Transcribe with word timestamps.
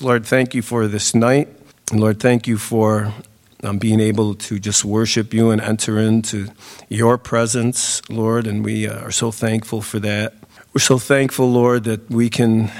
Lord, 0.00 0.24
thank 0.24 0.54
you 0.54 0.62
for 0.62 0.86
this 0.86 1.14
night. 1.16 1.48
Lord, 1.92 2.20
thank 2.20 2.46
you 2.46 2.58
for 2.58 3.12
um, 3.64 3.78
being 3.78 3.98
able 3.98 4.34
to 4.34 4.60
just 4.60 4.84
worship 4.84 5.34
you 5.34 5.50
and 5.50 5.60
enter 5.60 5.98
into 5.98 6.48
your 6.88 7.18
presence, 7.18 8.00
Lord. 8.08 8.46
And 8.46 8.64
we 8.64 8.86
uh, 8.86 9.00
are 9.00 9.10
so 9.10 9.32
thankful 9.32 9.82
for 9.82 9.98
that. 9.98 10.34
We're 10.72 10.80
so 10.80 10.98
thankful, 10.98 11.50
Lord, 11.50 11.84
that 11.84 12.08
we 12.08 12.30
can 12.30 12.70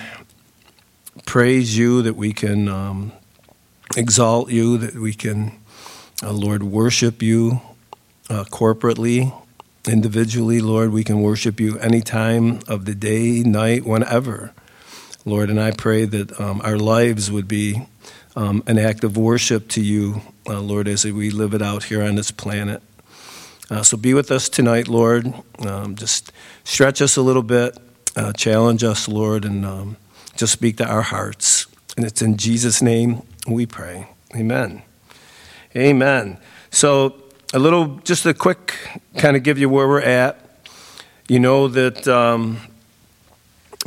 praise 1.26 1.76
you, 1.76 2.02
that 2.02 2.14
we 2.14 2.32
can 2.32 2.68
um, 2.68 3.12
exalt 3.96 4.50
you, 4.50 4.78
that 4.78 4.94
we 4.94 5.14
can, 5.14 5.52
uh, 6.22 6.32
Lord, 6.32 6.62
worship 6.62 7.22
you 7.22 7.60
uh, 8.30 8.44
corporately, 8.44 9.32
individually, 9.88 10.60
Lord. 10.60 10.92
We 10.92 11.02
can 11.02 11.22
worship 11.22 11.58
you 11.58 11.76
any 11.78 12.02
time 12.02 12.60
of 12.68 12.84
the 12.84 12.94
day, 12.94 13.42
night, 13.42 13.84
whenever. 13.84 14.52
Lord, 15.26 15.48
and 15.48 15.58
I 15.58 15.70
pray 15.70 16.04
that 16.04 16.38
um, 16.38 16.60
our 16.64 16.76
lives 16.76 17.30
would 17.30 17.48
be 17.48 17.86
um, 18.36 18.62
an 18.66 18.78
act 18.78 19.04
of 19.04 19.16
worship 19.16 19.68
to 19.68 19.80
you, 19.80 20.20
uh, 20.46 20.60
Lord, 20.60 20.86
as 20.86 21.06
we 21.06 21.30
live 21.30 21.54
it 21.54 21.62
out 21.62 21.84
here 21.84 22.02
on 22.02 22.16
this 22.16 22.30
planet. 22.30 22.82
Uh, 23.70 23.82
so 23.82 23.96
be 23.96 24.12
with 24.12 24.30
us 24.30 24.50
tonight, 24.50 24.86
Lord. 24.86 25.32
Um, 25.60 25.94
just 25.94 26.30
stretch 26.64 27.00
us 27.00 27.16
a 27.16 27.22
little 27.22 27.42
bit, 27.42 27.78
uh, 28.16 28.34
challenge 28.34 28.84
us, 28.84 29.08
Lord, 29.08 29.46
and 29.46 29.64
um, 29.64 29.96
just 30.36 30.52
speak 30.52 30.76
to 30.76 30.86
our 30.86 31.00
hearts. 31.00 31.68
And 31.96 32.04
it's 32.04 32.20
in 32.20 32.36
Jesus' 32.36 32.82
name 32.82 33.22
we 33.46 33.64
pray. 33.64 34.08
Amen. 34.36 34.82
Amen. 35.74 36.36
So, 36.70 37.14
a 37.54 37.58
little, 37.58 37.96
just 38.04 38.26
a 38.26 38.34
quick 38.34 38.74
kind 39.16 39.36
of 39.36 39.42
give 39.42 39.56
you 39.58 39.70
where 39.70 39.88
we're 39.88 40.02
at. 40.02 40.38
You 41.28 41.38
know 41.38 41.68
that 41.68 42.06
um, 42.06 42.60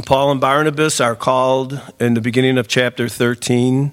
Paul 0.06 0.32
and 0.32 0.40
Barnabas 0.40 1.02
are 1.02 1.16
called 1.16 1.82
in 2.00 2.14
the 2.14 2.22
beginning 2.22 2.60
of 2.60 2.68
chapter 2.68 3.10
13. 3.10 3.92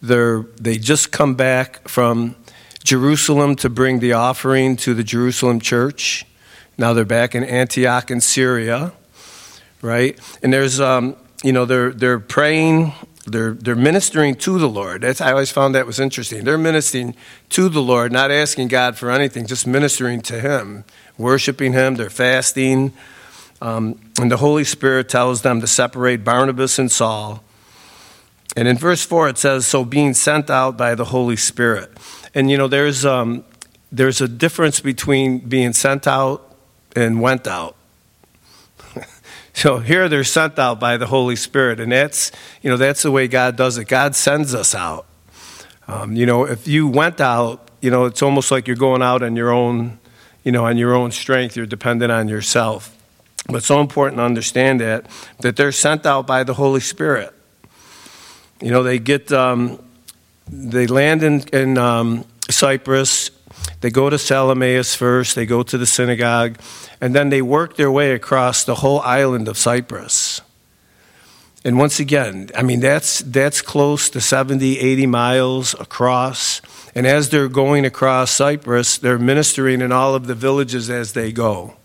They're, 0.00 0.42
they 0.60 0.78
just 0.78 1.10
come 1.10 1.34
back 1.34 1.88
from 1.88 2.36
Jerusalem 2.84 3.56
to 3.56 3.68
bring 3.68 3.98
the 3.98 4.12
offering 4.12 4.76
to 4.76 4.94
the 4.94 5.02
Jerusalem 5.02 5.60
church. 5.60 6.24
Now 6.78 6.92
they're 6.92 7.04
back 7.04 7.34
in 7.34 7.42
Antioch 7.42 8.12
in 8.12 8.20
Syria, 8.20 8.92
right? 9.82 10.18
And 10.40 10.52
there's, 10.52 10.78
um, 10.78 11.16
you 11.42 11.52
know, 11.52 11.64
they're, 11.64 11.90
they're 11.90 12.20
praying, 12.20 12.92
they're, 13.26 13.52
they're 13.52 13.74
ministering 13.74 14.36
to 14.36 14.56
the 14.56 14.68
Lord. 14.68 15.02
That's, 15.02 15.20
I 15.20 15.32
always 15.32 15.50
found 15.50 15.74
that 15.74 15.84
was 15.84 15.98
interesting. 15.98 16.44
They're 16.44 16.58
ministering 16.58 17.16
to 17.50 17.68
the 17.68 17.82
Lord, 17.82 18.12
not 18.12 18.30
asking 18.30 18.68
God 18.68 18.96
for 18.96 19.10
anything, 19.10 19.46
just 19.46 19.66
ministering 19.66 20.20
to 20.22 20.40
Him, 20.40 20.84
worshiping 21.18 21.72
Him. 21.72 21.96
They're 21.96 22.08
fasting. 22.08 22.92
Um, 23.60 24.00
and 24.20 24.30
the 24.30 24.38
Holy 24.38 24.64
Spirit 24.64 25.08
tells 25.08 25.42
them 25.42 25.60
to 25.60 25.66
separate 25.66 26.24
Barnabas 26.24 26.78
and 26.78 26.90
Saul. 26.90 27.42
And 28.56 28.66
in 28.66 28.78
verse 28.78 29.04
4, 29.04 29.28
it 29.28 29.38
says, 29.38 29.66
So 29.66 29.84
being 29.84 30.14
sent 30.14 30.50
out 30.50 30.76
by 30.76 30.94
the 30.94 31.06
Holy 31.06 31.36
Spirit. 31.36 31.90
And 32.34 32.50
you 32.50 32.56
know, 32.56 32.68
there's, 32.68 33.04
um, 33.04 33.44
there's 33.92 34.20
a 34.20 34.28
difference 34.28 34.80
between 34.80 35.40
being 35.40 35.72
sent 35.72 36.06
out 36.06 36.56
and 36.96 37.20
went 37.20 37.46
out. 37.46 37.76
so 39.52 39.78
here 39.78 40.08
they're 40.08 40.24
sent 40.24 40.58
out 40.58 40.80
by 40.80 40.96
the 40.96 41.06
Holy 41.06 41.36
Spirit. 41.36 41.80
And 41.80 41.92
that's, 41.92 42.32
you 42.62 42.70
know, 42.70 42.76
that's 42.76 43.02
the 43.02 43.10
way 43.10 43.28
God 43.28 43.56
does 43.56 43.78
it. 43.78 43.86
God 43.86 44.14
sends 44.14 44.54
us 44.54 44.74
out. 44.74 45.06
Um, 45.86 46.14
you 46.14 46.24
know, 46.24 46.44
if 46.44 46.66
you 46.66 46.86
went 46.86 47.20
out, 47.20 47.68
you 47.80 47.90
know, 47.90 48.04
it's 48.04 48.22
almost 48.22 48.50
like 48.50 48.66
you're 48.66 48.76
going 48.76 49.02
out 49.02 49.22
on 49.22 49.36
your 49.36 49.50
own, 49.50 49.98
you 50.44 50.52
know, 50.52 50.66
on 50.66 50.76
your 50.76 50.94
own 50.94 51.10
strength. 51.10 51.56
You're 51.56 51.66
dependent 51.66 52.12
on 52.12 52.28
yourself. 52.28 52.96
But 53.48 53.62
so 53.64 53.80
important 53.80 54.18
to 54.18 54.22
understand 54.22 54.80
that, 54.80 55.06
that 55.40 55.56
they're 55.56 55.72
sent 55.72 56.06
out 56.06 56.26
by 56.26 56.44
the 56.44 56.54
Holy 56.54 56.80
Spirit. 56.80 57.34
You 58.60 58.70
know, 58.70 58.82
they 58.82 58.98
get, 58.98 59.32
um, 59.32 59.82
they 60.48 60.86
land 60.86 61.22
in, 61.22 61.40
in 61.52 61.78
um, 61.78 62.24
Cyprus, 62.50 63.30
they 63.80 63.90
go 63.90 64.10
to 64.10 64.18
Salamis 64.18 64.94
first, 64.94 65.34
they 65.34 65.46
go 65.46 65.62
to 65.62 65.78
the 65.78 65.86
synagogue, 65.86 66.58
and 67.00 67.14
then 67.14 67.30
they 67.30 67.42
work 67.42 67.76
their 67.76 67.90
way 67.90 68.12
across 68.12 68.64
the 68.64 68.76
whole 68.76 69.00
island 69.00 69.48
of 69.48 69.56
Cyprus. 69.56 70.42
And 71.64 71.78
once 71.78 72.00
again, 72.00 72.50
I 72.54 72.62
mean, 72.62 72.80
that's, 72.80 73.20
that's 73.20 73.60
close 73.60 74.08
to 74.10 74.20
70, 74.20 74.78
80 74.78 75.06
miles 75.06 75.74
across. 75.74 76.62
And 76.94 77.06
as 77.06 77.28
they're 77.28 77.48
going 77.48 77.84
across 77.84 78.30
Cyprus, 78.30 78.96
they're 78.96 79.18
ministering 79.18 79.80
in 79.80 79.92
all 79.92 80.14
of 80.14 80.26
the 80.26 80.34
villages 80.34 80.88
as 80.88 81.12
they 81.12 81.32
go 81.32 81.76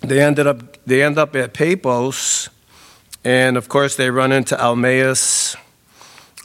they 0.00 0.20
ended 0.20 0.46
up 0.46 0.84
they 0.86 1.02
end 1.02 1.18
up 1.18 1.34
at 1.36 1.52
Paphos, 1.52 2.48
and 3.24 3.56
of 3.56 3.68
course 3.68 3.96
they 3.96 4.10
run 4.10 4.32
into 4.32 4.56
Elymas. 4.56 5.56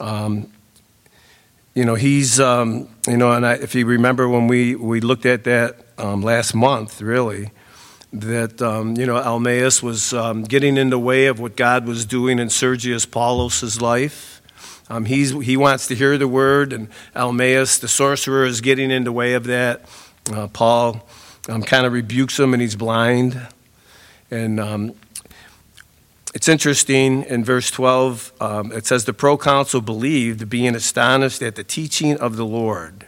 Um, 0.00 0.50
you 1.74 1.84
know 1.84 1.94
he's 1.94 2.40
um, 2.40 2.88
you 3.06 3.16
know, 3.16 3.32
and 3.32 3.46
I, 3.46 3.54
if 3.54 3.74
you 3.74 3.86
remember 3.86 4.28
when 4.28 4.48
we 4.48 4.74
we 4.74 5.00
looked 5.00 5.26
at 5.26 5.44
that 5.44 5.76
um, 5.98 6.22
last 6.22 6.54
month, 6.54 7.00
really, 7.00 7.50
that 8.12 8.60
um, 8.62 8.96
you 8.96 9.06
know 9.06 9.14
Elymas 9.14 9.82
was 9.82 10.12
um, 10.12 10.42
getting 10.42 10.76
in 10.76 10.90
the 10.90 10.98
way 10.98 11.26
of 11.26 11.40
what 11.40 11.56
God 11.56 11.86
was 11.86 12.06
doing 12.06 12.38
in 12.38 12.50
Sergius 12.50 13.06
Paulus's 13.06 13.80
life. 13.80 14.40
Um, 14.90 15.06
he's, 15.06 15.30
he 15.30 15.56
wants 15.56 15.86
to 15.86 15.94
hear 15.94 16.18
the 16.18 16.28
word, 16.28 16.72
and 16.72 16.88
Elymas, 17.16 17.80
the 17.80 17.88
sorcerer, 17.88 18.44
is 18.44 18.60
getting 18.60 18.90
in 18.90 19.04
the 19.04 19.12
way 19.12 19.32
of 19.32 19.44
that. 19.44 19.86
Uh, 20.30 20.46
Paul 20.48 21.08
um, 21.48 21.62
kind 21.62 21.86
of 21.86 21.92
rebukes 21.92 22.38
him 22.38 22.52
and 22.52 22.62
he's 22.62 22.76
blind. 22.76 23.40
And 24.30 24.58
um, 24.58 24.94
it's 26.34 26.48
interesting 26.48 27.22
in 27.24 27.44
verse 27.44 27.70
12, 27.70 28.32
um, 28.40 28.72
it 28.72 28.86
says, 28.86 29.04
The 29.04 29.12
proconsul 29.12 29.80
believed, 29.80 30.48
being 30.48 30.74
astonished 30.74 31.42
at 31.42 31.54
the 31.56 31.64
teaching 31.64 32.16
of 32.18 32.36
the 32.36 32.46
Lord. 32.46 33.06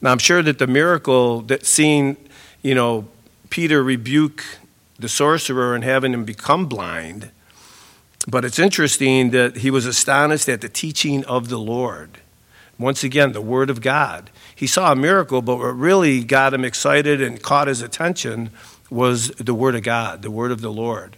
Now, 0.00 0.10
I'm 0.10 0.18
sure 0.18 0.42
that 0.42 0.58
the 0.58 0.66
miracle 0.66 1.42
that 1.42 1.64
seeing, 1.64 2.16
you 2.62 2.74
know, 2.74 3.06
Peter 3.50 3.82
rebuke 3.82 4.44
the 4.98 5.08
sorcerer 5.08 5.74
and 5.74 5.84
having 5.84 6.12
him 6.12 6.24
become 6.24 6.66
blind, 6.66 7.30
but 8.26 8.44
it's 8.44 8.58
interesting 8.58 9.30
that 9.30 9.58
he 9.58 9.70
was 9.70 9.86
astonished 9.86 10.48
at 10.48 10.60
the 10.60 10.68
teaching 10.68 11.24
of 11.26 11.48
the 11.48 11.58
Lord. 11.58 12.18
Once 12.78 13.04
again, 13.04 13.32
the 13.32 13.40
Word 13.40 13.70
of 13.70 13.80
God 13.80 14.30
he 14.54 14.66
saw 14.66 14.92
a 14.92 14.96
miracle, 14.96 15.42
but 15.42 15.56
what 15.56 15.76
really 15.76 16.22
got 16.24 16.54
him 16.54 16.64
excited 16.64 17.20
and 17.20 17.42
caught 17.42 17.68
his 17.68 17.82
attention 17.82 18.50
was 18.90 19.28
the 19.30 19.54
Word 19.54 19.74
of 19.74 19.82
God, 19.82 20.22
the 20.22 20.30
Word 20.30 20.50
of 20.50 20.60
the 20.60 20.70
Lord. 20.70 21.16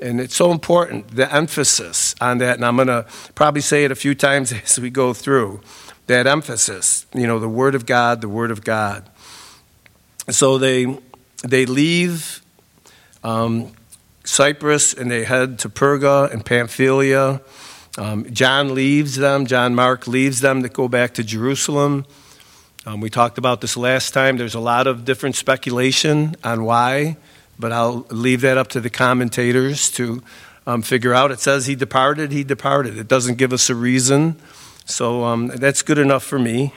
And 0.00 0.20
it's 0.20 0.34
so 0.34 0.50
important, 0.50 1.08
the 1.14 1.32
emphasis 1.32 2.14
on 2.20 2.38
that. 2.38 2.56
And 2.56 2.64
I'm 2.64 2.76
going 2.76 2.88
to 2.88 3.06
probably 3.34 3.60
say 3.60 3.84
it 3.84 3.92
a 3.92 3.96
few 3.96 4.14
times 4.14 4.52
as 4.64 4.78
we 4.78 4.90
go 4.90 5.12
through 5.12 5.60
that 6.06 6.26
emphasis, 6.26 7.06
you 7.14 7.26
know, 7.26 7.38
the 7.38 7.48
Word 7.48 7.74
of 7.74 7.86
God, 7.86 8.20
the 8.20 8.28
Word 8.28 8.50
of 8.50 8.64
God. 8.64 9.08
So 10.30 10.58
they, 10.58 10.98
they 11.42 11.66
leave 11.66 12.42
um, 13.22 13.72
Cyprus 14.24 14.94
and 14.94 15.10
they 15.10 15.24
head 15.24 15.58
to 15.60 15.68
Perga 15.68 16.32
and 16.32 16.44
Pamphylia. 16.44 17.40
Um, 17.96 18.30
John 18.32 18.74
leaves 18.74 19.16
them, 19.16 19.46
John 19.46 19.74
Mark 19.74 20.06
leaves 20.06 20.40
them 20.40 20.62
to 20.62 20.68
go 20.68 20.88
back 20.88 21.14
to 21.14 21.24
Jerusalem. 21.24 22.06
Um, 22.86 23.00
we 23.00 23.08
talked 23.08 23.38
about 23.38 23.62
this 23.62 23.78
last 23.78 24.12
time. 24.12 24.36
There's 24.36 24.54
a 24.54 24.60
lot 24.60 24.86
of 24.86 25.06
different 25.06 25.36
speculation 25.36 26.36
on 26.44 26.64
why, 26.64 27.16
but 27.58 27.72
I'll 27.72 28.06
leave 28.10 28.42
that 28.42 28.58
up 28.58 28.68
to 28.68 28.80
the 28.80 28.90
commentators 28.90 29.90
to 29.92 30.22
um, 30.66 30.82
figure 30.82 31.14
out. 31.14 31.30
It 31.30 31.40
says 31.40 31.64
he 31.64 31.74
departed, 31.74 32.30
he 32.30 32.44
departed. 32.44 32.98
It 32.98 33.08
doesn't 33.08 33.36
give 33.36 33.54
us 33.54 33.70
a 33.70 33.74
reason. 33.74 34.36
So 34.84 35.24
um, 35.24 35.46
that's 35.46 35.80
good 35.80 35.96
enough 35.96 36.24
for 36.24 36.38
me. 36.38 36.74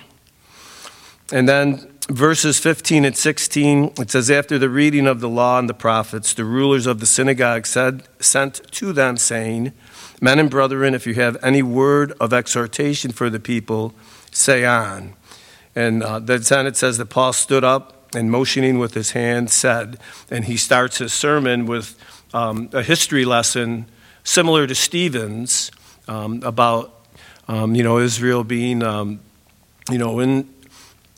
And 1.33 1.49
then 1.49 1.91
verses 2.07 2.57
15 2.57 3.03
and 3.03 3.17
16, 3.17 3.91
it 3.99 4.09
says, 4.09 4.31
After 4.31 4.57
the 4.57 4.69
reading 4.69 5.07
of 5.07 5.19
the 5.19 5.27
law 5.27 5.59
and 5.59 5.67
the 5.67 5.73
prophets, 5.73 6.33
the 6.33 6.45
rulers 6.45 6.85
of 6.85 7.01
the 7.01 7.05
synagogue 7.05 7.65
said, 7.65 8.03
sent 8.21 8.61
to 8.71 8.93
them, 8.93 9.17
saying, 9.17 9.73
Men 10.21 10.39
and 10.39 10.49
brethren, 10.49 10.95
if 10.95 11.05
you 11.05 11.15
have 11.15 11.35
any 11.43 11.61
word 11.61 12.13
of 12.21 12.31
exhortation 12.31 13.11
for 13.11 13.29
the 13.29 13.41
people, 13.41 13.93
say 14.31 14.63
on. 14.63 15.13
And 15.77 16.01
uh, 16.01 16.17
then 16.17 16.65
it 16.65 16.75
says 16.75 16.97
that 16.97 17.05
Paul 17.05 17.33
stood 17.33 17.63
up 17.63 18.15
and 18.15 18.31
motioning 18.31 18.79
with 18.79 18.95
his 18.95 19.11
hand 19.11 19.51
said, 19.51 19.99
and 20.31 20.45
he 20.45 20.57
starts 20.57 20.97
his 20.97 21.13
sermon 21.13 21.67
with 21.67 21.95
um, 22.33 22.71
a 22.73 22.81
history 22.81 23.25
lesson 23.25 23.85
similar 24.23 24.65
to 24.65 24.73
Stephen's 24.73 25.69
um, 26.07 26.41
about, 26.43 27.05
um, 27.47 27.75
you 27.75 27.83
know, 27.83 27.99
Israel 27.99 28.43
being, 28.43 28.81
um, 28.81 29.19
you 29.91 29.99
know, 29.99 30.19
in, 30.19 30.51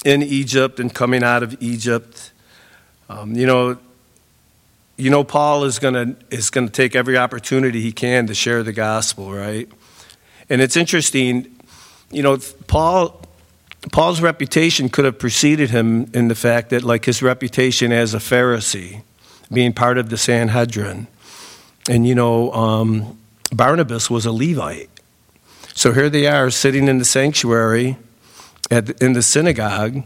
in 0.03 0.21
Egypt 0.23 0.81
and 0.81 0.93
coming 0.93 1.23
out 1.23 1.41
of 1.41 1.55
Egypt. 1.63 2.33
Um, 3.07 3.35
you 3.35 3.47
know, 3.47 3.77
you 4.97 5.09
know, 5.09 5.23
Paul 5.23 5.63
is 5.63 5.79
going 5.79 5.93
to 5.93 6.35
is 6.35 6.49
going 6.49 6.67
to 6.67 6.73
take 6.73 6.97
every 6.97 7.17
opportunity 7.17 7.79
he 7.79 7.93
can 7.93 8.27
to 8.27 8.35
share 8.35 8.61
the 8.61 8.73
gospel, 8.73 9.31
right? 9.31 9.69
And 10.49 10.61
it's 10.61 10.75
interesting, 10.75 11.55
you 12.11 12.23
know, 12.23 12.37
Paul 12.67 13.21
Paul's 13.91 14.21
reputation 14.21 14.89
could 14.89 15.05
have 15.05 15.17
preceded 15.17 15.69
him 15.69 16.09
in 16.13 16.27
the 16.27 16.35
fact 16.35 16.69
that, 16.69 16.83
like 16.83 17.05
his 17.05 17.21
reputation 17.21 17.91
as 17.91 18.13
a 18.13 18.17
Pharisee, 18.17 19.03
being 19.51 19.73
part 19.73 19.97
of 19.97 20.09
the 20.09 20.17
Sanhedrin. 20.17 21.07
And, 21.89 22.05
you 22.05 22.13
know, 22.13 22.51
um, 22.51 23.17
Barnabas 23.51 24.09
was 24.09 24.25
a 24.25 24.31
Levite. 24.31 24.89
So 25.73 25.93
here 25.93 26.09
they 26.09 26.27
are 26.27 26.49
sitting 26.49 26.87
in 26.87 26.97
the 26.97 27.05
sanctuary 27.05 27.97
at, 28.69 29.01
in 29.01 29.13
the 29.13 29.21
synagogue. 29.21 30.03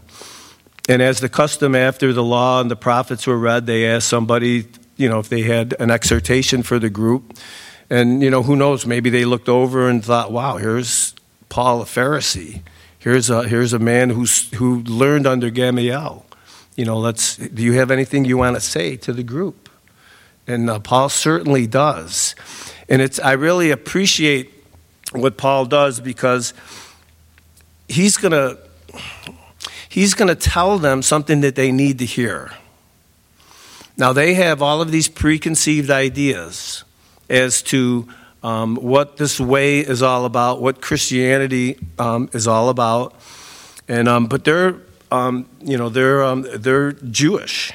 And 0.88 1.02
as 1.02 1.20
the 1.20 1.28
custom 1.28 1.74
after 1.74 2.12
the 2.12 2.22
law 2.22 2.60
and 2.60 2.70
the 2.70 2.76
prophets 2.76 3.26
were 3.26 3.38
read, 3.38 3.66
they 3.66 3.86
asked 3.86 4.08
somebody, 4.08 4.66
you 4.96 5.08
know, 5.08 5.18
if 5.18 5.28
they 5.28 5.42
had 5.42 5.74
an 5.80 5.90
exhortation 5.90 6.62
for 6.62 6.78
the 6.78 6.90
group. 6.90 7.36
And, 7.90 8.22
you 8.22 8.30
know, 8.30 8.42
who 8.42 8.54
knows, 8.54 8.86
maybe 8.86 9.10
they 9.10 9.24
looked 9.24 9.48
over 9.48 9.88
and 9.88 10.02
thought, 10.04 10.30
wow, 10.30 10.58
here's 10.58 11.14
Paul, 11.48 11.82
a 11.82 11.84
Pharisee. 11.84 12.62
Here's 13.04 13.28
a, 13.28 13.46
here's 13.46 13.74
a 13.74 13.78
man 13.78 14.08
who's, 14.08 14.50
who 14.54 14.82
learned 14.84 15.26
under 15.26 15.50
Gamaliel. 15.50 16.24
You 16.74 16.86
know, 16.86 16.96
let's, 16.96 17.36
do 17.36 17.62
you 17.62 17.74
have 17.74 17.90
anything 17.90 18.24
you 18.24 18.38
want 18.38 18.56
to 18.56 18.62
say 18.62 18.96
to 18.96 19.12
the 19.12 19.22
group? 19.22 19.68
And 20.46 20.70
uh, 20.70 20.78
Paul 20.78 21.10
certainly 21.10 21.66
does. 21.66 22.34
And 22.88 23.02
it's, 23.02 23.20
I 23.20 23.32
really 23.32 23.70
appreciate 23.70 24.54
what 25.12 25.36
Paul 25.36 25.66
does 25.66 26.00
because 26.00 26.54
he's 27.88 28.16
to 28.32 28.58
he's 29.90 30.14
to 30.28 30.34
tell 30.34 30.78
them 30.78 31.02
something 31.02 31.42
that 31.42 31.56
they 31.56 31.70
need 31.70 31.98
to 31.98 32.06
hear. 32.06 32.52
Now, 33.98 34.14
they 34.14 34.32
have 34.32 34.62
all 34.62 34.80
of 34.80 34.90
these 34.90 35.08
preconceived 35.08 35.90
ideas 35.90 36.84
as 37.28 37.60
to 37.64 38.08
um, 38.44 38.76
what 38.76 39.16
this 39.16 39.40
way 39.40 39.80
is 39.80 40.02
all 40.02 40.26
about, 40.26 40.60
what 40.60 40.82
Christianity 40.82 41.78
um, 41.98 42.28
is 42.34 42.46
all 42.46 42.68
about, 42.68 43.14
and 43.88 44.06
um, 44.06 44.26
but 44.26 44.44
they're 44.44 44.76
um, 45.10 45.48
you 45.62 45.78
know 45.78 45.88
they're 45.88 46.22
um, 46.22 46.46
they're 46.54 46.92
Jewish, 46.92 47.72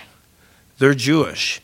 they're 0.77 0.94
Jewish. 0.94 1.60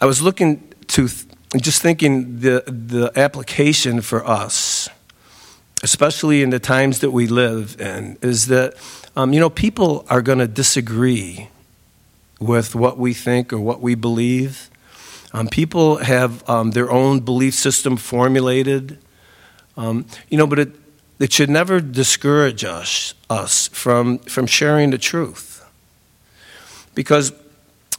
I 0.00 0.06
was 0.06 0.22
looking 0.22 0.72
to 0.88 1.08
th- 1.08 1.26
just 1.58 1.82
thinking 1.82 2.40
the 2.40 2.64
the 2.66 3.12
application 3.16 4.00
for 4.00 4.26
us, 4.26 4.88
especially 5.82 6.42
in 6.42 6.48
the 6.48 6.58
times 6.58 7.00
that 7.00 7.10
we 7.10 7.26
live 7.26 7.78
in, 7.78 8.16
is 8.22 8.46
that 8.46 8.74
you 9.14 9.38
know 9.38 9.50
people 9.50 10.06
are 10.08 10.22
going 10.22 10.38
to 10.38 10.48
disagree 10.48 11.48
with 12.38 12.74
what 12.74 12.96
we 12.96 13.12
think 13.12 13.52
or 13.52 13.60
what 13.60 13.82
we 13.82 13.94
believe. 13.94 14.69
Um, 15.32 15.48
people 15.48 15.98
have 15.98 16.48
um, 16.48 16.72
their 16.72 16.90
own 16.90 17.20
belief 17.20 17.54
system 17.54 17.96
formulated. 17.96 18.98
Um, 19.76 20.06
you 20.28 20.36
know, 20.36 20.46
but 20.46 20.58
it, 20.58 20.72
it 21.18 21.32
should 21.32 21.50
never 21.50 21.80
discourage 21.80 22.64
us, 22.64 23.14
us 23.28 23.68
from, 23.68 24.18
from 24.18 24.46
sharing 24.46 24.90
the 24.90 24.98
truth. 24.98 25.64
Because 26.94 27.32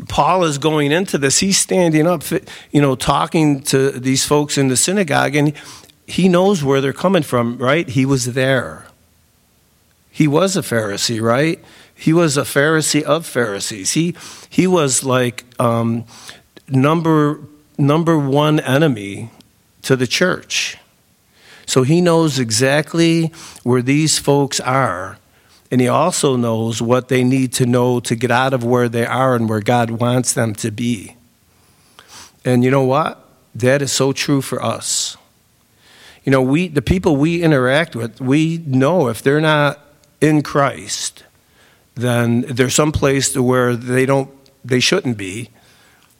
Paul 0.07 0.43
is 0.43 0.57
going 0.57 0.91
into 0.91 1.17
this, 1.17 1.39
he's 1.39 1.57
standing 1.57 2.07
up, 2.07 2.23
you 2.71 2.81
know, 2.81 2.95
talking 2.95 3.61
to 3.63 3.91
these 3.91 4.25
folks 4.25 4.57
in 4.57 4.67
the 4.67 4.75
synagogue, 4.75 5.35
and 5.35 5.53
he 6.07 6.27
knows 6.27 6.63
where 6.63 6.81
they're 6.81 6.93
coming 6.93 7.23
from, 7.23 7.57
right? 7.57 7.87
He 7.87 8.05
was 8.05 8.33
there. 8.33 8.87
He 10.09 10.27
was 10.27 10.57
a 10.57 10.61
Pharisee, 10.61 11.21
right? 11.21 11.63
He 11.95 12.11
was 12.11 12.35
a 12.35 12.41
Pharisee 12.41 13.03
of 13.03 13.25
Pharisees. 13.25 13.91
He, 13.93 14.15
he 14.49 14.67
was 14.67 15.03
like 15.03 15.45
um, 15.59 16.05
number, 16.71 17.39
number 17.77 18.17
one 18.17 18.59
enemy 18.59 19.29
to 19.83 19.95
the 19.95 20.07
church. 20.07 20.77
So 21.65 21.83
he 21.83 22.01
knows 22.01 22.39
exactly 22.39 23.31
where 23.63 23.81
these 23.81 24.19
folks 24.19 24.59
are. 24.59 25.17
And 25.71 25.79
he 25.79 25.87
also 25.87 26.35
knows 26.35 26.81
what 26.81 27.07
they 27.07 27.23
need 27.23 27.53
to 27.53 27.65
know 27.65 28.01
to 28.01 28.15
get 28.15 28.29
out 28.29 28.53
of 28.53 28.63
where 28.63 28.89
they 28.89 29.05
are 29.05 29.35
and 29.35 29.47
where 29.47 29.61
God 29.61 29.89
wants 29.89 30.33
them 30.33 30.53
to 30.55 30.69
be. 30.69 31.15
And 32.43 32.63
you 32.63 32.71
know 32.71 32.83
what? 32.83 33.25
That 33.55 33.81
is 33.81 33.91
so 33.91 34.11
true 34.11 34.41
for 34.41 34.61
us. 34.61 35.15
You 36.23 36.31
know, 36.31 36.41
we 36.41 36.67
the 36.67 36.81
people 36.81 37.15
we 37.15 37.41
interact 37.41 37.95
with, 37.95 38.19
we 38.19 38.59
know 38.65 39.07
if 39.07 39.21
they're 39.21 39.41
not 39.41 39.79
in 40.19 40.43
Christ, 40.43 41.23
then 41.95 42.41
there's 42.41 42.75
some 42.75 42.91
place 42.91 43.31
to 43.33 43.41
where 43.41 43.75
they 43.75 44.05
don't 44.05 44.29
they 44.63 44.79
shouldn't 44.79 45.17
be 45.17 45.49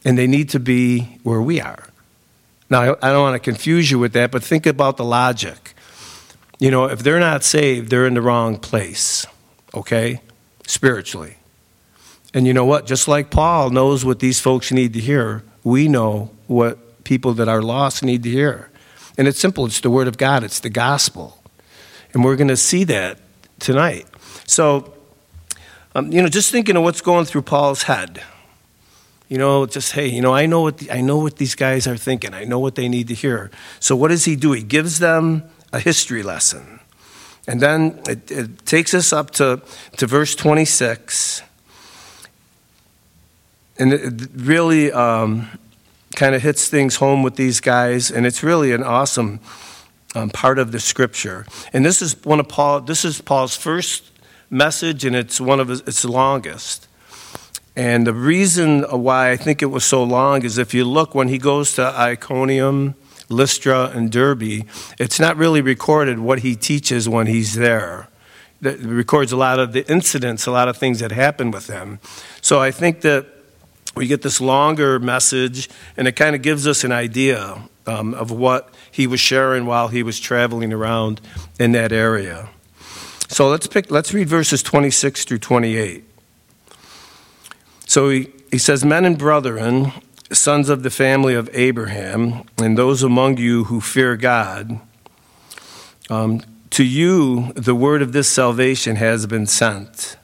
and 0.04 0.18
they 0.18 0.26
need 0.26 0.48
to 0.50 0.60
be 0.60 1.18
where 1.22 1.40
we 1.40 1.60
are. 1.60 1.84
Now, 2.70 2.96
I 3.02 3.12
don't 3.12 3.22
want 3.22 3.34
to 3.34 3.50
confuse 3.50 3.90
you 3.90 3.98
with 3.98 4.14
that, 4.14 4.30
but 4.30 4.42
think 4.42 4.66
about 4.66 4.96
the 4.96 5.04
logic. 5.04 5.74
You 6.58 6.70
know, 6.70 6.86
if 6.86 7.02
they're 7.02 7.20
not 7.20 7.44
saved, 7.44 7.90
they're 7.90 8.06
in 8.06 8.14
the 8.14 8.22
wrong 8.22 8.56
place, 8.56 9.26
okay? 9.74 10.20
Spiritually. 10.66 11.36
And 12.32 12.46
you 12.46 12.54
know 12.54 12.64
what? 12.64 12.86
Just 12.86 13.08
like 13.08 13.30
Paul 13.30 13.70
knows 13.70 14.04
what 14.04 14.20
these 14.20 14.40
folks 14.40 14.72
need 14.72 14.94
to 14.94 15.00
hear, 15.00 15.42
we 15.64 15.86
know 15.86 16.30
what 16.46 17.04
people 17.04 17.34
that 17.34 17.48
are 17.48 17.62
lost 17.62 18.02
need 18.02 18.22
to 18.22 18.30
hear. 18.30 18.70
And 19.18 19.28
it's 19.28 19.38
simple 19.38 19.66
it's 19.66 19.80
the 19.80 19.90
Word 19.90 20.08
of 20.08 20.16
God, 20.16 20.42
it's 20.42 20.60
the 20.60 20.70
gospel. 20.70 21.42
And 22.14 22.24
we're 22.24 22.36
going 22.36 22.48
to 22.48 22.56
see 22.56 22.84
that 22.84 23.18
tonight. 23.58 24.06
So, 24.46 24.94
um, 25.94 26.10
you 26.10 26.22
know, 26.22 26.28
just 26.28 26.50
thinking 26.50 26.76
of 26.76 26.82
what's 26.82 27.00
going 27.00 27.26
through 27.26 27.42
Paul's 27.42 27.82
head 27.82 28.22
you 29.32 29.38
know, 29.38 29.64
just 29.64 29.92
hey, 29.92 30.08
you 30.08 30.20
know, 30.20 30.34
I 30.34 30.44
know 30.44 30.60
what 30.60 30.76
the, 30.76 30.90
I 30.90 31.00
know 31.00 31.16
what 31.16 31.36
these 31.36 31.54
guys 31.54 31.86
are 31.86 31.96
thinking. 31.96 32.34
I 32.34 32.44
know 32.44 32.58
what 32.58 32.74
they 32.74 32.86
need 32.86 33.08
to 33.08 33.14
hear. 33.14 33.50
So 33.80 33.96
what 33.96 34.08
does 34.08 34.26
he 34.26 34.36
do? 34.36 34.52
He 34.52 34.62
gives 34.62 34.98
them 34.98 35.44
a 35.72 35.80
history 35.80 36.22
lesson, 36.22 36.80
and 37.46 37.58
then 37.58 37.98
it, 38.06 38.30
it 38.30 38.66
takes 38.66 38.92
us 38.92 39.10
up 39.10 39.30
to 39.30 39.62
to 39.96 40.06
verse 40.06 40.34
twenty 40.36 40.66
six, 40.66 41.40
and 43.78 43.94
it 43.94 44.28
really 44.36 44.92
um, 44.92 45.48
kind 46.14 46.34
of 46.34 46.42
hits 46.42 46.68
things 46.68 46.96
home 46.96 47.22
with 47.22 47.36
these 47.36 47.58
guys, 47.58 48.10
and 48.10 48.26
it's 48.26 48.42
really 48.42 48.72
an 48.72 48.82
awesome 48.82 49.40
um, 50.14 50.28
part 50.28 50.58
of 50.58 50.72
the 50.72 50.78
scripture. 50.78 51.46
And 51.72 51.86
this 51.86 52.02
is 52.02 52.22
one 52.26 52.38
of 52.38 52.48
Paul. 52.48 52.82
This 52.82 53.02
is 53.02 53.22
Paul's 53.22 53.56
first 53.56 54.10
message, 54.50 55.06
and 55.06 55.16
it's 55.16 55.40
one 55.40 55.58
of 55.58 55.68
his, 55.68 55.80
its 55.86 56.04
longest. 56.04 56.86
And 57.74 58.06
the 58.06 58.12
reason 58.12 58.82
why 58.82 59.30
I 59.30 59.36
think 59.36 59.62
it 59.62 59.66
was 59.66 59.84
so 59.84 60.04
long 60.04 60.44
is 60.44 60.58
if 60.58 60.74
you 60.74 60.84
look 60.84 61.14
when 61.14 61.28
he 61.28 61.38
goes 61.38 61.74
to 61.74 61.86
Iconium, 61.98 62.94
Lystra, 63.28 63.90
and 63.94 64.12
Derbe, 64.12 64.66
it's 64.98 65.18
not 65.18 65.36
really 65.36 65.62
recorded 65.62 66.18
what 66.18 66.40
he 66.40 66.54
teaches 66.54 67.08
when 67.08 67.26
he's 67.26 67.54
there. 67.54 68.08
It 68.60 68.80
records 68.80 69.32
a 69.32 69.36
lot 69.36 69.58
of 69.58 69.72
the 69.72 69.90
incidents, 69.90 70.46
a 70.46 70.52
lot 70.52 70.68
of 70.68 70.76
things 70.76 71.00
that 71.00 71.12
happen 71.12 71.50
with 71.50 71.66
him. 71.68 71.98
So 72.40 72.60
I 72.60 72.70
think 72.70 73.00
that 73.00 73.26
we 73.96 74.06
get 74.06 74.22
this 74.22 74.40
longer 74.40 74.98
message, 74.98 75.68
and 75.96 76.06
it 76.06 76.12
kind 76.12 76.36
of 76.36 76.42
gives 76.42 76.66
us 76.66 76.84
an 76.84 76.92
idea 76.92 77.62
um, 77.86 78.14
of 78.14 78.30
what 78.30 78.72
he 78.90 79.06
was 79.06 79.20
sharing 79.20 79.66
while 79.66 79.88
he 79.88 80.02
was 80.02 80.20
traveling 80.20 80.72
around 80.72 81.20
in 81.58 81.72
that 81.72 81.90
area. 81.90 82.50
So 83.28 83.48
let's 83.48 83.66
pick. 83.66 83.90
Let's 83.90 84.12
read 84.12 84.28
verses 84.28 84.62
26 84.62 85.24
through 85.24 85.38
28. 85.38 86.04
So 87.92 88.08
he, 88.08 88.28
he 88.50 88.56
says, 88.56 88.86
Men 88.86 89.04
and 89.04 89.18
brethren, 89.18 89.92
sons 90.32 90.70
of 90.70 90.82
the 90.82 90.88
family 90.88 91.34
of 91.34 91.50
Abraham, 91.52 92.44
and 92.56 92.78
those 92.78 93.02
among 93.02 93.36
you 93.36 93.64
who 93.64 93.82
fear 93.82 94.16
God, 94.16 94.80
um, 96.08 96.40
to 96.70 96.84
you 96.84 97.52
the 97.52 97.74
word 97.74 98.00
of 98.00 98.14
this 98.14 98.28
salvation 98.28 98.96
has 98.96 99.26
been 99.26 99.44
sent. 99.44 100.16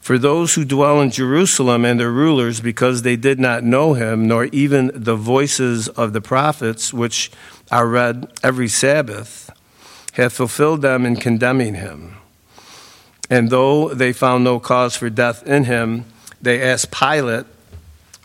For 0.00 0.16
those 0.16 0.54
who 0.54 0.64
dwell 0.64 0.98
in 1.02 1.10
Jerusalem 1.10 1.84
and 1.84 2.00
their 2.00 2.10
rulers, 2.10 2.58
because 2.58 3.02
they 3.02 3.16
did 3.16 3.38
not 3.38 3.62
know 3.62 3.92
him, 3.92 4.26
nor 4.26 4.46
even 4.46 4.92
the 4.94 5.16
voices 5.16 5.88
of 5.88 6.14
the 6.14 6.22
prophets, 6.22 6.90
which 6.90 7.32
are 7.70 7.86
read 7.86 8.32
every 8.42 8.68
Sabbath, 8.68 9.50
have 10.14 10.32
fulfilled 10.32 10.80
them 10.80 11.04
in 11.04 11.16
condemning 11.16 11.74
him. 11.74 12.16
And 13.28 13.50
though 13.50 13.92
they 13.92 14.14
found 14.14 14.42
no 14.42 14.58
cause 14.58 14.96
for 14.96 15.10
death 15.10 15.46
in 15.46 15.64
him, 15.64 16.06
they 16.44 16.62
asked 16.62 16.90
Pilate 16.90 17.46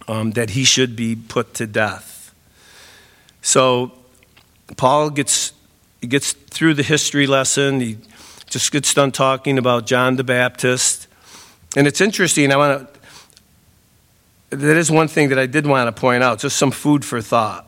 um, 0.08 0.32
that 0.32 0.52
he 0.52 0.64
should 0.64 0.96
be 0.96 1.16
put 1.16 1.54
to 1.56 1.68
death. 1.68 2.34
So 3.42 3.92
Paul 4.78 5.10
gets, 5.10 5.54
gets 6.02 6.34
through 6.34 6.74
the 6.76 6.84
history 6.84 7.28
lesson. 7.28 7.80
He 7.80 7.98
just 8.50 8.72
gets 8.72 8.94
done 8.94 9.12
talking 9.12 9.58
about 9.58 9.86
John 9.86 10.16
the 10.16 10.24
Baptist. 10.24 11.08
And 11.76 11.88
it's 11.88 12.02
interesting. 12.02 12.52
I 12.52 12.58
want 12.58 12.88
to, 14.50 14.58
that 14.58 14.78
is 14.78 14.90
one 14.90 15.08
thing 15.08 15.30
that 15.30 15.40
I 15.40 15.46
did 15.46 15.66
want 15.66 15.94
to 15.94 16.00
point 16.00 16.24
out, 16.24 16.40
just 16.40 16.58
some 16.58 16.72
food 16.72 17.06
for 17.06 17.22
thought. 17.22 17.68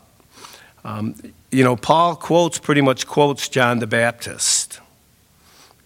Um, 0.84 1.16
you 1.52 1.64
know, 1.64 1.76
Paul 1.76 2.16
quotes, 2.16 2.58
pretty 2.58 2.82
much 2.82 3.06
quotes 3.06 3.48
John 3.48 3.80
the 3.80 3.88
Baptist 3.88 4.80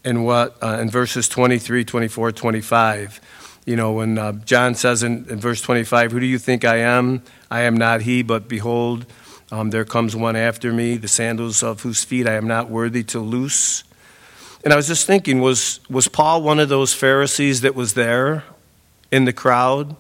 in 0.06 0.24
what, 0.24 0.56
uh, 0.64 0.78
in 0.80 0.90
verses 0.90 1.28
23, 1.28 1.84
24, 1.84 2.32
25 2.32 3.20
you 3.66 3.76
know, 3.76 3.94
when 3.94 4.18
uh, 4.18 4.34
John 4.34 4.76
says 4.76 5.04
in, 5.04 5.26
in, 5.30 5.40
verse 5.40 5.62
25, 5.62 6.12
Who 6.12 6.20
do 6.20 6.26
you 6.26 6.38
think 6.38 6.64
I 6.64 6.78
am? 6.78 7.24
I 7.50 7.62
am 7.62 7.76
not 7.76 8.02
he, 8.02 8.22
but 8.22 8.48
behold, 8.48 9.06
um, 9.52 9.72
there 9.72 9.86
comes 9.86 10.16
one 10.16 10.36
after 10.36 10.72
me, 10.72 10.98
the 10.98 11.08
sandals 11.08 11.64
of 11.64 11.82
whose 11.82 12.04
feet 12.04 12.28
I 12.28 12.34
am 12.34 12.48
not 12.48 12.70
worthy 12.70 13.04
to 13.06 13.20
loose. 13.20 13.84
And 14.64 14.74
I 14.74 14.76
was 14.76 14.88
just 14.88 15.06
thinking, 15.06 15.42
was, 15.42 15.80
was 15.90 16.08
Paul 16.08 16.42
one 16.42 16.60
of 16.60 16.70
those 16.70 16.94
Pharisees 16.94 17.62
that 17.62 17.76
was 17.76 17.94
there 17.94 18.44
in 19.12 19.26
the 19.26 19.34
crowd 19.34 19.96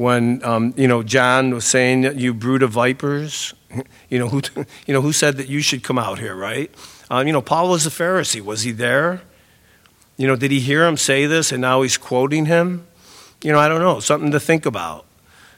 when 0.00 0.42
um, 0.44 0.72
you 0.78 0.88
know 0.88 1.02
John 1.02 1.52
was 1.52 1.66
saying, 1.66 2.18
"You 2.18 2.32
brood 2.32 2.62
of 2.62 2.70
vipers," 2.70 3.52
you 4.08 4.18
know 4.18 4.28
who 4.28 4.40
you 4.86 4.94
know 4.94 5.02
who 5.02 5.12
said 5.12 5.36
that 5.36 5.48
you 5.48 5.60
should 5.60 5.82
come 5.82 5.98
out 5.98 6.18
here, 6.18 6.34
right? 6.34 6.70
Um, 7.10 7.26
you 7.26 7.34
know, 7.34 7.42
Paul 7.42 7.68
was 7.68 7.86
a 7.86 7.90
Pharisee. 7.90 8.40
Was 8.40 8.62
he 8.62 8.72
there? 8.72 9.20
You 10.20 10.26
know, 10.26 10.36
did 10.36 10.50
he 10.50 10.60
hear 10.60 10.86
him 10.86 10.98
say 10.98 11.24
this, 11.24 11.50
and 11.50 11.62
now 11.62 11.80
he's 11.80 11.96
quoting 11.96 12.44
him? 12.44 12.86
You 13.42 13.52
know, 13.52 13.58
I 13.58 13.68
don't 13.68 13.80
know. 13.80 14.00
Something 14.00 14.32
to 14.32 14.38
think 14.38 14.66
about. 14.66 15.06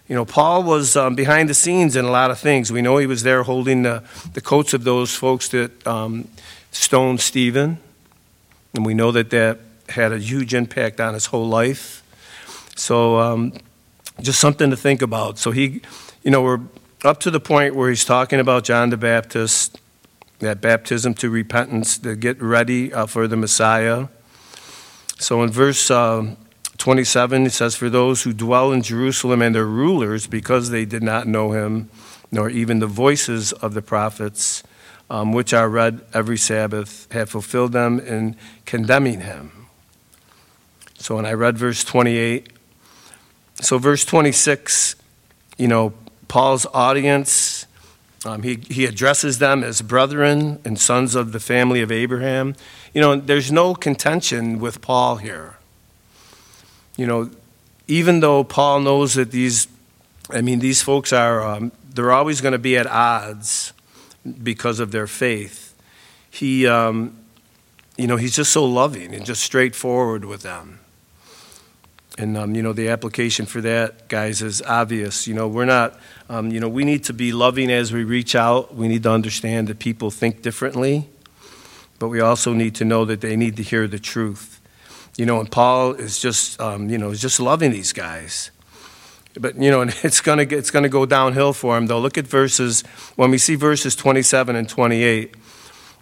You 0.06 0.14
know, 0.14 0.24
Paul 0.24 0.62
was 0.62 0.94
um, 0.94 1.16
behind 1.16 1.48
the 1.48 1.54
scenes 1.54 1.96
in 1.96 2.04
a 2.04 2.12
lot 2.12 2.30
of 2.30 2.38
things. 2.38 2.70
We 2.70 2.80
know 2.80 2.98
he 2.98 3.06
was 3.08 3.24
there 3.24 3.42
holding 3.42 3.82
the, 3.82 4.04
the 4.34 4.40
coats 4.40 4.72
of 4.72 4.84
those 4.84 5.16
folks 5.16 5.48
that 5.48 5.84
um, 5.84 6.28
stoned 6.70 7.20
Stephen, 7.20 7.78
and 8.72 8.86
we 8.86 8.94
know 8.94 9.10
that 9.10 9.30
that 9.30 9.58
had 9.88 10.12
a 10.12 10.20
huge 10.20 10.54
impact 10.54 11.00
on 11.00 11.14
his 11.14 11.26
whole 11.26 11.48
life. 11.48 12.04
So, 12.76 13.18
um, 13.18 13.54
just 14.20 14.38
something 14.38 14.70
to 14.70 14.76
think 14.76 15.02
about. 15.02 15.40
So 15.40 15.50
he, 15.50 15.82
you 16.22 16.30
know, 16.30 16.40
we're 16.40 16.60
up 17.02 17.18
to 17.22 17.32
the 17.32 17.40
point 17.40 17.74
where 17.74 17.88
he's 17.88 18.04
talking 18.04 18.38
about 18.38 18.62
John 18.62 18.90
the 18.90 18.96
Baptist, 18.96 19.80
that 20.38 20.60
baptism 20.60 21.14
to 21.14 21.30
repentance 21.30 21.98
to 21.98 22.14
get 22.14 22.40
ready 22.40 22.92
uh, 22.92 23.06
for 23.06 23.26
the 23.26 23.36
Messiah. 23.36 24.06
So 25.22 25.42
in 25.42 25.50
verse 25.50 25.90
uh, 25.90 26.34
27, 26.78 27.46
it 27.46 27.50
says, 27.50 27.76
For 27.76 27.88
those 27.88 28.24
who 28.24 28.32
dwell 28.32 28.72
in 28.72 28.82
Jerusalem 28.82 29.40
and 29.40 29.54
their 29.54 29.66
rulers, 29.66 30.26
because 30.26 30.70
they 30.70 30.84
did 30.84 31.02
not 31.02 31.28
know 31.28 31.52
him, 31.52 31.90
nor 32.32 32.50
even 32.50 32.80
the 32.80 32.88
voices 32.88 33.52
of 33.52 33.74
the 33.74 33.82
prophets, 33.82 34.64
um, 35.08 35.32
which 35.32 35.54
are 35.54 35.68
read 35.68 36.00
every 36.12 36.36
Sabbath, 36.36 37.06
have 37.12 37.30
fulfilled 37.30 37.72
them 37.72 38.00
in 38.00 38.34
condemning 38.64 39.20
him. 39.20 39.68
So 40.98 41.16
when 41.16 41.26
I 41.26 41.34
read 41.34 41.56
verse 41.56 41.84
28, 41.84 42.48
so, 43.60 43.78
verse 43.78 44.04
26, 44.04 44.96
you 45.56 45.68
know, 45.68 45.92
Paul's 46.26 46.66
audience, 46.74 47.61
um, 48.24 48.42
he, 48.42 48.58
he 48.68 48.84
addresses 48.84 49.38
them 49.38 49.64
as 49.64 49.82
brethren 49.82 50.60
and 50.64 50.78
sons 50.78 51.14
of 51.14 51.32
the 51.32 51.40
family 51.40 51.82
of 51.82 51.90
Abraham. 51.90 52.54
You 52.94 53.00
know, 53.00 53.16
there's 53.16 53.50
no 53.50 53.74
contention 53.74 54.58
with 54.58 54.80
Paul 54.80 55.16
here. 55.16 55.56
You 56.96 57.06
know, 57.06 57.30
even 57.88 58.20
though 58.20 58.44
Paul 58.44 58.80
knows 58.80 59.14
that 59.14 59.30
these, 59.30 59.66
I 60.30 60.40
mean, 60.40 60.60
these 60.60 60.82
folks 60.82 61.12
are, 61.12 61.42
um, 61.42 61.72
they're 61.94 62.12
always 62.12 62.40
going 62.40 62.52
to 62.52 62.58
be 62.58 62.76
at 62.76 62.86
odds 62.86 63.72
because 64.42 64.78
of 64.78 64.92
their 64.92 65.06
faith. 65.06 65.74
He, 66.30 66.66
um, 66.66 67.16
you 67.96 68.06
know, 68.06 68.16
he's 68.16 68.36
just 68.36 68.52
so 68.52 68.64
loving 68.64 69.14
and 69.14 69.24
just 69.26 69.42
straightforward 69.42 70.24
with 70.24 70.42
them. 70.42 70.78
And, 72.18 72.36
um, 72.36 72.54
you 72.54 72.62
know, 72.62 72.72
the 72.72 72.88
application 72.88 73.46
for 73.46 73.60
that, 73.62 74.08
guys, 74.08 74.42
is 74.42 74.60
obvious. 74.62 75.26
You 75.26 75.34
know, 75.34 75.48
we're 75.48 75.64
not, 75.64 75.98
um, 76.28 76.50
you 76.50 76.60
know, 76.60 76.68
we 76.68 76.84
need 76.84 77.04
to 77.04 77.14
be 77.14 77.32
loving 77.32 77.70
as 77.70 77.92
we 77.92 78.04
reach 78.04 78.34
out. 78.34 78.74
We 78.74 78.86
need 78.86 79.02
to 79.04 79.10
understand 79.10 79.68
that 79.68 79.78
people 79.78 80.10
think 80.10 80.42
differently, 80.42 81.08
but 81.98 82.08
we 82.08 82.20
also 82.20 82.52
need 82.52 82.74
to 82.76 82.84
know 82.84 83.06
that 83.06 83.22
they 83.22 83.34
need 83.34 83.56
to 83.56 83.62
hear 83.62 83.88
the 83.88 83.98
truth. 83.98 84.60
You 85.16 85.24
know, 85.24 85.40
and 85.40 85.50
Paul 85.50 85.92
is 85.94 86.18
just, 86.18 86.60
um, 86.60 86.90
you 86.90 86.98
know, 86.98 87.10
is 87.10 87.20
just 87.20 87.40
loving 87.40 87.70
these 87.70 87.92
guys. 87.92 88.50
But, 89.38 89.56
you 89.56 89.70
know, 89.70 89.80
and 89.82 89.94
it's 90.02 90.20
to 90.20 90.40
it's 90.40 90.70
gonna 90.70 90.90
go 90.90 91.06
downhill 91.06 91.54
for 91.54 91.78
him, 91.78 91.86
though. 91.86 91.98
Look 91.98 92.18
at 92.18 92.26
verses, 92.26 92.82
when 93.16 93.30
we 93.30 93.38
see 93.38 93.54
verses 93.54 93.96
27 93.96 94.54
and 94.54 94.68
28, 94.68 95.34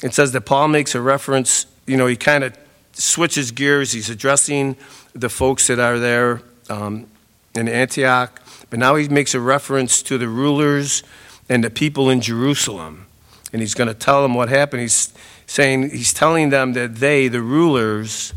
it 0.02 0.14
says 0.14 0.32
that 0.32 0.40
Paul 0.40 0.68
makes 0.68 0.96
a 0.96 1.00
reference, 1.00 1.66
you 1.86 1.96
know, 1.96 2.06
he 2.06 2.16
kind 2.16 2.42
of 2.42 2.56
switches 2.92 3.50
gears. 3.50 3.92
He's 3.92 4.10
addressing 4.10 4.76
the 5.14 5.28
folks 5.28 5.66
that 5.66 5.78
are 5.78 5.98
there 5.98 6.42
um, 6.68 7.06
in 7.54 7.68
Antioch, 7.68 8.40
but 8.68 8.78
now 8.78 8.94
he 8.94 9.08
makes 9.08 9.34
a 9.34 9.40
reference 9.40 10.02
to 10.04 10.18
the 10.18 10.28
rulers 10.28 11.02
and 11.48 11.64
the 11.64 11.70
people 11.70 12.08
in 12.10 12.20
Jerusalem. 12.20 13.06
And 13.52 13.60
he's 13.60 13.74
going 13.74 13.88
to 13.88 13.94
tell 13.94 14.22
them 14.22 14.34
what 14.34 14.48
happened. 14.48 14.82
He's 14.82 15.12
saying, 15.46 15.90
he's 15.90 16.14
telling 16.14 16.50
them 16.50 16.74
that 16.74 16.96
they, 16.96 17.26
the 17.26 17.42
rulers, 17.42 18.32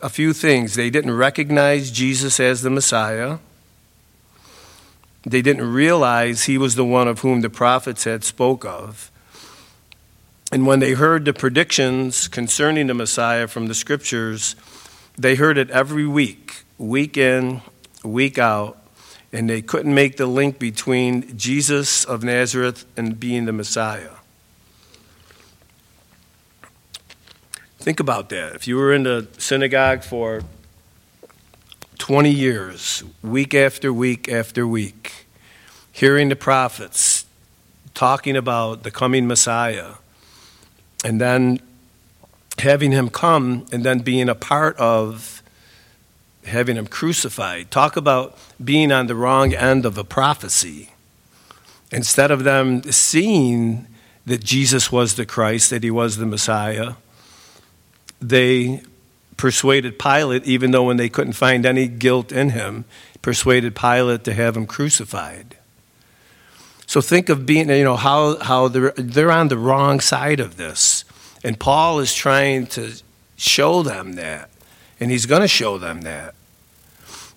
a 0.00 0.08
few 0.08 0.32
things. 0.32 0.74
They 0.74 0.88
didn't 0.88 1.10
recognize 1.10 1.90
Jesus 1.90 2.40
as 2.40 2.62
the 2.62 2.70
Messiah. 2.70 3.38
They 5.22 5.42
didn't 5.42 5.70
realize 5.70 6.44
he 6.44 6.58
was 6.58 6.74
the 6.74 6.84
one 6.84 7.08
of 7.08 7.20
whom 7.20 7.42
the 7.42 7.50
prophets 7.50 8.04
had 8.04 8.24
spoke 8.24 8.64
of. 8.64 9.10
And 10.54 10.68
when 10.68 10.78
they 10.78 10.92
heard 10.92 11.24
the 11.24 11.32
predictions 11.32 12.28
concerning 12.28 12.86
the 12.86 12.94
Messiah 12.94 13.48
from 13.48 13.66
the 13.66 13.74
scriptures, 13.74 14.54
they 15.18 15.34
heard 15.34 15.58
it 15.58 15.68
every 15.72 16.06
week, 16.06 16.62
week 16.78 17.16
in, 17.16 17.60
week 18.04 18.38
out, 18.38 18.78
and 19.32 19.50
they 19.50 19.60
couldn't 19.60 19.92
make 19.92 20.16
the 20.16 20.26
link 20.26 20.60
between 20.60 21.36
Jesus 21.36 22.04
of 22.04 22.22
Nazareth 22.22 22.86
and 22.96 23.18
being 23.18 23.46
the 23.46 23.52
Messiah. 23.52 24.12
Think 27.80 27.98
about 27.98 28.28
that. 28.28 28.54
If 28.54 28.68
you 28.68 28.76
were 28.76 28.94
in 28.94 29.02
the 29.02 29.26
synagogue 29.38 30.04
for 30.04 30.42
20 31.98 32.30
years, 32.30 33.02
week 33.24 33.54
after 33.54 33.92
week 33.92 34.28
after 34.28 34.68
week, 34.68 35.26
hearing 35.90 36.28
the 36.28 36.36
prophets 36.36 37.26
talking 37.92 38.36
about 38.36 38.84
the 38.84 38.92
coming 38.92 39.26
Messiah, 39.26 39.94
and 41.04 41.20
then 41.20 41.60
having 42.58 42.90
him 42.90 43.10
come 43.10 43.66
and 43.70 43.84
then 43.84 43.98
being 44.00 44.28
a 44.28 44.34
part 44.34 44.76
of 44.78 45.42
having 46.46 46.76
him 46.76 46.86
crucified. 46.86 47.70
Talk 47.70 47.96
about 47.96 48.36
being 48.62 48.90
on 48.90 49.06
the 49.06 49.14
wrong 49.14 49.54
end 49.54 49.86
of 49.86 49.98
a 49.98 50.04
prophecy. 50.04 50.90
Instead 51.92 52.30
of 52.30 52.44
them 52.44 52.82
seeing 52.90 53.86
that 54.26 54.42
Jesus 54.42 54.90
was 54.90 55.14
the 55.14 55.26
Christ, 55.26 55.70
that 55.70 55.84
he 55.84 55.90
was 55.90 56.16
the 56.16 56.26
Messiah, 56.26 56.94
they 58.20 58.82
persuaded 59.36 59.98
Pilate, 59.98 60.44
even 60.44 60.70
though 60.70 60.84
when 60.84 60.96
they 60.96 61.08
couldn't 61.08 61.34
find 61.34 61.66
any 61.66 61.86
guilt 61.86 62.32
in 62.32 62.50
him, 62.50 62.84
persuaded 63.20 63.76
Pilate 63.76 64.24
to 64.24 64.32
have 64.32 64.56
him 64.56 64.66
crucified. 64.66 65.56
So 66.86 67.00
think 67.00 67.28
of 67.28 67.46
being, 67.46 67.68
you 67.70 67.84
know, 67.84 67.96
how, 67.96 68.38
how 68.38 68.68
they're, 68.68 68.92
they're 68.96 69.32
on 69.32 69.48
the 69.48 69.58
wrong 69.58 70.00
side 70.00 70.40
of 70.40 70.56
this. 70.56 71.04
And 71.42 71.58
Paul 71.58 71.98
is 72.00 72.14
trying 72.14 72.66
to 72.68 73.00
show 73.36 73.82
them 73.82 74.14
that. 74.14 74.50
And 75.00 75.10
he's 75.10 75.26
going 75.26 75.42
to 75.42 75.48
show 75.48 75.78
them 75.78 76.02
that. 76.02 76.34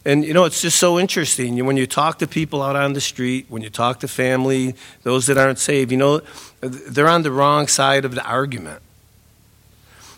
And 0.08 0.24
you 0.24 0.34
know, 0.34 0.46
it's 0.46 0.62
just 0.62 0.80
so 0.80 0.98
interesting. 0.98 1.66
When 1.66 1.76
you 1.76 1.86
talk 1.86 2.20
to 2.20 2.28
people 2.28 2.64
out 2.64 2.78
on 2.78 2.94
the 2.94 3.02
street, 3.02 3.48
when 3.50 3.62
you 3.62 3.70
talk 3.70 4.00
to 4.00 4.08
family, 4.08 4.74
those 5.04 5.26
that 5.26 5.38
aren't 5.38 5.60
saved, 5.60 5.92
you 5.92 5.98
know, 5.98 6.22
they're 6.62 7.10
on 7.10 7.24
the 7.24 7.32
wrong 7.32 7.68
side 7.68 8.06
of 8.06 8.16
the 8.16 8.24
argument. 8.24 8.82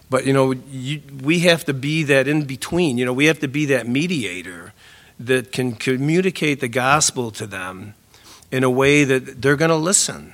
But 0.08 0.28
you 0.28 0.34
know, 0.34 0.52
you, 0.52 1.02
we 1.24 1.40
have 1.40 1.66
to 1.66 1.74
be 1.74 2.04
that 2.04 2.28
in 2.28 2.46
between. 2.46 3.00
You 3.00 3.06
know, 3.06 3.14
we 3.14 3.26
have 3.26 3.40
to 3.40 3.48
be 3.48 3.66
that 3.66 3.88
mediator 3.88 4.74
that 5.20 5.52
can 5.52 5.74
communicate 5.74 6.60
the 6.60 6.68
gospel 6.68 7.32
to 7.32 7.48
them 7.48 7.96
in 8.52 8.64
a 8.64 8.70
way 8.70 9.04
that 9.04 9.42
they're 9.42 9.56
going 9.56 9.70
to 9.70 9.76
listen. 9.76 10.34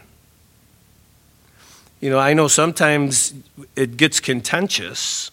You 2.00 2.10
know, 2.10 2.20
I 2.20 2.34
know 2.34 2.48
sometimes 2.48 3.34
it 3.76 3.98
gets 3.98 4.20
contentious, 4.20 5.32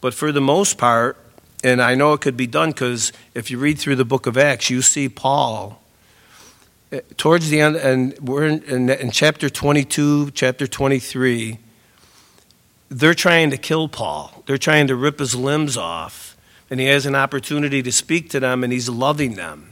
but 0.00 0.14
for 0.14 0.32
the 0.32 0.40
most 0.40 0.78
part, 0.78 1.16
and 1.62 1.80
I 1.80 1.94
know 1.94 2.12
it 2.12 2.20
could 2.20 2.36
be 2.36 2.46
done 2.46 2.70
because 2.70 3.12
if 3.34 3.50
you 3.50 3.58
read 3.58 3.78
through 3.78 3.96
the 3.96 4.04
book 4.04 4.26
of 4.26 4.36
Acts, 4.36 4.68
you 4.68 4.82
see 4.82 5.08
Paul 5.08 5.80
eh, 6.90 7.00
towards 7.16 7.50
the 7.50 7.60
end, 7.60 7.76
and 7.76 8.18
we're 8.18 8.46
in, 8.46 8.62
in, 8.64 8.90
in 8.90 9.10
chapter 9.10 9.48
22, 9.48 10.32
chapter 10.32 10.66
23, 10.66 11.58
they're 12.90 13.14
trying 13.14 13.50
to 13.50 13.56
kill 13.56 13.88
Paul. 13.88 14.42
They're 14.46 14.58
trying 14.58 14.86
to 14.88 14.96
rip 14.96 15.18
his 15.18 15.34
limbs 15.34 15.76
off. 15.76 16.36
And 16.68 16.80
he 16.80 16.86
has 16.86 17.06
an 17.06 17.14
opportunity 17.14 17.82
to 17.82 17.92
speak 17.92 18.30
to 18.30 18.40
them, 18.40 18.64
and 18.64 18.72
he's 18.72 18.88
loving 18.88 19.34
them. 19.34 19.71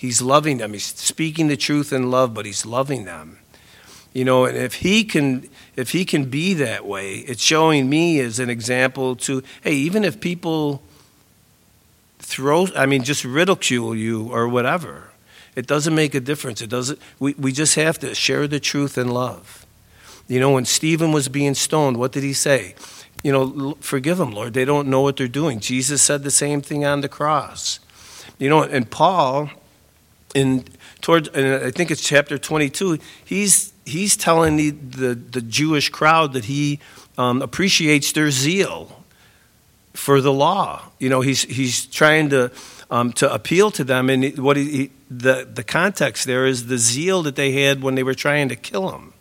He's 0.00 0.22
loving 0.22 0.56
them. 0.56 0.72
He's 0.72 0.86
speaking 0.86 1.48
the 1.48 1.58
truth 1.58 1.92
in 1.92 2.10
love, 2.10 2.32
but 2.32 2.46
he's 2.46 2.64
loving 2.64 3.04
them. 3.04 3.36
You 4.14 4.24
know, 4.24 4.46
and 4.46 4.56
if 4.56 4.76
he 4.76 5.04
can 5.04 5.46
if 5.76 5.90
he 5.90 6.06
can 6.06 6.30
be 6.30 6.54
that 6.54 6.86
way, 6.86 7.16
it's 7.16 7.42
showing 7.42 7.90
me 7.90 8.18
as 8.18 8.38
an 8.38 8.48
example 8.48 9.14
to 9.16 9.42
hey, 9.60 9.74
even 9.74 10.02
if 10.02 10.18
people 10.18 10.80
throw 12.18 12.68
I 12.74 12.86
mean 12.86 13.02
just 13.02 13.26
ridicule 13.26 13.94
you 13.94 14.32
or 14.32 14.48
whatever, 14.48 15.10
it 15.54 15.66
doesn't 15.66 15.94
make 15.94 16.14
a 16.14 16.20
difference. 16.20 16.62
It 16.62 16.70
doesn't 16.70 16.98
we, 17.18 17.34
we 17.34 17.52
just 17.52 17.74
have 17.74 17.98
to 17.98 18.14
share 18.14 18.48
the 18.48 18.58
truth 18.58 18.96
in 18.96 19.08
love. 19.10 19.66
You 20.28 20.40
know, 20.40 20.52
when 20.52 20.64
Stephen 20.64 21.12
was 21.12 21.28
being 21.28 21.52
stoned, 21.52 21.98
what 21.98 22.12
did 22.12 22.22
he 22.22 22.32
say? 22.32 22.74
You 23.22 23.32
know, 23.32 23.76
forgive 23.80 24.16
them, 24.16 24.30
Lord. 24.30 24.54
They 24.54 24.64
don't 24.64 24.88
know 24.88 25.02
what 25.02 25.18
they're 25.18 25.28
doing. 25.28 25.60
Jesus 25.60 26.00
said 26.00 26.22
the 26.22 26.30
same 26.30 26.62
thing 26.62 26.86
on 26.86 27.02
the 27.02 27.08
cross. 27.10 27.80
You 28.38 28.48
know, 28.48 28.62
and 28.62 28.90
Paul 28.90 29.50
in 30.34 30.64
towards 31.00 31.28
and 31.28 31.64
I 31.64 31.70
think 31.70 31.90
it's 31.90 32.02
chapter 32.02 32.38
22 32.38 32.98
he's 33.24 33.72
he's 33.84 34.16
telling 34.16 34.56
the, 34.56 34.70
the, 34.70 35.14
the 35.14 35.40
Jewish 35.40 35.88
crowd 35.88 36.34
that 36.34 36.44
he 36.44 36.78
um, 37.18 37.42
appreciates 37.42 38.12
their 38.12 38.30
zeal 38.30 39.02
for 39.94 40.20
the 40.20 40.32
law 40.32 40.90
you 40.98 41.08
know 41.08 41.20
he's 41.20 41.42
he's 41.42 41.86
trying 41.86 42.30
to 42.30 42.52
um, 42.90 43.12
to 43.14 43.32
appeal 43.32 43.70
to 43.72 43.84
them. 43.84 44.10
And 44.10 44.36
what 44.38 44.56
he, 44.56 44.90
the, 45.10 45.48
the 45.50 45.62
context 45.62 46.26
there 46.26 46.46
is 46.46 46.66
the 46.66 46.78
zeal 46.78 47.22
that 47.22 47.36
they 47.36 47.52
had 47.52 47.82
when 47.82 47.94
they 47.94 48.02
were 48.02 48.14
trying 48.14 48.48
to 48.48 48.56
kill 48.56 48.90
him. 48.90 49.12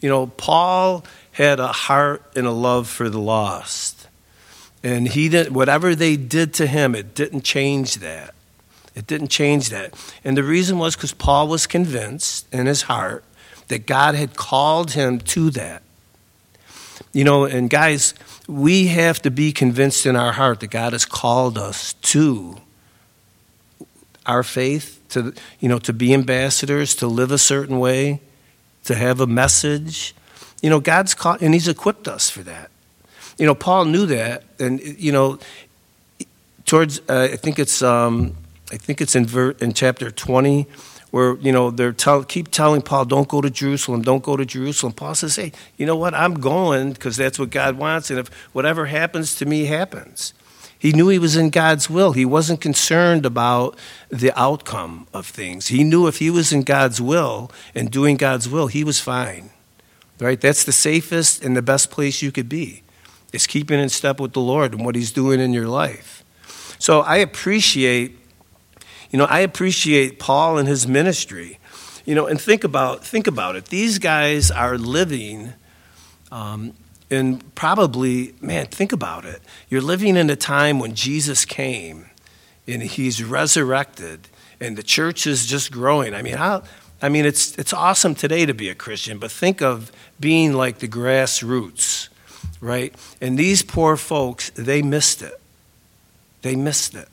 You 0.00 0.08
know, 0.08 0.26
Paul 0.26 1.04
had 1.32 1.60
a 1.60 1.68
heart 1.68 2.22
and 2.34 2.46
a 2.46 2.50
love 2.50 2.88
for 2.88 3.08
the 3.08 3.20
lost. 3.20 4.08
And 4.82 5.08
he 5.08 5.28
did 5.28 5.54
whatever 5.54 5.94
they 5.94 6.16
did 6.16 6.52
to 6.54 6.66
him, 6.66 6.94
it 6.94 7.14
didn't 7.14 7.42
change 7.42 7.96
that. 7.96 8.34
It 8.96 9.06
didn't 9.06 9.28
change 9.28 9.68
that. 9.68 9.94
And 10.24 10.36
the 10.36 10.42
reason 10.42 10.78
was 10.78 10.96
because 10.96 11.12
Paul 11.12 11.48
was 11.48 11.66
convinced 11.66 12.52
in 12.52 12.64
his 12.66 12.82
heart 12.82 13.22
that 13.68 13.86
God 13.86 14.14
had 14.14 14.36
called 14.36 14.92
him 14.92 15.20
to 15.20 15.50
that. 15.50 15.82
You 17.12 17.24
know, 17.24 17.44
and 17.44 17.68
guys, 17.68 18.14
we 18.48 18.86
have 18.88 19.20
to 19.22 19.30
be 19.30 19.52
convinced 19.52 20.06
in 20.06 20.16
our 20.16 20.32
heart 20.32 20.60
that 20.60 20.70
God 20.70 20.94
has 20.94 21.04
called 21.04 21.58
us 21.58 21.92
to 21.92 22.56
our 24.24 24.42
faith, 24.42 25.00
to, 25.10 25.34
you 25.60 25.68
know, 25.68 25.78
to 25.78 25.92
be 25.92 26.14
ambassadors, 26.14 26.94
to 26.96 27.06
live 27.06 27.30
a 27.30 27.38
certain 27.38 27.78
way, 27.78 28.20
to 28.84 28.94
have 28.94 29.20
a 29.20 29.26
message. 29.26 30.14
You 30.62 30.70
know, 30.70 30.80
God's 30.80 31.14
called, 31.14 31.42
and 31.42 31.52
He's 31.52 31.68
equipped 31.68 32.08
us 32.08 32.30
for 32.30 32.42
that. 32.42 32.70
You 33.38 33.44
know, 33.46 33.54
Paul 33.54 33.84
knew 33.84 34.06
that, 34.06 34.44
and 34.58 34.80
you 34.80 35.12
know, 35.12 35.38
towards 36.64 37.00
uh, 37.08 37.28
I 37.32 37.36
think 37.36 37.58
it's 37.58 37.82
um, 37.82 38.34
I 38.70 38.76
think 38.76 39.00
it's 39.00 39.14
in 39.14 39.26
ver- 39.26 39.56
in 39.60 39.72
chapter 39.72 40.10
twenty 40.10 40.66
where 41.10 41.36
you 41.36 41.52
know 41.52 41.70
they're 41.70 41.92
tell, 41.92 42.24
keep 42.24 42.50
telling 42.50 42.82
Paul, 42.82 43.04
"Don't 43.04 43.28
go 43.28 43.40
to 43.40 43.50
Jerusalem, 43.50 44.02
don't 44.02 44.22
go 44.22 44.36
to 44.36 44.44
Jerusalem." 44.44 44.92
Paul 44.92 45.14
says, 45.14 45.36
"Hey, 45.36 45.52
you 45.76 45.86
know 45.86 45.96
what? 45.96 46.14
I'm 46.14 46.34
going 46.34 46.92
because 46.92 47.16
that's 47.16 47.38
what 47.38 47.50
God 47.50 47.78
wants, 47.78 48.10
and 48.10 48.18
if 48.18 48.28
whatever 48.52 48.86
happens 48.86 49.34
to 49.36 49.46
me 49.46 49.66
happens." 49.66 50.32
He 50.78 50.92
knew 50.92 51.08
he 51.08 51.18
was 51.18 51.36
in 51.36 51.50
God's 51.50 51.88
will. 51.88 52.12
He 52.12 52.24
wasn't 52.24 52.60
concerned 52.60 53.24
about 53.24 53.78
the 54.10 54.38
outcome 54.38 55.06
of 55.12 55.26
things. 55.26 55.68
He 55.68 55.82
knew 55.84 56.06
if 56.06 56.18
he 56.18 56.28
was 56.28 56.52
in 56.52 56.64
God's 56.64 57.00
will 57.00 57.50
and 57.74 57.90
doing 57.90 58.16
God's 58.16 58.48
will, 58.48 58.66
he 58.66 58.84
was 58.84 59.00
fine. 59.00 59.50
Right? 60.20 60.40
That's 60.40 60.64
the 60.64 60.72
safest 60.72 61.42
and 61.42 61.56
the 61.56 61.62
best 61.62 61.90
place 61.90 62.20
you 62.20 62.30
could 62.30 62.48
be. 62.48 62.82
Is 63.32 63.46
keeping 63.46 63.80
in 63.80 63.88
step 63.88 64.20
with 64.20 64.32
the 64.32 64.40
Lord 64.40 64.74
and 64.74 64.84
what 64.84 64.94
he's 64.94 65.12
doing 65.12 65.40
in 65.40 65.52
your 65.52 65.66
life. 65.66 66.22
So 66.78 67.00
I 67.00 67.16
appreciate 67.16 68.18
you 69.10 69.18
know, 69.18 69.24
I 69.24 69.40
appreciate 69.40 70.18
Paul 70.18 70.58
and 70.58 70.68
his 70.68 70.86
ministry. 70.86 71.58
You 72.04 72.14
know, 72.14 72.26
and 72.26 72.40
think 72.40 72.62
about 72.62 73.04
think 73.04 73.26
about 73.26 73.56
it. 73.56 73.66
These 73.66 73.98
guys 73.98 74.50
are 74.50 74.78
living 74.78 75.54
um, 76.30 76.74
in 77.10 77.38
probably, 77.54 78.34
man, 78.40 78.66
think 78.66 78.92
about 78.92 79.24
it. 79.24 79.40
You're 79.68 79.82
living 79.82 80.16
in 80.16 80.30
a 80.30 80.36
time 80.36 80.78
when 80.78 80.94
Jesus 80.94 81.44
came 81.44 82.06
and 82.66 82.82
he's 82.82 83.22
resurrected 83.24 84.28
and 84.60 84.76
the 84.76 84.82
church 84.82 85.26
is 85.26 85.46
just 85.46 85.72
growing. 85.72 86.14
I 86.14 86.22
mean, 86.22 86.36
how 86.36 86.62
I 87.02 87.08
mean, 87.08 87.26
it's 87.26 87.58
it's 87.58 87.72
awesome 87.72 88.14
today 88.14 88.46
to 88.46 88.54
be 88.54 88.68
a 88.68 88.74
Christian, 88.74 89.18
but 89.18 89.32
think 89.32 89.60
of 89.60 89.90
being 90.20 90.52
like 90.52 90.78
the 90.78 90.88
grassroots, 90.88 92.08
right? 92.60 92.94
And 93.20 93.36
these 93.36 93.62
poor 93.62 93.96
folks, 93.96 94.50
they 94.50 94.80
missed 94.80 95.22
it. 95.22 95.40
They 96.42 96.54
missed 96.54 96.94
it 96.94 97.08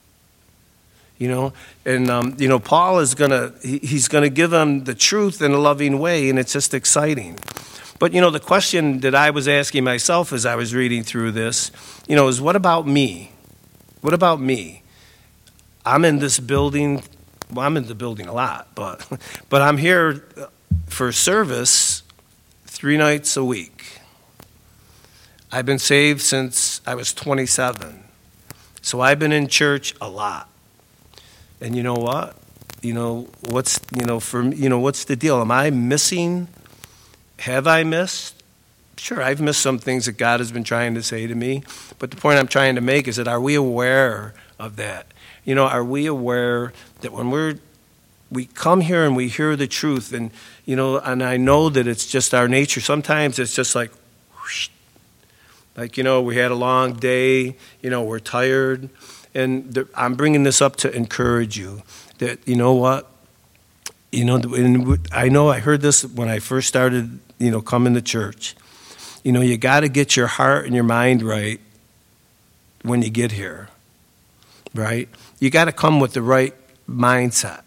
you 1.17 1.27
know? 1.27 1.53
And 1.85 2.09
um, 2.09 2.35
you 2.37 2.47
know 2.47 2.59
paul 2.59 2.99
is 2.99 3.15
gonna 3.15 3.53
he, 3.61 3.79
he's 3.79 4.07
gonna 4.07 4.29
give 4.29 4.49
them 4.49 4.83
the 4.85 4.95
truth 4.95 5.41
in 5.41 5.51
a 5.51 5.57
loving 5.59 5.99
way 5.99 6.29
and 6.29 6.39
it's 6.39 6.53
just 6.53 6.73
exciting. 6.73 7.37
But 7.99 8.13
you 8.13 8.21
know 8.21 8.29
the 8.31 8.39
question 8.39 8.99
that 9.01 9.15
i 9.15 9.29
was 9.29 9.47
asking 9.47 9.83
myself 9.83 10.33
as 10.33 10.45
i 10.45 10.55
was 10.55 10.73
reading 10.73 11.03
through 11.03 11.31
this 11.31 11.71
you 12.07 12.15
know 12.15 12.27
is 12.27 12.41
what 12.41 12.55
about 12.55 12.87
me? 12.87 13.31
What 14.01 14.13
about 14.13 14.41
me? 14.41 14.83
I'm 15.85 16.03
in 16.05 16.19
this 16.19 16.39
building 16.39 17.03
well 17.51 17.65
i'm 17.65 17.77
in 17.77 17.87
the 17.87 17.95
building 17.95 18.27
a 18.27 18.33
lot 18.33 18.67
but 18.75 19.07
but 19.49 19.61
i'm 19.61 19.77
here 19.77 20.25
for 20.87 21.11
service 21.11 22.03
three 22.65 22.97
nights 22.97 23.37
a 23.37 23.43
week. 23.43 23.99
I've 25.51 25.65
been 25.65 25.79
saved 25.79 26.21
since 26.21 26.81
i 26.85 26.95
was 26.95 27.13
27 27.13 28.03
so 28.81 29.01
i've 29.01 29.19
been 29.19 29.31
in 29.31 29.47
church 29.47 29.93
a 30.01 30.09
lot 30.09 30.49
and 31.63 31.77
you 31.77 31.81
know 31.81 31.95
what? 31.95 32.35
You 32.81 32.93
know, 32.93 33.27
what's, 33.49 33.79
you 33.97 34.05
know, 34.05 34.19
for, 34.19 34.43
you 34.43 34.67
know, 34.67 34.79
what's 34.79 35.05
the 35.05 35.15
deal? 35.15 35.39
Am 35.39 35.49
I 35.49 35.69
missing? 35.69 36.49
Have 37.39 37.67
I 37.67 37.83
missed? 37.83 38.43
Sure, 38.97 39.21
I've 39.21 39.39
missed 39.39 39.61
some 39.61 39.79
things 39.79 40.05
that 40.05 40.17
God 40.17 40.41
has 40.41 40.51
been 40.51 40.65
trying 40.65 40.93
to 40.95 41.01
say 41.01 41.25
to 41.25 41.33
me. 41.33 41.63
But 41.99 42.11
the 42.11 42.17
point 42.17 42.37
I'm 42.37 42.47
trying 42.47 42.75
to 42.75 42.81
make 42.81 43.07
is 43.07 43.15
that 43.15 43.29
are 43.29 43.39
we 43.39 43.55
aware 43.55 44.33
of 44.59 44.75
that? 44.75 45.07
You 45.45 45.55
know, 45.55 45.65
are 45.65 45.83
we 45.83 46.05
aware 46.05 46.73
that 47.01 47.13
when 47.13 47.31
we're 47.31 47.55
we 48.29 48.45
come 48.47 48.81
here 48.81 49.05
and 49.05 49.15
we 49.15 49.27
hear 49.27 49.55
the 49.55 49.67
truth 49.67 50.11
and 50.11 50.31
you 50.65 50.75
know 50.75 50.97
and 50.97 51.21
i 51.21 51.37
know 51.37 51.69
that 51.69 51.85
it's 51.85 52.07
just 52.07 52.33
our 52.33 52.47
nature 52.47 52.81
sometimes 52.81 53.37
it's 53.37 53.53
just 53.53 53.75
like 53.75 53.91
whoosh, 54.33 54.69
like 55.77 55.97
you 55.97 56.03
know 56.03 56.19
we 56.19 56.35
had 56.35 56.49
a 56.49 56.55
long 56.55 56.93
day 56.93 57.55
you 57.83 57.91
know 57.91 58.01
we're 58.01 58.17
tired 58.17 58.89
and 59.33 59.73
the, 59.73 59.87
I'm 59.95 60.15
bringing 60.15 60.43
this 60.43 60.61
up 60.61 60.75
to 60.77 60.95
encourage 60.95 61.57
you 61.57 61.81
that, 62.19 62.47
you 62.47 62.55
know 62.55 62.73
what? 62.73 63.09
You 64.11 64.25
know, 64.25 64.35
and 64.35 65.07
I 65.11 65.29
know 65.29 65.49
I 65.49 65.59
heard 65.59 65.81
this 65.81 66.05
when 66.05 66.29
I 66.29 66.39
first 66.39 66.67
started, 66.67 67.19
you 67.39 67.49
know, 67.49 67.61
coming 67.61 67.95
to 67.95 68.01
church. 68.01 68.55
You 69.23 69.31
know, 69.31 69.41
you 69.41 69.57
got 69.57 69.79
to 69.79 69.89
get 69.89 70.15
your 70.15 70.27
heart 70.27 70.65
and 70.65 70.75
your 70.75 70.83
mind 70.83 71.23
right 71.23 71.59
when 72.83 73.01
you 73.01 73.09
get 73.09 73.31
here, 73.31 73.69
right? 74.75 75.09
You 75.39 75.49
got 75.49 75.65
to 75.65 75.71
come 75.71 75.99
with 75.99 76.13
the 76.13 76.21
right 76.21 76.53
mindset. 76.87 77.61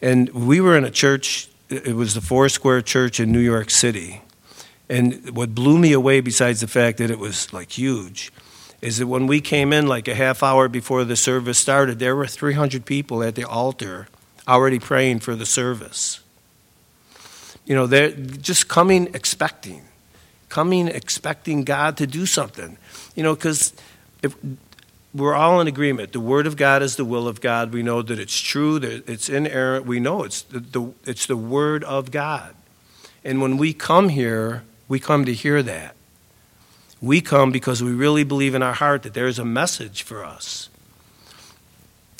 And 0.00 0.28
we 0.30 0.60
were 0.60 0.76
in 0.76 0.84
a 0.84 0.90
church, 0.90 1.48
it 1.68 1.96
was 1.96 2.14
the 2.14 2.20
Four 2.20 2.48
Square 2.48 2.82
Church 2.82 3.18
in 3.18 3.32
New 3.32 3.40
York 3.40 3.70
City. 3.70 4.20
And 4.88 5.34
what 5.34 5.54
blew 5.54 5.78
me 5.78 5.92
away, 5.92 6.20
besides 6.20 6.60
the 6.60 6.68
fact 6.68 6.98
that 6.98 7.10
it 7.10 7.18
was 7.18 7.52
like 7.52 7.72
huge, 7.72 8.30
is 8.86 8.98
that 8.98 9.08
when 9.08 9.26
we 9.26 9.40
came 9.40 9.72
in 9.72 9.88
like 9.88 10.06
a 10.06 10.14
half 10.14 10.44
hour 10.44 10.68
before 10.68 11.02
the 11.02 11.16
service 11.16 11.58
started, 11.58 11.98
there 11.98 12.14
were 12.14 12.28
300 12.28 12.86
people 12.86 13.20
at 13.20 13.34
the 13.34 13.42
altar 13.42 14.06
already 14.46 14.78
praying 14.78 15.18
for 15.18 15.34
the 15.34 15.44
service. 15.44 16.20
You 17.64 17.74
know, 17.74 17.88
they're 17.88 18.12
just 18.12 18.68
coming 18.68 19.12
expecting, 19.12 19.82
coming 20.48 20.86
expecting 20.86 21.64
God 21.64 21.96
to 21.96 22.06
do 22.06 22.26
something. 22.26 22.78
You 23.16 23.24
know, 23.24 23.34
because 23.34 23.72
if 24.22 24.36
we're 25.12 25.34
all 25.34 25.60
in 25.60 25.66
agreement, 25.66 26.12
the 26.12 26.20
Word 26.20 26.46
of 26.46 26.56
God 26.56 26.80
is 26.80 26.94
the 26.94 27.04
will 27.04 27.26
of 27.26 27.40
God. 27.40 27.72
We 27.72 27.82
know 27.82 28.02
that 28.02 28.20
it's 28.20 28.38
true, 28.38 28.78
that 28.78 29.08
it's 29.08 29.28
inerrant. 29.28 29.84
We 29.84 29.98
know 29.98 30.22
it's 30.22 30.42
the, 30.42 30.60
the 30.60 30.92
it's 31.04 31.26
the 31.26 31.36
Word 31.36 31.82
of 31.82 32.12
God. 32.12 32.54
And 33.24 33.42
when 33.42 33.56
we 33.56 33.72
come 33.72 34.10
here, 34.10 34.62
we 34.86 35.00
come 35.00 35.24
to 35.24 35.34
hear 35.34 35.60
that. 35.64 35.96
We 37.00 37.20
come 37.20 37.52
because 37.52 37.82
we 37.82 37.92
really 37.92 38.24
believe 38.24 38.54
in 38.54 38.62
our 38.62 38.72
heart 38.72 39.02
that 39.02 39.14
there 39.14 39.26
is 39.26 39.38
a 39.38 39.44
message 39.44 40.02
for 40.02 40.24
us. 40.24 40.68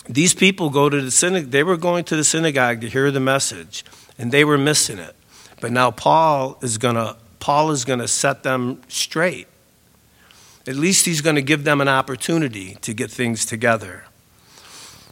These 0.08 0.34
people 0.34 0.70
go 0.70 0.88
to 0.88 1.00
the 1.00 1.10
synagogue, 1.10 1.50
they 1.50 1.62
were 1.62 1.76
going 1.76 2.04
to 2.04 2.16
the 2.16 2.24
synagogue 2.24 2.80
to 2.82 2.88
hear 2.88 3.10
the 3.10 3.20
message, 3.20 3.84
and 4.18 4.30
they 4.30 4.44
were 4.44 4.58
missing 4.58 4.98
it. 4.98 5.16
But 5.60 5.72
now 5.72 5.90
Paul 5.90 6.58
is 6.62 6.78
to 6.78 7.16
Paul 7.40 7.70
is 7.70 7.84
to 7.84 8.08
set 8.08 8.42
them 8.42 8.82
straight. 8.88 9.48
At 10.66 10.76
least 10.76 11.06
he's 11.06 11.22
to 11.36 11.42
give 11.42 11.64
them 11.64 11.80
an 11.80 11.88
opportunity 11.88 12.74
to 12.82 12.92
get 12.92 13.10
things 13.10 13.46
together. 13.46 14.04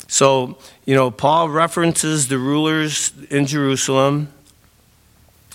So, 0.09 0.59
you 0.85 0.95
know, 0.95 1.11
Paul 1.11 1.49
references 1.49 2.29
the 2.29 2.39
rulers 2.39 3.13
in 3.31 3.47
Jerusalem. 3.47 4.29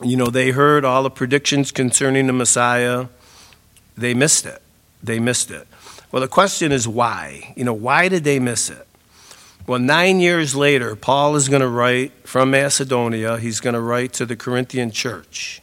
You 0.02 0.16
know, 0.16 0.28
they 0.28 0.52
heard 0.52 0.86
all 0.86 1.04
the 1.04 1.10
predictions 1.10 1.72
concerning 1.72 2.28
the 2.28 2.34
Messiah 2.34 3.08
they 4.00 4.14
missed 4.14 4.46
it. 4.46 4.62
They 5.04 5.20
missed 5.20 5.52
it. 5.52 5.68
Well, 6.12 6.22
the 6.22 6.28
question 6.28 6.72
is 6.72 6.88
why? 6.88 7.54
You 7.56 7.64
know, 7.64 7.74
why 7.74 8.10
did 8.10 8.24
they 8.24 8.40
miss 8.40 8.70
it? 8.70 8.88
Well, 9.68 9.80
nine 9.80 10.20
years 10.20 10.56
later, 10.56 10.96
Paul 10.96 11.36
is 11.36 11.48
going 11.48 11.62
to 11.62 11.68
write 11.68 12.12
from 12.28 12.50
Macedonia. 12.50 13.38
He's 13.38 13.60
going 13.60 13.76
to 13.76 13.82
write 13.82 14.14
to 14.14 14.26
the 14.26 14.36
Corinthian 14.36 14.90
church, 14.90 15.62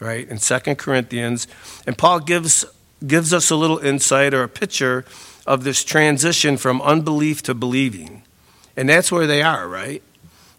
right, 0.00 0.28
in 0.28 0.38
Second 0.38 0.76
Corinthians. 0.76 1.46
And 1.86 1.96
Paul 1.96 2.18
gives, 2.18 2.64
gives 3.06 3.32
us 3.32 3.50
a 3.50 3.56
little 3.56 3.78
insight 3.78 4.34
or 4.34 4.42
a 4.42 4.48
picture 4.48 5.04
of 5.46 5.62
this 5.62 5.84
transition 5.84 6.56
from 6.56 6.82
unbelief 6.82 7.42
to 7.44 7.54
believing. 7.54 8.22
And 8.76 8.88
that's 8.88 9.12
where 9.12 9.26
they 9.26 9.42
are, 9.42 9.68
right? 9.68 10.02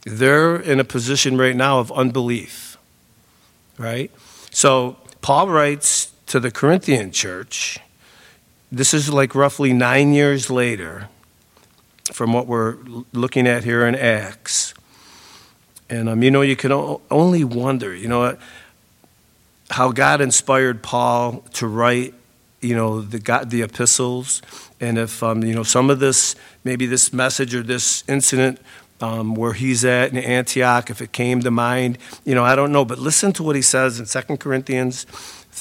They're 0.06 0.56
in 0.56 0.80
a 0.80 0.86
position 0.86 1.38
right 1.38 1.56
now 1.56 1.80
of 1.80 1.92
unbelief, 1.92 2.78
right? 3.78 4.10
So 4.52 4.96
Paul 5.22 5.50
writes 5.50 6.05
to 6.28 6.40
the 6.40 6.52
Corinthian 6.52 7.12
church. 7.12 7.80
This 8.72 8.94
is 8.94 9.10
like 9.10 9.36
roughly 9.36 9.74
nine 9.74 10.14
years 10.14 10.50
later 10.50 11.10
from 12.12 12.34
what 12.34 12.48
we're 12.48 12.78
looking 13.14 13.48
at 13.48 13.64
here 13.64 13.86
in 13.86 13.96
Acts. 13.96 14.74
And, 15.90 16.10
um, 16.10 16.24
you 16.24 16.32
know, 16.32 16.42
you 16.42 16.56
can 16.56 16.72
only 17.12 17.44
wonder, 17.44 17.96
you 17.96 18.08
know, 18.08 18.38
how 19.70 19.92
God 19.92 20.22
inspired 20.22 20.84
Paul 20.84 21.44
to 21.54 21.68
write 21.68 22.14
you 22.66 22.76
know, 22.76 23.02
the, 23.02 23.20
God, 23.20 23.52
the 23.52 23.62
epistles. 23.62 24.42
And 24.82 24.98
if, 24.98 25.22
um, 25.22 25.44
you 25.44 25.54
know, 25.54 25.64
some 25.64 25.90
of 25.90 26.00
this, 26.00 26.36
maybe 26.64 26.86
this 26.86 27.14
message 27.14 27.54
or 27.54 27.62
this 27.62 28.04
incident 28.08 28.60
um, 29.02 29.36
where 29.36 29.54
he's 29.54 29.86
at 29.86 30.12
in 30.12 30.18
Antioch, 30.18 30.90
if 30.90 31.02
it 31.02 31.12
came 31.12 31.42
to 31.42 31.52
mind, 31.52 31.98
you 32.24 32.34
know, 32.34 32.44
I 32.44 32.56
don't 32.56 32.72
know. 32.72 32.84
But 32.84 32.98
listen 32.98 33.34
to 33.34 33.44
what 33.44 33.56
he 33.56 33.62
says 33.62 34.00
in 34.00 34.06
2 34.06 34.38
Corinthians 34.38 35.06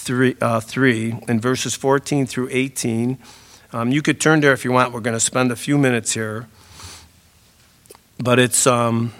3, 0.05 0.37
uh, 0.41 0.61
3 0.61 1.19
in 1.29 1.41
verses 1.41 1.75
14 1.75 2.27
through 2.27 2.49
18. 2.51 3.19
Um, 3.73 3.91
you 3.91 4.03
could 4.03 4.21
turn 4.21 4.41
there 4.41 4.53
if 4.53 4.65
you 4.65 4.71
want. 4.71 4.93
We're 4.93 5.01
going 5.01 5.17
to 5.17 5.21
spend 5.21 5.51
a 5.51 5.57
few 5.57 5.79
minutes 5.79 6.13
here. 6.13 6.47
But 8.19 8.39
it's, 8.39 8.67
um, 8.67 9.13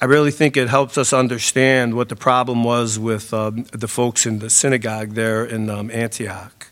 I 0.00 0.04
really 0.04 0.30
think 0.30 0.56
it 0.56 0.68
helps 0.68 0.98
us 0.98 1.12
understand 1.12 1.94
what 1.94 2.10
the 2.10 2.16
problem 2.16 2.62
was 2.62 2.98
with 2.98 3.32
um, 3.32 3.64
the 3.72 3.88
folks 3.88 4.26
in 4.26 4.38
the 4.38 4.50
synagogue 4.50 5.14
there 5.14 5.44
in 5.44 5.70
um, 5.70 5.90
Antioch. 5.90 6.68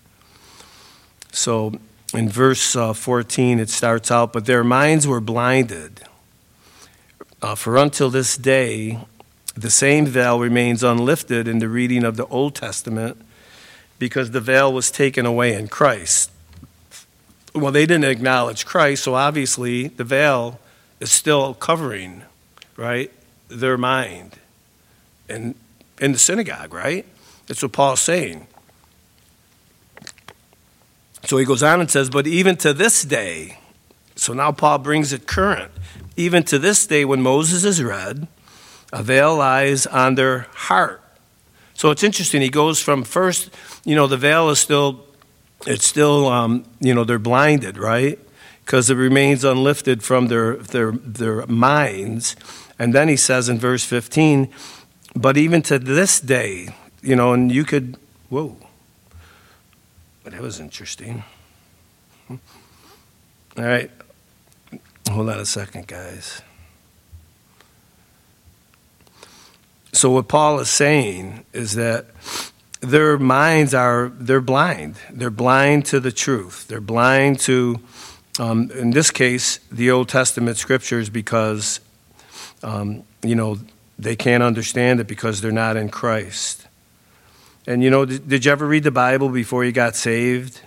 So 1.32 1.72
in 2.12 2.28
verse 2.28 2.76
uh, 2.76 2.92
14, 2.92 3.58
it 3.58 3.70
starts 3.70 4.10
out, 4.10 4.34
But 4.34 4.44
their 4.44 4.62
minds 4.62 5.06
were 5.06 5.20
blinded. 5.20 6.02
Uh, 7.40 7.54
for 7.54 7.78
until 7.78 8.10
this 8.10 8.36
day, 8.36 8.98
the 9.54 9.70
same 9.70 10.06
veil 10.06 10.38
remains 10.38 10.82
unlifted 10.82 11.48
in 11.48 11.58
the 11.58 11.68
reading 11.68 12.04
of 12.04 12.16
the 12.16 12.26
Old 12.26 12.54
Testament 12.54 13.16
because 13.98 14.30
the 14.30 14.40
veil 14.40 14.72
was 14.72 14.90
taken 14.90 15.26
away 15.26 15.54
in 15.54 15.68
Christ. 15.68 16.30
Well, 17.54 17.72
they 17.72 17.84
didn't 17.84 18.04
acknowledge 18.04 18.64
Christ, 18.64 19.04
so 19.04 19.14
obviously 19.14 19.88
the 19.88 20.04
veil 20.04 20.60
is 21.00 21.10
still 21.10 21.54
covering, 21.54 22.22
right, 22.76 23.10
their 23.48 23.76
mind. 23.76 24.36
And 25.28 25.54
in 26.00 26.12
the 26.12 26.18
synagogue, 26.18 26.72
right? 26.72 27.04
That's 27.46 27.62
what 27.62 27.72
Paul's 27.72 28.00
saying. 28.00 28.46
So 31.24 31.36
he 31.36 31.44
goes 31.44 31.62
on 31.62 31.80
and 31.80 31.90
says, 31.90 32.08
But 32.08 32.26
even 32.26 32.56
to 32.58 32.72
this 32.72 33.02
day, 33.02 33.58
so 34.16 34.32
now 34.32 34.52
Paul 34.52 34.78
brings 34.78 35.12
it 35.12 35.26
current. 35.26 35.72
Even 36.16 36.42
to 36.44 36.58
this 36.58 36.86
day, 36.86 37.04
when 37.04 37.22
Moses 37.22 37.64
is 37.64 37.82
read, 37.82 38.26
a 38.92 39.02
veil 39.02 39.36
lies 39.36 39.86
on 39.86 40.14
their 40.14 40.46
heart. 40.54 41.02
So 41.74 41.90
it's 41.90 42.02
interesting. 42.02 42.42
He 42.42 42.50
goes 42.50 42.80
from 42.82 43.04
first, 43.04 43.50
you 43.84 43.94
know, 43.94 44.06
the 44.06 44.16
veil 44.16 44.50
is 44.50 44.58
still, 44.58 45.06
it's 45.66 45.86
still, 45.86 46.28
um, 46.28 46.64
you 46.80 46.94
know, 46.94 47.04
they're 47.04 47.18
blinded, 47.18 47.78
right? 47.78 48.18
Because 48.64 48.90
it 48.90 48.96
remains 48.96 49.44
unlifted 49.44 50.02
from 50.02 50.26
their, 50.26 50.56
their, 50.56 50.92
their 50.92 51.46
minds. 51.46 52.36
And 52.78 52.94
then 52.94 53.08
he 53.08 53.16
says 53.16 53.48
in 53.48 53.58
verse 53.58 53.84
15, 53.84 54.52
but 55.14 55.36
even 55.36 55.62
to 55.62 55.78
this 55.78 56.20
day, 56.20 56.68
you 57.02 57.16
know, 57.16 57.32
and 57.32 57.50
you 57.50 57.64
could, 57.64 57.96
whoa, 58.28 58.56
but 60.22 60.32
that 60.32 60.42
was 60.42 60.60
interesting. 60.60 61.24
All 62.28 62.38
right, 63.56 63.90
hold 65.10 65.28
on 65.28 65.40
a 65.40 65.46
second, 65.46 65.86
guys. 65.86 66.42
So 70.00 70.10
what 70.10 70.28
Paul 70.28 70.60
is 70.60 70.70
saying 70.70 71.44
is 71.52 71.74
that 71.74 72.06
their 72.80 73.18
minds 73.18 73.74
are 73.74 74.10
they're 74.14 74.40
blind. 74.40 74.96
They're 75.10 75.28
blind 75.28 75.84
to 75.92 76.00
the 76.00 76.10
truth. 76.10 76.66
They're 76.68 76.80
blind 76.80 77.38
to, 77.40 77.80
um, 78.38 78.70
in 78.70 78.92
this 78.92 79.10
case, 79.10 79.58
the 79.70 79.90
Old 79.90 80.08
Testament 80.08 80.56
scriptures 80.56 81.10
because, 81.10 81.80
um, 82.62 83.02
you 83.22 83.34
know, 83.34 83.58
they 83.98 84.16
can't 84.16 84.42
understand 84.42 85.00
it 85.00 85.06
because 85.06 85.42
they're 85.42 85.52
not 85.52 85.76
in 85.76 85.90
Christ. 85.90 86.66
And 87.66 87.84
you 87.84 87.90
know, 87.90 88.06
did, 88.06 88.26
did 88.26 88.46
you 88.46 88.52
ever 88.52 88.66
read 88.66 88.84
the 88.84 88.90
Bible 88.90 89.28
before 89.28 89.66
you 89.66 89.72
got 89.72 89.96
saved? 89.96 90.62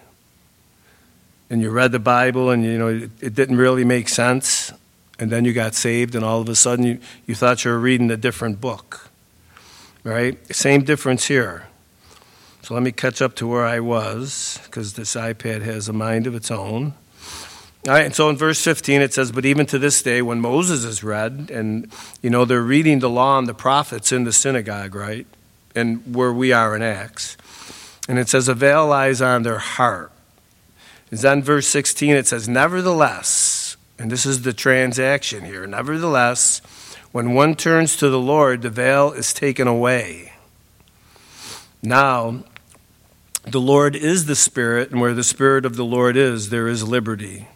And 1.50 1.60
you 1.60 1.72
read 1.72 1.92
the 1.92 1.98
Bible 1.98 2.52
and 2.52 2.64
you 2.64 2.78
know 2.78 2.90
it, 2.90 3.10
it 3.20 3.34
didn't 3.34 3.58
really 3.58 3.84
make 3.84 4.10
sense, 4.10 4.72
and 5.18 5.32
then 5.32 5.44
you 5.44 5.54
got 5.54 5.74
saved, 5.74 6.14
and 6.14 6.24
all 6.24 6.40
of 6.40 6.50
a 6.50 6.56
sudden 6.56 6.86
you, 6.86 7.00
you 7.26 7.34
thought 7.34 7.66
you 7.66 7.72
were 7.72 7.80
reading 7.80 8.12
a 8.12 8.18
different 8.18 8.62
book 8.62 9.10
right? 10.04 10.38
Same 10.56 10.84
difference 10.84 11.26
here. 11.26 11.68
So 12.62 12.74
let 12.74 12.84
me 12.84 12.92
catch 12.92 13.22
up 13.22 13.36
to 13.36 13.48
where 13.48 13.66
I 13.66 13.80
was, 13.80 14.60
because 14.66 14.94
this 14.94 15.16
iPad 15.16 15.64
has 15.64 15.90
a 15.90 15.94
mind 15.94 16.28
of 16.28 16.36
its 16.36 16.50
own. 16.50 16.94
All 17.86 17.94
right, 17.94 18.06
and 18.06 18.16
so 18.16 18.30
in 18.30 18.38
verse 18.38 18.64
15 18.64 19.02
it 19.02 19.14
says, 19.14 19.34
But 19.34 19.46
even 19.46 19.66
to 19.66 19.78
this 19.78 20.02
day, 20.02 20.22
when 20.22 20.40
Moses 20.40 20.86
is 20.86 21.04
read, 21.04 21.52
and 21.54 21.92
you 22.22 22.30
know, 22.30 22.46
they're 22.46 22.62
reading 22.62 23.00
the 23.00 23.10
law 23.10 23.38
and 23.38 23.48
the 23.48 23.54
prophets 23.54 24.14
in 24.14 24.24
the 24.24 24.32
synagogue, 24.32 24.96
right? 24.96 25.28
And 25.76 26.16
where 26.16 26.32
we 26.32 26.54
are 26.54 26.74
in 26.76 26.82
Acts. 26.82 27.36
And 28.08 28.18
it 28.18 28.30
says, 28.30 28.48
A 28.48 28.54
veil 28.54 28.88
lies 28.88 29.22
on 29.22 29.44
their 29.44 29.60
heart. 29.60 30.14
And 31.12 31.20
then 31.20 31.44
verse 31.44 31.68
16 31.68 32.16
it 32.16 32.28
says, 32.28 32.48
Nevertheless, 32.48 33.76
and 34.00 34.10
this 34.10 34.26
is 34.26 34.44
the 34.44 34.54
transaction 34.54 35.44
here, 35.44 35.68
nevertheless, 35.68 36.62
when 37.14 37.36
one 37.36 37.54
turns 37.54 37.96
to 37.96 38.10
the 38.10 38.20
Lord, 38.20 38.64
the 38.64 38.72
veil 38.72 39.12
is 39.12 39.36
taken 39.36 39.68
away. 39.68 40.34
Now, 41.84 42.44
the 43.44 43.62
Lord 43.62 43.96
is 43.96 44.26
the 44.26 44.36
Spirit, 44.36 44.90
and 44.90 45.00
where 45.00 45.14
the 45.14 45.24
Spirit 45.24 45.64
of 45.64 45.76
the 45.76 45.86
Lord 45.86 46.18
is, 46.18 46.50
there 46.50 46.68
is 46.68 46.88
liberty. 46.88 47.48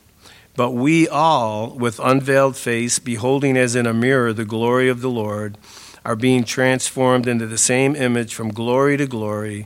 But 0.56 0.72
we 0.72 1.08
all, 1.08 1.72
with 1.72 2.00
unveiled 2.00 2.56
face, 2.56 3.00
beholding 3.00 3.58
as 3.58 3.76
in 3.76 3.88
a 3.88 3.96
mirror 3.96 4.32
the 4.32 4.46
glory 4.46 4.90
of 4.90 5.02
the 5.02 5.10
Lord, 5.10 5.58
are 6.06 6.16
being 6.16 6.44
transformed 6.44 7.28
into 7.28 7.48
the 7.48 7.58
same 7.58 7.96
image 7.96 8.36
from 8.36 8.54
glory 8.54 8.96
to 8.98 9.08
glory, 9.08 9.66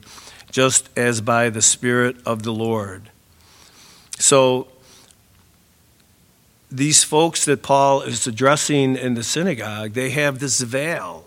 just 0.51 0.89
as 0.95 1.19
by 1.19 1.49
the 1.49 1.61
Spirit 1.61 2.15
of 2.25 2.43
the 2.43 2.53
Lord. 2.53 3.09
So, 4.17 4.69
these 6.71 7.03
folks 7.03 7.45
that 7.45 7.61
Paul 7.61 8.01
is 8.01 8.25
addressing 8.25 8.95
in 8.95 9.15
the 9.15 9.23
synagogue, 9.23 9.93
they 9.93 10.11
have 10.11 10.39
this 10.39 10.61
veil 10.61 11.25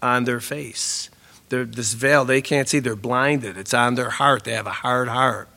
on 0.00 0.24
their 0.24 0.40
face. 0.40 1.10
They're, 1.48 1.64
this 1.64 1.94
veil, 1.94 2.24
they 2.24 2.40
can't 2.40 2.68
see, 2.68 2.78
they're 2.78 2.94
blinded. 2.94 3.56
It's 3.56 3.74
on 3.74 3.96
their 3.96 4.10
heart. 4.10 4.44
They 4.44 4.52
have 4.52 4.66
a 4.66 4.70
hard 4.70 5.08
heart. 5.08 5.48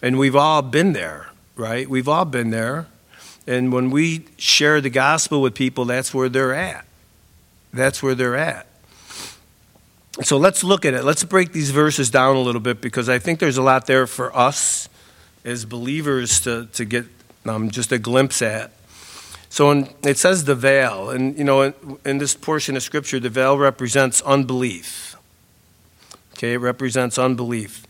And 0.00 0.18
we've 0.18 0.34
all 0.34 0.62
been 0.62 0.92
there, 0.92 1.30
right? 1.54 1.88
We've 1.88 2.08
all 2.08 2.24
been 2.24 2.50
there. 2.50 2.86
And 3.46 3.72
when 3.72 3.90
we 3.90 4.26
share 4.38 4.80
the 4.80 4.90
gospel 4.90 5.40
with 5.40 5.54
people, 5.54 5.84
that's 5.84 6.12
where 6.12 6.28
they're 6.28 6.54
at. 6.54 6.84
That's 7.72 8.02
where 8.02 8.14
they're 8.14 8.36
at. 8.36 8.66
So 10.22 10.36
let's 10.36 10.62
look 10.62 10.84
at 10.84 10.94
it. 10.94 11.04
Let's 11.04 11.24
break 11.24 11.52
these 11.52 11.70
verses 11.70 12.10
down 12.10 12.36
a 12.36 12.40
little 12.40 12.60
bit 12.60 12.80
because 12.80 13.08
I 13.08 13.18
think 13.18 13.38
there's 13.38 13.56
a 13.56 13.62
lot 13.62 13.86
there 13.86 14.06
for 14.06 14.36
us 14.36 14.88
as 15.44 15.64
believers 15.64 16.40
to, 16.40 16.66
to 16.74 16.84
get 16.84 17.06
um, 17.46 17.70
just 17.70 17.92
a 17.92 17.98
glimpse 17.98 18.42
at. 18.42 18.70
So 19.48 19.70
in, 19.70 19.88
it 20.02 20.16
says 20.18 20.44
the 20.44 20.54
veil, 20.54 21.10
and 21.10 21.36
you 21.36 21.44
know, 21.44 21.62
in, 21.62 21.74
in 22.04 22.18
this 22.18 22.34
portion 22.34 22.76
of 22.76 22.82
Scripture, 22.82 23.20
the 23.20 23.28
veil 23.28 23.58
represents 23.58 24.22
unbelief. 24.22 25.16
Okay, 26.32 26.54
it 26.54 26.58
represents 26.58 27.18
unbelief. 27.18 27.86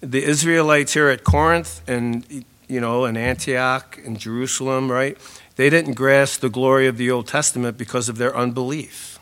The 0.00 0.22
Israelites 0.22 0.94
here 0.94 1.08
at 1.08 1.24
Corinth 1.24 1.82
and 1.88 2.44
you 2.68 2.80
know, 2.80 3.04
in 3.04 3.18
Antioch 3.18 4.00
and 4.02 4.18
Jerusalem, 4.18 4.90
right? 4.90 5.18
They 5.56 5.68
didn't 5.68 5.92
grasp 5.92 6.40
the 6.40 6.48
glory 6.48 6.86
of 6.86 6.96
the 6.96 7.10
Old 7.10 7.26
Testament 7.26 7.76
because 7.76 8.08
of 8.08 8.16
their 8.16 8.34
unbelief. 8.34 9.18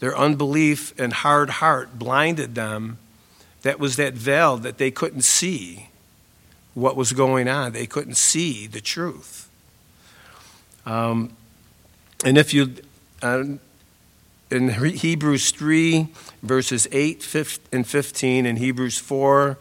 Their 0.00 0.16
unbelief 0.18 0.92
and 1.00 1.12
hard 1.12 1.48
heart 1.48 1.98
blinded 1.98 2.54
them. 2.54 2.98
That 3.62 3.78
was 3.78 3.96
that 3.96 4.12
veil 4.12 4.56
that 4.58 4.76
they 4.76 4.90
couldn't 4.90 5.22
see 5.22 5.88
what 6.74 6.96
was 6.96 7.12
going 7.12 7.48
on. 7.48 7.72
They 7.72 7.86
couldn't 7.86 8.16
see 8.16 8.66
the 8.66 8.80
truth. 8.80 9.48
Um, 10.86 11.36
and 12.24 12.38
if 12.38 12.54
you, 12.54 12.74
uh, 13.22 13.44
in 14.50 14.68
Hebrews 14.68 15.50
3, 15.50 16.08
verses 16.42 16.88
8 16.92 17.60
and 17.72 17.86
15, 17.86 18.46
and 18.46 18.58
Hebrews 18.58 18.98
4, 18.98 19.58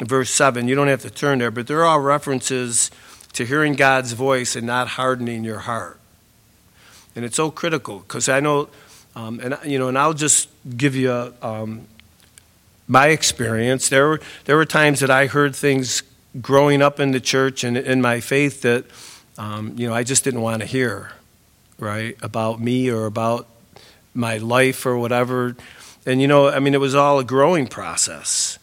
verse 0.00 0.30
7, 0.30 0.68
you 0.68 0.74
don't 0.74 0.88
have 0.88 1.02
to 1.02 1.10
turn 1.10 1.38
there, 1.38 1.50
but 1.50 1.66
there 1.66 1.84
are 1.84 2.00
references 2.00 2.90
to 3.32 3.44
hearing 3.44 3.74
God's 3.74 4.12
voice 4.12 4.56
and 4.56 4.66
not 4.66 4.88
hardening 4.88 5.44
your 5.44 5.60
heart. 5.60 5.98
And 7.14 7.24
it's 7.24 7.36
so 7.36 7.50
critical 7.50 8.00
because 8.00 8.28
I 8.28 8.40
know, 8.40 8.68
um, 9.16 9.40
and 9.40 9.58
you 9.64 9.78
know, 9.78 9.88
and 9.88 9.98
I'll 9.98 10.14
just 10.14 10.48
give 10.76 10.94
you 10.94 11.10
a, 11.10 11.32
um, 11.42 11.86
my 12.86 13.08
experience. 13.08 13.88
There 13.88 14.08
were 14.08 14.20
there 14.44 14.56
were 14.56 14.64
times 14.64 15.00
that 15.00 15.10
I 15.10 15.26
heard 15.26 15.54
things 15.54 16.02
growing 16.40 16.82
up 16.82 17.00
in 17.00 17.12
the 17.12 17.20
church 17.20 17.64
and 17.64 17.76
in 17.76 18.00
my 18.00 18.20
faith 18.20 18.62
that, 18.62 18.84
um, 19.38 19.74
you 19.76 19.88
know, 19.88 19.94
I 19.94 20.02
just 20.02 20.22
didn't 20.24 20.42
want 20.42 20.60
to 20.60 20.66
hear, 20.66 21.12
right, 21.78 22.16
about 22.22 22.60
me 22.60 22.90
or 22.90 23.06
about 23.06 23.48
my 24.14 24.36
life 24.36 24.86
or 24.86 24.96
whatever. 24.98 25.56
And, 26.06 26.20
you 26.20 26.28
know, 26.28 26.48
I 26.48 26.60
mean, 26.60 26.74
it 26.74 26.80
was 26.80 26.94
all 26.94 27.18
a 27.18 27.24
growing 27.24 27.66
process. 27.66 28.58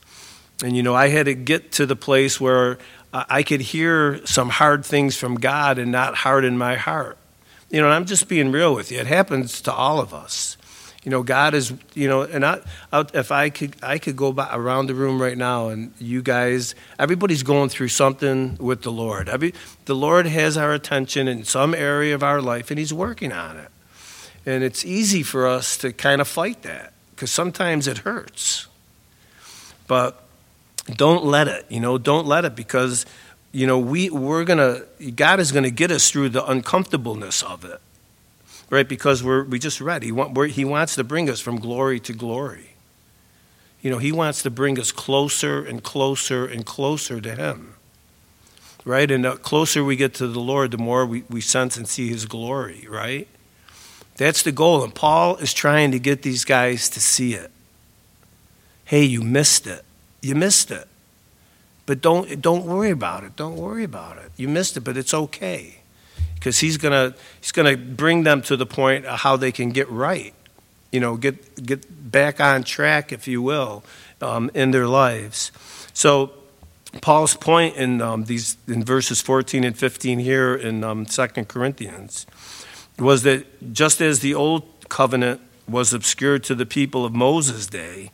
And, 0.64 0.76
you 0.76 0.84
know, 0.84 0.96
I 0.96 1.10
had 1.10 1.26
to 1.26 1.34
get 1.34 1.72
to 1.74 1.86
the 1.86 1.96
place 1.96 2.40
where 2.40 2.78
I 3.14 3.44
could 3.44 3.62
hear 3.62 4.26
some 4.26 4.50
hard 4.50 4.86
things 4.86 5.16
from 5.16 5.36
God 5.36 5.78
and 5.78 5.92
not 5.92 6.16
harden 6.16 6.58
my 6.58 6.76
heart. 6.76 7.18
You 7.70 7.82
know, 7.82 7.90
I'm 7.90 8.06
just 8.06 8.28
being 8.28 8.52
real 8.52 8.74
with 8.74 8.92
you. 8.92 9.00
It 9.00 9.08
happens 9.08 9.62
to 9.62 9.74
all 9.74 10.00
of 10.00 10.14
us. 10.14 10.57
You 11.08 11.12
know, 11.12 11.24
God 11.24 11.54
is, 11.54 11.72
you 11.94 12.10
know, 12.10 12.24
and 12.24 12.46
I, 12.46 12.60
if 13.14 13.32
I 13.32 13.50
could, 13.50 13.78
I 13.82 13.98
could 13.98 14.18
go 14.18 14.34
by, 14.34 14.54
around 14.54 14.88
the 14.88 14.94
room 14.94 15.22
right 15.22 15.38
now, 15.38 15.70
and 15.70 15.94
you 16.00 16.22
guys, 16.22 16.76
everybody's 17.00 17.44
going 17.44 17.70
through 17.70 17.88
something 17.88 18.58
with 18.58 18.82
the 18.82 18.92
Lord. 18.92 19.30
Every, 19.30 19.54
the 19.86 19.96
Lord 19.96 20.26
has 20.26 20.58
our 20.58 20.74
attention 20.74 21.30
in 21.30 21.46
some 21.46 21.74
area 21.74 22.14
of 22.14 22.24
our 22.24 22.42
life, 22.42 22.72
and 22.72 22.78
He's 22.78 22.94
working 22.94 23.32
on 23.32 23.56
it. 23.56 23.70
And 24.46 24.66
it's 24.66 24.84
easy 24.84 25.24
for 25.24 25.48
us 25.48 25.78
to 25.78 25.94
kind 25.94 26.20
of 26.20 26.28
fight 26.28 26.64
that 26.64 26.92
because 27.12 27.32
sometimes 27.32 27.88
it 27.88 28.00
hurts. 28.00 28.68
But 29.88 30.22
don't 30.88 31.24
let 31.24 31.48
it, 31.48 31.68
you 31.70 31.80
know, 31.80 31.98
don't 31.98 32.28
let 32.28 32.44
it 32.44 32.54
because, 32.54 33.06
you 33.54 33.66
know, 33.66 33.80
we, 33.80 34.10
we're 34.10 34.44
to, 34.44 34.86
God 35.16 35.40
is 35.40 35.54
to 35.64 35.72
get 35.72 35.90
us 35.90 36.12
through 36.12 36.28
the 36.28 36.46
uncomfortableness 36.46 37.44
of 37.44 37.64
it 37.64 37.80
right? 38.70 38.88
Because 38.88 39.24
we're, 39.24 39.44
we 39.44 39.60
just 39.60 39.80
read. 39.82 40.04
He, 40.04 40.12
want, 40.12 40.52
he 40.52 40.66
wants 40.66 40.96
to 40.96 41.04
bring 41.04 41.30
us 41.30 41.40
from 41.40 41.60
glory 41.60 42.00
to 42.02 42.14
glory. 42.14 42.72
You 43.82 43.92
know, 43.92 44.00
He 44.00 44.12
wants 44.12 44.42
to 44.44 44.50
bring 44.50 44.80
us 44.80 44.92
closer 44.92 45.64
and 45.64 45.84
closer 45.84 46.46
and 46.46 46.66
closer 46.66 47.22
to 47.22 47.36
Him, 47.36 47.76
right? 48.84 49.10
And 49.10 49.24
the 49.24 49.36
closer 49.38 49.84
we 49.84 49.96
get 49.96 50.14
to 50.16 50.28
the 50.28 50.40
Lord, 50.40 50.72
the 50.72 50.78
more 50.78 51.06
we, 51.06 51.24
we 51.30 51.42
sense 51.42 51.78
and 51.78 51.88
see 51.88 52.10
His 52.10 52.26
glory, 52.26 52.88
right? 52.90 53.28
That's 54.18 54.42
the 54.42 54.52
goal. 54.52 54.84
And 54.84 54.94
Paul 54.94 55.38
is 55.38 55.54
trying 55.54 55.92
to 55.92 56.00
get 56.00 56.24
these 56.24 56.44
guys 56.44 56.90
to 56.90 57.00
see 57.00 57.34
it. 57.36 57.52
Hey, 58.86 59.04
you 59.04 59.22
missed 59.22 59.68
it. 59.68 59.86
You 60.22 60.34
missed 60.34 60.72
it. 60.72 60.88
But 61.86 62.02
don't, 62.02 62.42
don't 62.42 62.66
worry 62.66 62.90
about 62.90 63.24
it. 63.24 63.36
Don't 63.36 63.56
worry 63.56 63.84
about 63.84 64.18
it. 64.18 64.32
You 64.36 64.50
missed 64.50 64.76
it, 64.76 64.82
but 64.82 64.98
it's 64.98 65.14
okay 65.14 65.78
because 66.48 66.60
he's 66.60 66.78
going 66.78 66.94
to 66.94 67.18
he's 67.42 67.52
to 67.52 67.76
bring 67.76 68.24
them 68.24 68.42
to 68.42 68.56
the 68.56 68.66
point 68.66 69.06
of 69.06 69.20
how 69.20 69.36
they 69.36 69.52
can 69.52 69.70
get 69.70 69.90
right 69.90 70.34
you 70.94 71.00
know 71.02 71.18
get 71.18 71.66
get 71.66 71.86
back 72.10 72.40
on 72.40 72.64
track 72.64 73.12
if 73.12 73.28
you 73.28 73.42
will 73.42 73.84
um, 74.22 74.50
in 74.54 74.72
their 74.72 74.88
lives. 74.88 75.52
So 75.94 76.32
paul's 77.02 77.36
point 77.36 77.76
in 77.76 78.02
um, 78.02 78.24
these 78.24 78.56
in 78.66 78.82
verses 78.82 79.20
14 79.22 79.66
and 79.66 79.78
15 79.78 80.20
here 80.20 80.56
in 80.56 80.86
um, 80.86 81.06
2 81.06 81.28
corinthians 81.44 82.26
was 82.98 83.24
that 83.24 83.74
just 83.74 84.00
as 84.00 84.22
the 84.22 84.34
old 84.34 84.64
covenant 84.88 85.42
was 85.68 85.94
obscure 85.94 86.40
to 86.40 86.56
the 86.56 86.66
people 86.66 87.04
of 87.04 87.14
moses 87.14 87.68
day 87.68 88.10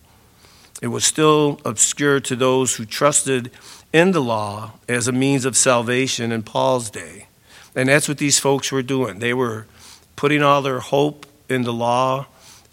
it 0.82 0.88
was 0.88 1.06
still 1.06 1.62
obscure 1.64 2.20
to 2.20 2.36
those 2.36 2.76
who 2.76 2.84
trusted 2.84 3.52
in 3.94 4.12
the 4.12 4.20
law 4.20 4.74
as 4.90 5.08
a 5.08 5.12
means 5.12 5.46
of 5.46 5.56
salvation 5.56 6.32
in 6.32 6.42
paul's 6.42 6.90
day 6.90 7.28
and 7.76 7.90
that's 7.90 8.08
what 8.08 8.18
these 8.18 8.40
folks 8.40 8.72
were 8.72 8.84
doing. 8.84 9.20
They 9.20 9.34
were 9.34 9.66
putting 10.16 10.44
all 10.44 10.62
their 10.62 10.80
hope 10.80 11.26
in 11.50 11.64
the 11.64 11.74
law, 11.74 12.28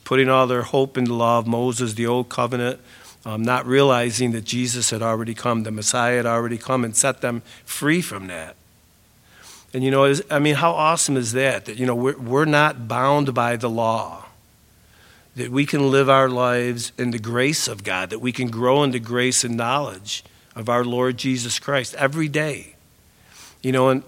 putting 0.04 0.28
all 0.28 0.46
their 0.46 0.62
hope 0.62 0.98
in 0.98 1.04
the 1.04 1.14
law 1.14 1.38
of 1.38 1.46
Moses, 1.46 1.94
the 1.94 2.06
old 2.06 2.28
covenant, 2.28 2.80
um, 3.24 3.42
not 3.42 3.66
realizing 3.66 4.32
that 4.32 4.44
Jesus 4.44 4.90
had 4.90 5.02
already 5.02 5.34
come, 5.34 5.62
the 5.62 5.70
Messiah 5.70 6.16
had 6.16 6.26
already 6.26 6.58
come 6.58 6.84
and 6.84 6.96
set 6.96 7.20
them 7.20 7.42
free 7.64 8.00
from 8.00 8.26
that. 8.28 8.56
And 9.72 9.84
you 9.84 9.90
know, 9.90 10.14
I 10.30 10.38
mean, 10.38 10.56
how 10.56 10.72
awesome 10.72 11.16
is 11.16 11.32
that? 11.32 11.66
That, 11.66 11.78
you 11.78 11.86
know, 11.86 11.94
we're, 11.94 12.18
we're 12.18 12.44
not 12.44 12.88
bound 12.88 13.34
by 13.34 13.56
the 13.56 13.70
law. 13.70 14.26
That 15.36 15.50
we 15.50 15.64
can 15.64 15.90
live 15.90 16.10
our 16.10 16.28
lives 16.28 16.92
in 16.98 17.12
the 17.12 17.18
grace 17.18 17.68
of 17.68 17.84
God, 17.84 18.10
that 18.10 18.18
we 18.18 18.32
can 18.32 18.50
grow 18.50 18.82
in 18.82 18.90
the 18.90 18.98
grace 18.98 19.44
and 19.44 19.56
knowledge 19.56 20.24
of 20.56 20.68
our 20.68 20.84
Lord 20.84 21.16
Jesus 21.16 21.58
Christ 21.60 21.94
every 21.94 22.28
day. 22.28 22.74
You 23.62 23.70
know, 23.70 23.90
and 23.90 24.02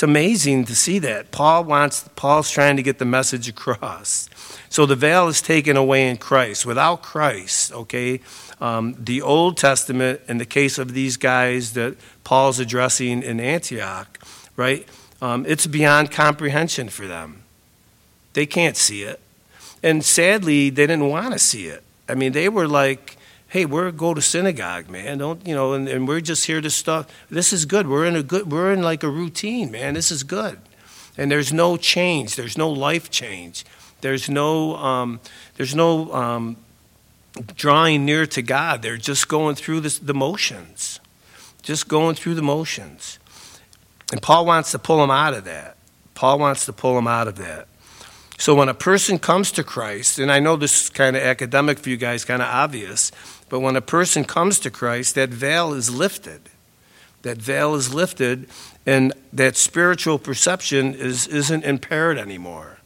it's 0.00 0.04
amazing 0.04 0.64
to 0.64 0.74
see 0.74 0.98
that. 0.98 1.30
Paul 1.30 1.64
wants 1.64 2.08
Paul's 2.16 2.50
trying 2.50 2.78
to 2.78 2.82
get 2.82 2.98
the 2.98 3.04
message 3.04 3.50
across. 3.50 4.30
So 4.70 4.86
the 4.86 4.96
veil 4.96 5.28
is 5.28 5.42
taken 5.42 5.76
away 5.76 6.08
in 6.08 6.16
Christ. 6.16 6.64
Without 6.64 7.02
Christ, 7.02 7.70
okay, 7.70 8.20
um, 8.62 8.96
the 8.98 9.20
Old 9.20 9.58
Testament, 9.58 10.22
in 10.26 10.38
the 10.38 10.46
case 10.46 10.78
of 10.78 10.94
these 10.94 11.18
guys 11.18 11.74
that 11.74 11.98
Paul's 12.24 12.58
addressing 12.58 13.22
in 13.22 13.40
Antioch, 13.40 14.18
right, 14.56 14.88
um, 15.20 15.44
it's 15.46 15.66
beyond 15.66 16.10
comprehension 16.10 16.88
for 16.88 17.06
them. 17.06 17.42
They 18.32 18.46
can't 18.46 18.78
see 18.78 19.02
it. 19.02 19.20
And 19.82 20.02
sadly, 20.02 20.70
they 20.70 20.86
didn't 20.86 21.10
want 21.10 21.34
to 21.34 21.38
see 21.38 21.66
it. 21.66 21.82
I 22.08 22.14
mean, 22.14 22.32
they 22.32 22.48
were 22.48 22.66
like, 22.66 23.18
hey, 23.50 23.66
we're 23.66 23.90
go 23.90 24.14
to 24.14 24.22
synagogue, 24.22 24.88
man. 24.88 25.18
Don't 25.18 25.46
you 25.46 25.54
know? 25.54 25.74
And, 25.74 25.86
and 25.88 26.08
we're 26.08 26.20
just 26.20 26.46
here 26.46 26.60
to 26.60 26.70
stuff. 26.70 27.06
This 27.28 27.52
is 27.52 27.66
good. 27.66 27.86
We're 27.86 28.06
in 28.06 28.16
a 28.16 28.22
good. 28.22 28.50
We're 28.50 28.72
in 28.72 28.82
like 28.82 29.02
a 29.02 29.08
routine, 29.08 29.70
man. 29.70 29.94
This 29.94 30.10
is 30.10 30.22
good. 30.22 30.58
And 31.18 31.30
there's 31.30 31.52
no 31.52 31.76
change. 31.76 32.36
There's 32.36 32.56
no 32.56 32.70
life 32.70 33.10
change. 33.10 33.66
There's 34.00 34.30
no. 34.30 34.76
Um, 34.76 35.20
there's 35.56 35.74
no 35.74 36.12
um, 36.14 36.56
drawing 37.54 38.04
near 38.04 38.24
to 38.26 38.40
God. 38.40 38.82
They're 38.82 38.96
just 38.96 39.28
going 39.28 39.56
through 39.56 39.80
this, 39.80 39.98
the 39.98 40.14
motions, 40.14 41.00
just 41.62 41.88
going 41.88 42.14
through 42.14 42.36
the 42.36 42.42
motions. 42.42 43.18
And 44.12 44.22
Paul 44.22 44.46
wants 44.46 44.70
to 44.72 44.78
pull 44.78 44.98
them 44.98 45.10
out 45.10 45.34
of 45.34 45.44
that. 45.44 45.76
Paul 46.14 46.38
wants 46.38 46.66
to 46.66 46.72
pull 46.72 46.94
them 46.94 47.06
out 47.06 47.28
of 47.28 47.36
that. 47.36 47.68
So 48.40 48.54
when 48.54 48.70
a 48.70 48.74
person 48.74 49.18
comes 49.18 49.52
to 49.52 49.62
Christ, 49.62 50.18
and 50.18 50.32
I 50.32 50.40
know 50.40 50.56
this 50.56 50.84
is 50.84 50.88
kind 50.88 51.14
of 51.14 51.22
academic 51.22 51.78
for 51.78 51.90
you 51.90 51.98
guys, 51.98 52.24
kind 52.24 52.40
of 52.40 52.48
obvious, 52.48 53.12
but 53.50 53.60
when 53.60 53.76
a 53.76 53.82
person 53.82 54.24
comes 54.24 54.58
to 54.60 54.70
Christ, 54.70 55.14
that 55.16 55.28
veil 55.28 55.74
is 55.74 55.94
lifted. 55.94 56.40
That 57.20 57.36
veil 57.36 57.74
is 57.74 57.92
lifted, 57.92 58.48
and 58.86 59.12
that 59.30 59.58
spiritual 59.58 60.18
perception 60.18 60.94
is, 60.94 61.26
isn't 61.26 61.64
impaired 61.64 62.16
anymore. 62.16 62.78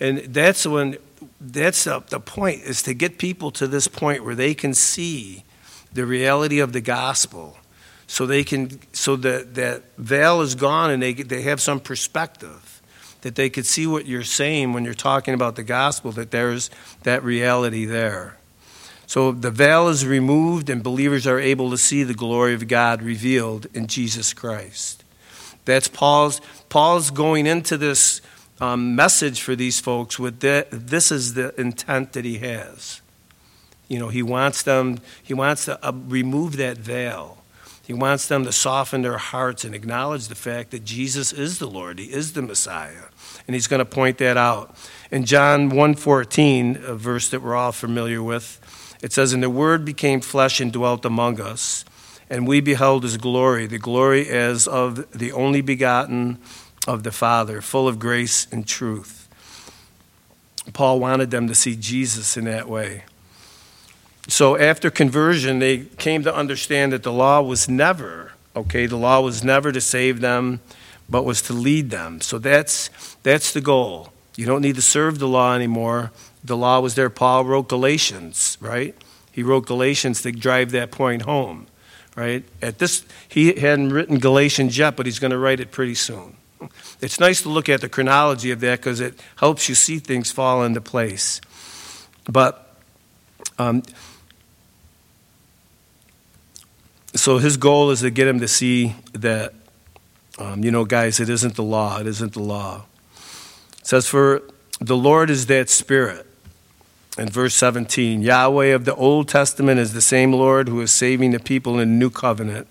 And 0.00 0.18
that's 0.34 0.66
when 0.66 0.96
that's 1.40 1.84
the, 1.84 2.00
the 2.00 2.18
point 2.18 2.62
is 2.62 2.82
to 2.82 2.92
get 2.92 3.18
people 3.18 3.52
to 3.52 3.68
this 3.68 3.86
point 3.86 4.24
where 4.24 4.34
they 4.34 4.52
can 4.52 4.74
see 4.74 5.44
the 5.92 6.04
reality 6.04 6.58
of 6.58 6.72
the 6.72 6.80
gospel 6.80 7.56
so 8.08 8.26
they 8.26 8.42
can 8.42 8.80
so 8.92 9.14
that 9.14 9.54
that 9.54 9.84
veil 9.96 10.40
is 10.40 10.56
gone 10.56 10.90
and 10.90 11.00
they 11.00 11.12
they 11.12 11.42
have 11.42 11.60
some 11.60 11.78
perspective 11.78 12.75
that 13.26 13.34
they 13.34 13.50
could 13.50 13.66
see 13.66 13.86
what 13.86 14.06
you're 14.06 14.22
saying 14.22 14.72
when 14.72 14.84
you're 14.84 14.94
talking 14.94 15.34
about 15.34 15.56
the 15.56 15.62
gospel 15.62 16.12
that 16.12 16.30
there's 16.30 16.70
that 17.02 17.22
reality 17.22 17.84
there 17.84 18.36
so 19.06 19.30
the 19.30 19.52
veil 19.52 19.88
is 19.88 20.04
removed, 20.04 20.68
and 20.68 20.82
believers 20.82 21.26
are 21.26 21.38
able 21.38 21.70
to 21.70 21.78
see 21.78 22.02
the 22.02 22.14
glory 22.14 22.54
of 22.54 22.66
God 22.66 23.02
revealed 23.02 23.66
in 23.72 23.86
Jesus 23.86 24.34
Christ. 24.34 25.04
That's 25.64 25.88
Paul's, 25.88 26.40
Paul's 26.68 27.10
going 27.10 27.46
into 27.46 27.76
this 27.76 28.20
um, 28.60 28.96
message 28.96 29.40
for 29.40 29.54
these 29.54 29.78
folks 29.78 30.18
with 30.18 30.40
the, 30.40 30.66
this 30.70 31.12
is 31.12 31.34
the 31.34 31.58
intent 31.60 32.14
that 32.14 32.24
he 32.24 32.38
has. 32.38 33.00
You 33.88 34.00
know, 34.00 34.08
he 34.08 34.22
wants 34.22 34.62
them, 34.62 34.98
he 35.22 35.34
wants 35.34 35.66
to 35.66 35.86
uh, 35.86 35.92
remove 35.92 36.56
that 36.56 36.78
veil. 36.78 37.38
He 37.86 37.92
wants 37.92 38.26
them 38.26 38.44
to 38.44 38.50
soften 38.50 39.02
their 39.02 39.18
hearts 39.18 39.64
and 39.64 39.72
acknowledge 39.72 40.26
the 40.26 40.34
fact 40.34 40.72
that 40.72 40.84
Jesus 40.84 41.32
is 41.32 41.60
the 41.60 41.68
Lord. 41.68 42.00
He 42.00 42.06
is 42.06 42.32
the 42.32 42.42
Messiah. 42.42 43.04
And 43.46 43.54
he's 43.54 43.66
going 43.66 43.78
to 43.78 43.84
point 43.84 44.18
that 44.18 44.36
out. 44.36 44.76
In 45.10 45.24
John 45.24 45.70
1:14, 45.70 46.82
a 46.84 46.94
verse 46.94 47.28
that 47.28 47.42
we're 47.42 47.56
all 47.56 47.72
familiar 47.72 48.22
with, 48.22 48.60
it 49.02 49.12
says, 49.12 49.32
And 49.32 49.42
the 49.42 49.50
Word 49.50 49.84
became 49.84 50.20
flesh 50.20 50.60
and 50.60 50.72
dwelt 50.72 51.04
among 51.04 51.40
us, 51.40 51.84
and 52.28 52.46
we 52.46 52.60
beheld 52.60 53.02
his 53.02 53.16
glory, 53.16 53.66
the 53.66 53.78
glory 53.78 54.28
as 54.28 54.66
of 54.66 55.10
the 55.12 55.32
only 55.32 55.60
begotten 55.60 56.38
of 56.86 57.02
the 57.02 57.12
Father, 57.12 57.60
full 57.60 57.86
of 57.88 57.98
grace 57.98 58.46
and 58.50 58.66
truth. 58.66 59.28
Paul 60.72 60.98
wanted 61.00 61.30
them 61.30 61.48
to 61.48 61.54
see 61.54 61.76
Jesus 61.76 62.36
in 62.36 62.44
that 62.44 62.68
way. 62.68 63.04
So 64.28 64.56
after 64.58 64.90
conversion, 64.90 65.60
they 65.60 65.84
came 65.98 66.22
to 66.24 66.34
understand 66.34 66.92
that 66.92 67.04
the 67.04 67.12
law 67.12 67.40
was 67.42 67.68
never, 67.68 68.32
okay, 68.56 68.86
the 68.86 68.96
law 68.96 69.20
was 69.20 69.44
never 69.44 69.70
to 69.70 69.80
save 69.80 70.20
them, 70.20 70.60
but 71.08 71.24
was 71.24 71.42
to 71.42 71.52
lead 71.52 71.90
them. 71.90 72.20
So 72.20 72.38
that's, 72.38 72.90
that's 73.22 73.52
the 73.52 73.60
goal. 73.60 74.12
You 74.36 74.46
don't 74.46 74.62
need 74.62 74.76
to 74.76 74.82
serve 74.82 75.18
the 75.18 75.28
law 75.28 75.54
anymore 75.54 76.12
the 76.46 76.56
law 76.56 76.80
was 76.80 76.94
there. 76.94 77.10
Paul 77.10 77.44
wrote 77.44 77.68
Galatians, 77.68 78.56
right? 78.60 78.94
He 79.32 79.42
wrote 79.42 79.66
Galatians 79.66 80.22
to 80.22 80.32
drive 80.32 80.70
that 80.70 80.90
point 80.90 81.22
home, 81.22 81.66
right? 82.14 82.44
At 82.62 82.78
this, 82.78 83.04
he 83.28 83.52
hadn't 83.52 83.90
written 83.90 84.18
Galatians 84.18 84.78
yet, 84.78 84.96
but 84.96 85.06
he's 85.06 85.18
going 85.18 85.32
to 85.32 85.38
write 85.38 85.60
it 85.60 85.72
pretty 85.72 85.94
soon. 85.94 86.36
It's 87.00 87.20
nice 87.20 87.42
to 87.42 87.48
look 87.48 87.68
at 87.68 87.80
the 87.80 87.88
chronology 87.88 88.50
of 88.50 88.60
that 88.60 88.78
because 88.78 89.00
it 89.00 89.20
helps 89.36 89.68
you 89.68 89.74
see 89.74 89.98
things 89.98 90.32
fall 90.32 90.62
into 90.64 90.80
place. 90.80 91.40
But 92.30 92.74
um, 93.58 93.82
so 97.14 97.38
his 97.38 97.56
goal 97.56 97.90
is 97.90 98.00
to 98.00 98.10
get 98.10 98.26
him 98.26 98.40
to 98.40 98.48
see 98.48 98.94
that, 99.12 99.52
um, 100.38 100.62
you 100.62 100.70
know, 100.70 100.84
guys, 100.84 101.20
it 101.20 101.28
isn't 101.28 101.54
the 101.54 101.62
law. 101.62 101.98
It 102.00 102.06
isn't 102.06 102.34
the 102.34 102.42
law. 102.42 102.84
It 103.78 103.86
says, 103.86 104.06
For 104.06 104.42
the 104.80 104.96
Lord 104.96 105.30
is 105.30 105.46
that 105.46 105.70
Spirit 105.70 106.26
in 107.18 107.28
verse 107.28 107.54
17 107.54 108.20
Yahweh 108.20 108.66
of 108.66 108.84
the 108.84 108.94
Old 108.94 109.28
Testament 109.28 109.80
is 109.80 109.94
the 109.94 110.02
same 110.02 110.32
Lord 110.32 110.68
who 110.68 110.80
is 110.80 110.90
saving 110.90 111.30
the 111.30 111.40
people 111.40 111.78
in 111.78 111.88
the 111.88 111.94
new 111.94 112.10
covenant 112.10 112.66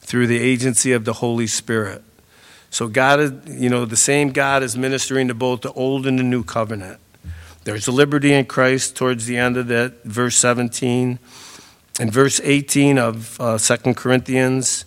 through 0.00 0.26
the 0.26 0.38
agency 0.38 0.92
of 0.92 1.04
the 1.04 1.14
Holy 1.14 1.46
Spirit. 1.46 2.02
So, 2.70 2.88
God 2.88 3.20
is, 3.20 3.32
you 3.46 3.70
know, 3.70 3.84
the 3.84 3.96
same 3.96 4.32
God 4.32 4.64
is 4.64 4.76
ministering 4.76 5.28
to 5.28 5.34
both 5.34 5.60
the 5.60 5.72
old 5.72 6.08
and 6.08 6.18
the 6.18 6.24
new 6.24 6.42
covenant. 6.42 6.98
There's 7.62 7.88
liberty 7.88 8.32
in 8.32 8.46
Christ 8.46 8.96
towards 8.96 9.26
the 9.26 9.36
end 9.36 9.56
of 9.56 9.68
that, 9.68 10.02
verse 10.02 10.36
17. 10.36 11.20
In 12.00 12.10
verse 12.10 12.40
18 12.42 12.98
of 12.98 13.40
uh, 13.40 13.58
2 13.58 13.94
Corinthians, 13.94 14.84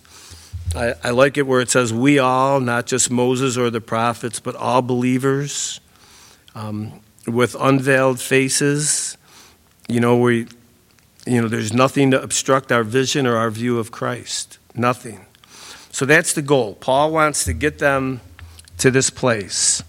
I, 0.74 0.94
I 1.02 1.10
like 1.10 1.36
it 1.36 1.46
where 1.46 1.60
it 1.60 1.70
says, 1.70 1.92
We 1.92 2.18
all, 2.18 2.60
not 2.60 2.86
just 2.86 3.10
Moses 3.10 3.56
or 3.56 3.70
the 3.70 3.80
prophets, 3.80 4.40
but 4.40 4.54
all 4.56 4.82
believers 4.82 5.80
um, 6.54 7.00
with 7.26 7.56
unveiled 7.58 8.20
faces. 8.20 9.16
You 9.88 10.00
know, 10.00 10.16
we, 10.18 10.46
you 11.26 11.40
know, 11.40 11.48
there's 11.48 11.72
nothing 11.72 12.10
to 12.10 12.22
obstruct 12.22 12.70
our 12.70 12.84
vision 12.84 13.26
or 13.26 13.36
our 13.36 13.50
view 13.50 13.78
of 13.78 13.90
Christ. 13.90 14.58
Nothing. 14.74 15.24
So 15.90 16.04
that's 16.04 16.32
the 16.32 16.42
goal. 16.42 16.74
Paul 16.74 17.12
wants 17.12 17.44
to 17.44 17.52
get 17.52 17.78
them 17.78 18.20
to 18.78 18.90
this 18.90 19.10
place. 19.10 19.82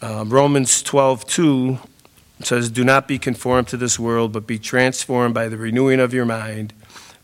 Uh, 0.00 0.24
Romans 0.26 0.82
12, 0.82 1.24
2 1.26 1.78
says, 2.40 2.70
Do 2.70 2.84
not 2.84 3.06
be 3.06 3.18
conformed 3.18 3.68
to 3.68 3.76
this 3.76 3.98
world, 3.98 4.32
but 4.32 4.46
be 4.46 4.58
transformed 4.58 5.34
by 5.34 5.48
the 5.48 5.56
renewing 5.56 6.00
of 6.00 6.12
your 6.12 6.24
mind 6.24 6.72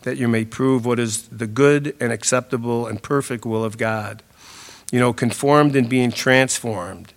that 0.02 0.16
you 0.16 0.28
may 0.28 0.44
prove 0.44 0.86
what 0.86 0.98
is 0.98 1.28
the 1.28 1.46
good 1.46 1.94
and 2.00 2.12
acceptable 2.12 2.86
and 2.86 3.02
perfect 3.02 3.44
will 3.44 3.64
of 3.64 3.76
God. 3.78 4.22
You 4.90 4.98
know, 4.98 5.12
conformed 5.12 5.76
and 5.76 5.88
being 5.88 6.10
transformed. 6.10 7.12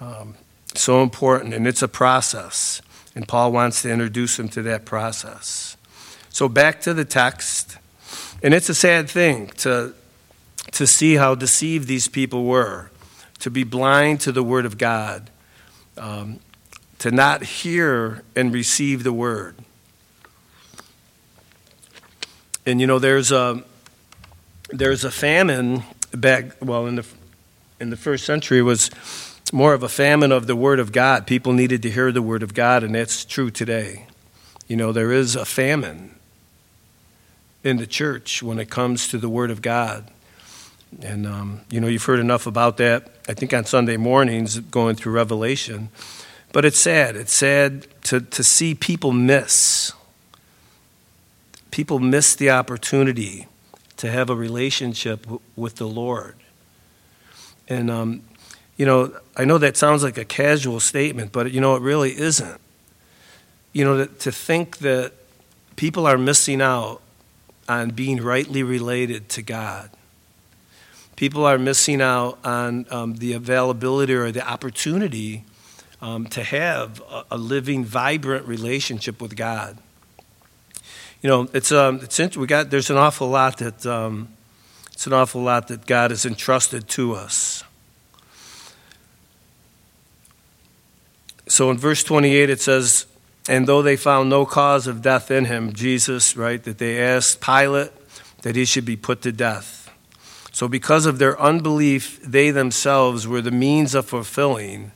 Um, 0.00 0.34
so 0.74 1.02
important, 1.02 1.54
and 1.54 1.66
it's 1.66 1.82
a 1.82 1.88
process. 1.88 2.82
And 3.14 3.26
Paul 3.26 3.52
wants 3.52 3.82
to 3.82 3.90
introduce 3.90 4.36
them 4.36 4.48
to 4.50 4.62
that 4.62 4.84
process. 4.84 5.76
So 6.30 6.48
back 6.48 6.80
to 6.82 6.94
the 6.94 7.04
text. 7.04 7.78
And 8.42 8.54
it's 8.54 8.68
a 8.68 8.74
sad 8.74 9.10
thing 9.10 9.48
to, 9.58 9.94
to 10.72 10.86
see 10.86 11.14
how 11.14 11.34
deceived 11.34 11.88
these 11.88 12.06
people 12.06 12.44
were, 12.44 12.90
to 13.40 13.50
be 13.50 13.64
blind 13.64 14.20
to 14.20 14.32
the 14.32 14.42
Word 14.42 14.66
of 14.66 14.78
God, 14.78 15.30
um, 15.96 16.38
to 17.00 17.10
not 17.10 17.42
hear 17.42 18.22
and 18.36 18.52
receive 18.52 19.02
the 19.02 19.12
Word. 19.12 19.56
And 22.68 22.82
you 22.82 22.86
know, 22.86 22.98
there's 22.98 23.32
a 23.32 23.62
there's 24.68 25.02
a 25.02 25.10
famine 25.10 25.84
back 26.12 26.52
well 26.60 26.86
in 26.86 26.96
the 26.96 27.06
in 27.80 27.88
the 27.88 27.96
first 27.96 28.26
century 28.26 28.60
was 28.60 28.90
more 29.54 29.72
of 29.72 29.82
a 29.82 29.88
famine 29.88 30.32
of 30.32 30.46
the 30.46 30.54
word 30.54 30.78
of 30.78 30.92
God. 30.92 31.26
People 31.26 31.54
needed 31.54 31.80
to 31.84 31.90
hear 31.90 32.12
the 32.12 32.20
word 32.20 32.42
of 32.42 32.52
God, 32.52 32.84
and 32.84 32.94
that's 32.94 33.24
true 33.24 33.50
today. 33.50 34.06
You 34.66 34.76
know, 34.76 34.92
there 34.92 35.12
is 35.12 35.34
a 35.34 35.46
famine 35.46 36.14
in 37.64 37.78
the 37.78 37.86
church 37.86 38.42
when 38.42 38.58
it 38.58 38.68
comes 38.68 39.08
to 39.08 39.18
the 39.18 39.30
word 39.30 39.50
of 39.50 39.62
God. 39.62 40.10
And, 41.00 41.26
um, 41.26 41.62
you 41.70 41.80
know, 41.80 41.86
you've 41.86 42.04
heard 42.04 42.20
enough 42.20 42.46
about 42.46 42.76
that, 42.76 43.08
I 43.26 43.32
think, 43.32 43.54
on 43.54 43.64
Sunday 43.64 43.96
mornings 43.96 44.58
going 44.58 44.96
through 44.96 45.12
Revelation. 45.12 45.88
But 46.52 46.66
it's 46.66 46.78
sad. 46.78 47.16
It's 47.16 47.32
sad 47.32 47.86
to, 48.04 48.20
to 48.20 48.44
see 48.44 48.74
people 48.74 49.12
miss 49.12 49.92
people 51.70 51.98
miss 51.98 52.34
the 52.34 52.50
opportunity 52.50 53.46
to 53.96 54.10
have 54.10 54.30
a 54.30 54.34
relationship 54.34 55.22
w- 55.22 55.40
with 55.56 55.76
the 55.76 55.86
Lord. 55.86 56.36
And, 57.68 57.90
um, 57.90 58.22
you 58.76 58.86
know, 58.86 59.14
I 59.36 59.44
know 59.44 59.58
that 59.58 59.76
sounds 59.76 60.02
like 60.02 60.16
a 60.16 60.24
casual 60.24 60.80
statement, 60.80 61.32
but, 61.32 61.52
you 61.52 61.60
know, 61.60 61.76
it 61.76 61.82
really 61.82 62.16
isn't. 62.18 62.60
You 63.72 63.84
know, 63.84 63.96
to, 63.98 64.06
to 64.06 64.32
think 64.32 64.78
that 64.78 65.12
people 65.76 66.06
are 66.06 66.18
missing 66.18 66.62
out 66.62 67.02
on 67.68 67.90
being 67.90 68.22
rightly 68.22 68.62
related 68.62 69.28
to 69.30 69.42
God. 69.42 69.90
People 71.16 71.44
are 71.44 71.58
missing 71.58 72.00
out 72.00 72.38
on 72.44 72.86
um, 72.90 73.16
the 73.16 73.32
availability 73.32 74.14
or 74.14 74.30
the 74.30 74.48
opportunity 74.48 75.44
um, 76.00 76.26
to 76.28 76.42
have 76.44 77.02
a, 77.10 77.24
a 77.32 77.36
living, 77.36 77.84
vibrant 77.84 78.46
relationship 78.46 79.20
with 79.20 79.36
God 79.36 79.76
you 81.22 81.28
know, 81.28 81.48
it's 81.52 81.72
um, 81.72 82.00
it's 82.02 82.36
we 82.36 82.46
got 82.46 82.70
there's 82.70 82.90
an 82.90 82.96
awful 82.96 83.28
lot 83.28 83.58
that 83.58 83.84
um, 83.86 84.28
it's 84.92 85.06
an 85.06 85.12
awful 85.12 85.42
lot 85.42 85.68
that 85.68 85.86
God 85.86 86.10
has 86.10 86.24
entrusted 86.24 86.88
to 86.90 87.14
us. 87.14 87.64
So 91.48 91.70
in 91.70 91.78
verse 91.78 92.04
28 92.04 92.50
it 92.50 92.60
says, 92.60 93.06
and 93.48 93.66
though 93.66 93.80
they 93.80 93.96
found 93.96 94.28
no 94.28 94.44
cause 94.44 94.86
of 94.86 95.00
death 95.00 95.30
in 95.30 95.46
him, 95.46 95.72
Jesus, 95.72 96.36
right, 96.36 96.62
that 96.64 96.78
they 96.78 97.02
asked 97.02 97.40
Pilate 97.40 97.90
that 98.42 98.54
he 98.54 98.64
should 98.64 98.84
be 98.84 98.96
put 98.96 99.22
to 99.22 99.32
death. 99.32 99.90
So 100.52 100.68
because 100.68 101.06
of 101.06 101.18
their 101.18 101.40
unbelief, 101.40 102.20
they 102.22 102.50
themselves 102.50 103.26
were 103.26 103.40
the 103.40 103.50
means 103.50 103.94
of 103.94 104.06
fulfilling 104.06 104.92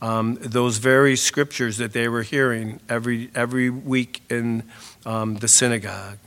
um, 0.00 0.38
those 0.40 0.78
very 0.78 1.16
scriptures 1.16 1.78
that 1.78 1.92
they 1.92 2.08
were 2.08 2.22
hearing 2.22 2.80
every 2.88 3.30
every 3.34 3.70
week 3.70 4.22
in 4.30 4.62
um, 5.08 5.36
the 5.36 5.48
synagogue. 5.48 6.18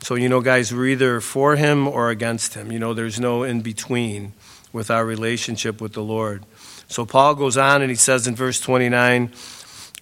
So, 0.00 0.16
you 0.16 0.28
know, 0.28 0.40
guys, 0.40 0.74
we're 0.74 0.86
either 0.86 1.20
for 1.20 1.54
him 1.54 1.86
or 1.86 2.10
against 2.10 2.54
him. 2.54 2.72
You 2.72 2.80
know, 2.80 2.92
there's 2.92 3.20
no 3.20 3.44
in 3.44 3.60
between 3.60 4.32
with 4.72 4.90
our 4.90 5.06
relationship 5.06 5.80
with 5.80 5.92
the 5.92 6.02
Lord. 6.02 6.44
So, 6.88 7.06
Paul 7.06 7.36
goes 7.36 7.56
on 7.56 7.82
and 7.82 7.90
he 7.90 7.96
says 7.96 8.26
in 8.26 8.34
verse 8.34 8.60
29 8.60 9.32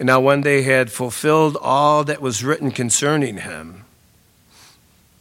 Now, 0.00 0.20
when 0.20 0.40
they 0.40 0.62
had 0.62 0.90
fulfilled 0.90 1.58
all 1.60 2.02
that 2.04 2.22
was 2.22 2.42
written 2.42 2.70
concerning 2.70 3.36
him, 3.36 3.84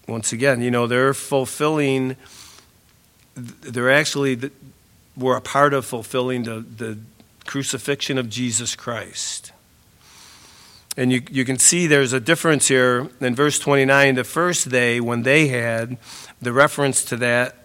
once 0.08 0.32
again, 0.32 0.62
you 0.62 0.72
know, 0.72 0.88
they're 0.88 1.14
fulfilling, 1.14 2.16
they're 3.36 3.92
actually, 3.92 4.50
were 5.18 5.36
a 5.36 5.42
part 5.42 5.74
of 5.74 5.86
fulfilling 5.86 6.44
the, 6.44 6.62
the 6.62 6.98
crucifixion 7.46 8.18
of 8.18 8.30
Jesus 8.30 8.76
Christ. 8.78 9.51
And 10.98 11.12
you, 11.12 11.22
you 11.32 11.46
can 11.46 11.58
see 11.58 11.88
there's 11.88 12.12
a 12.12 12.20
difference 12.20 12.68
here 12.68 13.10
in 13.22 13.34
verse 13.34 13.60
29. 13.60 14.16
The 14.16 14.24
first 14.24 14.70
day, 14.70 15.00
when 15.00 15.24
they 15.24 15.48
had, 15.48 15.98
the 16.42 16.52
reference 16.52 17.06
to 17.06 17.18
that 17.18 17.56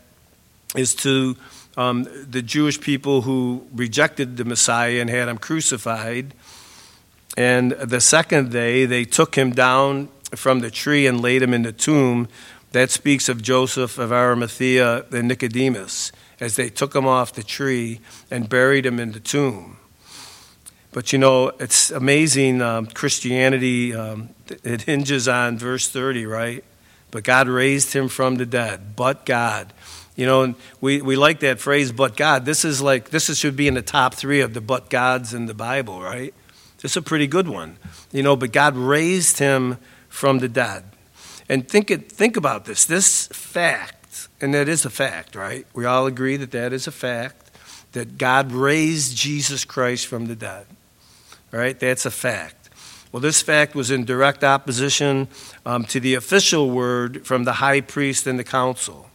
is 0.77 0.95
to 0.97 1.37
um, 1.77 2.07
the 2.31 2.43
Jewish 2.43 2.81
people 2.81 3.23
who 3.23 3.67
rejected 3.75 4.37
the 4.37 4.45
Messiah 4.45 5.01
and 5.01 5.11
had 5.11 5.29
him 5.29 5.39
crucified. 5.39 6.35
And 7.37 7.73
the 7.73 8.01
second 8.01 8.53
day, 8.53 8.87
they 8.87 9.05
took 9.05 9.35
him 9.35 9.51
down 9.51 10.09
from 10.35 10.61
the 10.61 10.71
tree 10.71 11.07
and 11.07 11.21
laid 11.21 11.43
him 11.43 11.53
in 11.53 11.63
the 11.63 11.73
tomb. 11.73 12.29
That 12.73 12.91
speaks 12.91 13.29
of 13.29 13.43
Joseph 13.43 13.99
of 13.99 14.13
Arimathea 14.13 15.05
and 15.11 15.29
Nicodemus 15.29 16.13
as 16.41 16.57
they 16.57 16.69
took 16.69 16.95
him 16.95 17.07
off 17.07 17.33
the 17.33 17.43
tree 17.43 18.01
and 18.31 18.49
buried 18.49 18.87
him 18.87 19.01
in 19.01 19.13
the 19.13 19.21
tomb. 19.21 19.79
But 20.97 21.13
you 21.13 21.19
know, 21.19 21.49
it's 21.61 21.91
amazing. 21.91 22.63
Um, 22.63 22.87
Christianity, 22.87 23.95
um, 23.95 24.31
it 24.65 24.81
hinges 24.81 25.29
on 25.29 25.59
verse 25.59 25.91
30, 25.91 26.25
right? 26.25 26.65
But 27.11 27.23
God 27.23 27.49
raised 27.49 27.93
him 27.93 28.09
from 28.09 28.37
the 28.37 28.47
dead. 28.47 28.97
But 28.97 29.27
God. 29.27 29.75
You 30.17 30.25
know, 30.25 30.55
we, 30.81 31.03
we 31.03 31.15
like 31.15 31.41
that 31.41 31.61
phrase, 31.61 31.93
but 31.93 32.17
God. 32.17 32.47
This 32.47 32.65
is 32.65 32.81
like, 32.81 33.11
this 33.11 33.29
is, 33.29 33.37
should 33.37 33.57
be 33.57 33.69
in 33.69 33.75
the 33.75 33.83
top 33.83 34.15
three 34.15 34.41
of 34.41 34.55
the 34.55 34.63
but 34.63 34.89
gods 34.89 35.35
in 35.35 35.45
the 35.45 35.53
Bible, 35.53 36.01
right? 36.01 36.33
It's 36.83 36.97
a 36.97 37.03
pretty 37.03 37.27
good 37.27 37.47
one. 37.47 37.77
You 38.11 38.23
know, 38.23 38.35
but 38.35 38.53
God 38.53 38.75
raised 38.75 39.39
him 39.39 39.77
from 40.09 40.39
the 40.39 40.49
dead. 40.49 40.83
And 41.47 41.69
think, 41.69 41.91
it, 41.91 42.11
think 42.11 42.39
about 42.39 42.65
this. 42.65 42.87
This 42.87 43.27
fact, 43.27 44.29
and 44.41 44.55
that 44.55 44.67
is 44.67 44.87
a 44.87 44.91
fact, 44.91 45.35
right? 45.35 45.67
We 45.75 45.85
all 45.85 46.07
agree 46.07 46.39
that 46.39 46.53
that 46.53 46.73
is 46.73 46.87
a 46.87 46.91
fact, 46.91 47.51
that 47.93 48.17
God 48.17 48.51
raised 48.51 49.15
Jesus 49.15 49.67
Christ 49.67 50.07
from 50.07 50.25
the 50.25 50.35
dead. 50.35 50.67
All 51.57 51.63
right, 51.63 51.81
that's 51.81 52.05
a 52.05 52.11
fact. 52.11 52.69
Well, 53.11 53.23
this 53.23 53.41
fact 53.41 53.75
was 53.75 53.91
in 53.91 54.05
direct 54.05 54.45
opposition 54.45 55.27
um, 55.65 55.85
to 55.87 55.99
the 55.99 56.13
official 56.13 56.69
word 56.69 57.27
from 57.27 57.45
the 57.45 57.55
high 57.55 57.81
priest 57.81 58.27
and 58.27 58.39
the 58.39 58.45
council, 58.45 59.09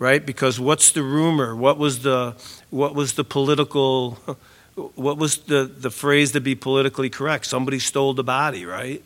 right? 0.00 0.26
Because 0.26 0.58
what's 0.58 0.90
the 0.90 1.04
rumor? 1.04 1.54
What 1.54 1.78
was 1.78 2.02
the 2.02 2.34
what 2.70 2.96
was 2.96 3.12
the 3.12 3.22
political? 3.22 4.18
What 4.96 5.16
was 5.16 5.38
the 5.38 5.66
the 5.66 5.92
phrase 5.92 6.32
to 6.32 6.40
be 6.40 6.56
politically 6.56 7.08
correct? 7.08 7.46
Somebody 7.46 7.78
stole 7.78 8.14
the 8.14 8.24
body, 8.24 8.66
right? 8.66 9.00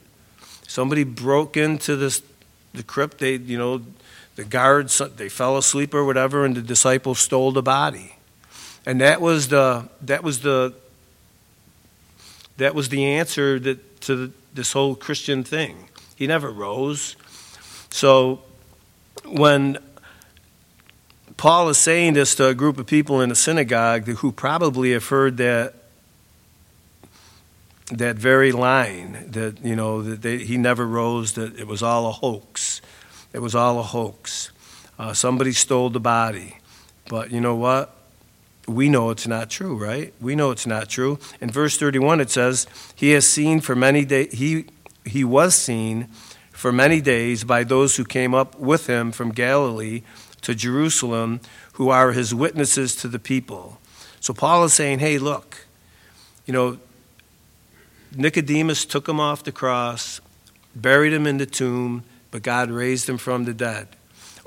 Somebody 0.66 1.04
broke 1.04 1.58
into 1.58 1.96
this 1.96 2.22
the 2.72 2.82
crypt. 2.82 3.18
They 3.18 3.34
you 3.34 3.58
know 3.58 3.82
the 4.36 4.44
guards 4.44 5.02
they 5.16 5.28
fell 5.28 5.58
asleep 5.58 5.92
or 5.92 6.06
whatever, 6.06 6.46
and 6.46 6.56
the 6.56 6.62
disciples 6.62 7.18
stole 7.18 7.52
the 7.52 7.62
body, 7.62 8.16
and 8.86 9.02
that 9.02 9.20
was 9.20 9.48
the 9.48 9.90
that 10.00 10.22
was 10.24 10.40
the 10.40 10.72
that 12.58 12.74
was 12.74 12.90
the 12.90 13.04
answer 13.04 13.58
that, 13.58 14.00
to 14.02 14.32
this 14.52 14.72
whole 14.72 14.94
Christian 14.94 15.42
thing. 15.42 15.88
He 16.14 16.26
never 16.26 16.50
rose. 16.50 17.16
So 17.90 18.42
when 19.24 19.78
Paul 21.36 21.68
is 21.68 21.78
saying 21.78 22.14
this 22.14 22.34
to 22.34 22.48
a 22.48 22.54
group 22.54 22.78
of 22.78 22.86
people 22.86 23.20
in 23.20 23.30
a 23.30 23.36
synagogue 23.36 24.06
who 24.08 24.32
probably 24.32 24.92
have 24.92 25.06
heard 25.08 25.36
that 25.38 25.74
that 27.90 28.16
very 28.16 28.52
line 28.52 29.24
that 29.30 29.64
you 29.64 29.74
know 29.74 30.02
that 30.02 30.20
they, 30.20 30.38
he 30.38 30.58
never 30.58 30.86
rose 30.86 31.32
that 31.32 31.58
it 31.58 31.66
was 31.66 31.82
all 31.82 32.06
a 32.06 32.12
hoax 32.12 32.82
it 33.32 33.38
was 33.38 33.54
all 33.54 33.78
a 33.78 33.82
hoax 33.82 34.50
uh, 34.98 35.14
somebody 35.14 35.52
stole 35.52 35.88
the 35.88 36.00
body 36.00 36.58
but 37.08 37.30
you 37.30 37.40
know 37.40 37.54
what 37.54 37.97
we 38.68 38.88
know 38.88 39.10
it's 39.10 39.26
not 39.26 39.50
true, 39.50 39.76
right? 39.76 40.12
We 40.20 40.36
know 40.36 40.50
it's 40.50 40.66
not 40.66 40.88
true. 40.88 41.18
In 41.40 41.50
verse 41.50 41.78
31, 41.78 42.20
it 42.20 42.30
says, 42.30 42.66
He 42.94 43.10
has 43.10 43.26
seen 43.26 43.60
for 43.60 43.74
many 43.74 44.04
days, 44.04 44.32
he, 44.32 44.66
he 45.04 45.24
was 45.24 45.54
seen 45.54 46.08
for 46.52 46.70
many 46.70 47.00
days 47.00 47.44
by 47.44 47.64
those 47.64 47.96
who 47.96 48.04
came 48.04 48.34
up 48.34 48.58
with 48.58 48.86
him 48.86 49.10
from 49.10 49.30
Galilee 49.32 50.02
to 50.42 50.54
Jerusalem, 50.54 51.40
who 51.74 51.88
are 51.88 52.12
his 52.12 52.34
witnesses 52.34 52.94
to 52.96 53.08
the 53.08 53.18
people. 53.18 53.80
So 54.20 54.34
Paul 54.34 54.64
is 54.64 54.74
saying, 54.74 54.98
Hey, 54.98 55.18
look, 55.18 55.66
you 56.44 56.52
know, 56.52 56.78
Nicodemus 58.14 58.84
took 58.84 59.08
him 59.08 59.20
off 59.20 59.44
the 59.44 59.52
cross, 59.52 60.20
buried 60.74 61.12
him 61.12 61.26
in 61.26 61.38
the 61.38 61.46
tomb, 61.46 62.04
but 62.30 62.42
God 62.42 62.70
raised 62.70 63.08
him 63.08 63.18
from 63.18 63.44
the 63.44 63.54
dead. 63.54 63.88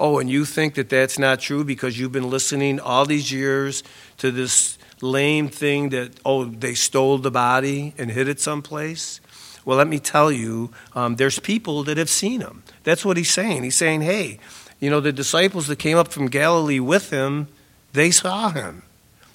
Oh, 0.02 0.18
and 0.18 0.28
you 0.28 0.46
think 0.46 0.74
that 0.74 0.90
that's 0.90 1.20
not 1.20 1.40
true 1.42 1.64
because 1.64 2.00
you've 2.00 2.12
been 2.12 2.32
listening 2.32 2.80
all 2.80 3.06
these 3.06 3.32
years 3.32 3.84
to 4.18 4.32
this 4.32 4.80
lame 5.00 5.48
thing 5.48 5.90
that, 5.90 6.20
oh, 6.26 6.46
they 6.46 6.74
stole 6.74 7.20
the 7.20 7.30
body 7.30 7.94
and 8.00 8.10
hid 8.10 8.28
it 8.28 8.40
someplace? 8.40 9.22
Well, 9.64 9.78
let 9.78 9.88
me 9.88 10.00
tell 10.00 10.32
you, 10.32 10.72
um, 10.96 11.18
there's 11.18 11.38
people 11.38 11.84
that 11.84 12.00
have 12.00 12.10
seen 12.10 12.42
him. 12.42 12.64
That's 12.84 13.06
what 13.06 13.16
he's 13.16 13.30
saying. 13.30 13.62
He's 13.62 13.76
saying, 13.76 14.02
hey, 14.02 14.40
you 14.80 14.90
know, 14.90 15.02
the 15.02 15.14
disciples 15.14 15.68
that 15.68 15.78
came 15.78 16.00
up 16.00 16.08
from 16.08 16.30
Galilee 16.30 16.80
with 16.80 17.12
him, 17.12 17.48
they 17.94 18.10
saw 18.10 18.50
him. 18.50 18.82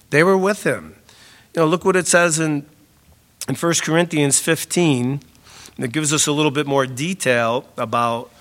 They 0.09 0.21
were 0.21 0.37
with 0.37 0.65
him. 0.65 0.95
You 1.55 1.61
know, 1.61 1.67
look 1.67 1.85
what 1.85 1.95
it 1.95 2.07
says 2.07 2.39
in, 2.39 2.65
in 3.47 3.55
1 3.55 3.73
Corinthians 3.83 4.41
15. 4.41 5.21
It 5.77 5.93
gives 5.93 6.11
us 6.11 6.27
a 6.27 6.33
little 6.33 6.51
bit 6.51 6.67
more 6.67 6.85
detail 6.85 7.69
about 7.77 8.31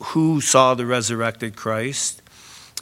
who 0.00 0.40
saw 0.40 0.74
the 0.74 0.86
resurrected 0.86 1.56
Christ. 1.56 2.22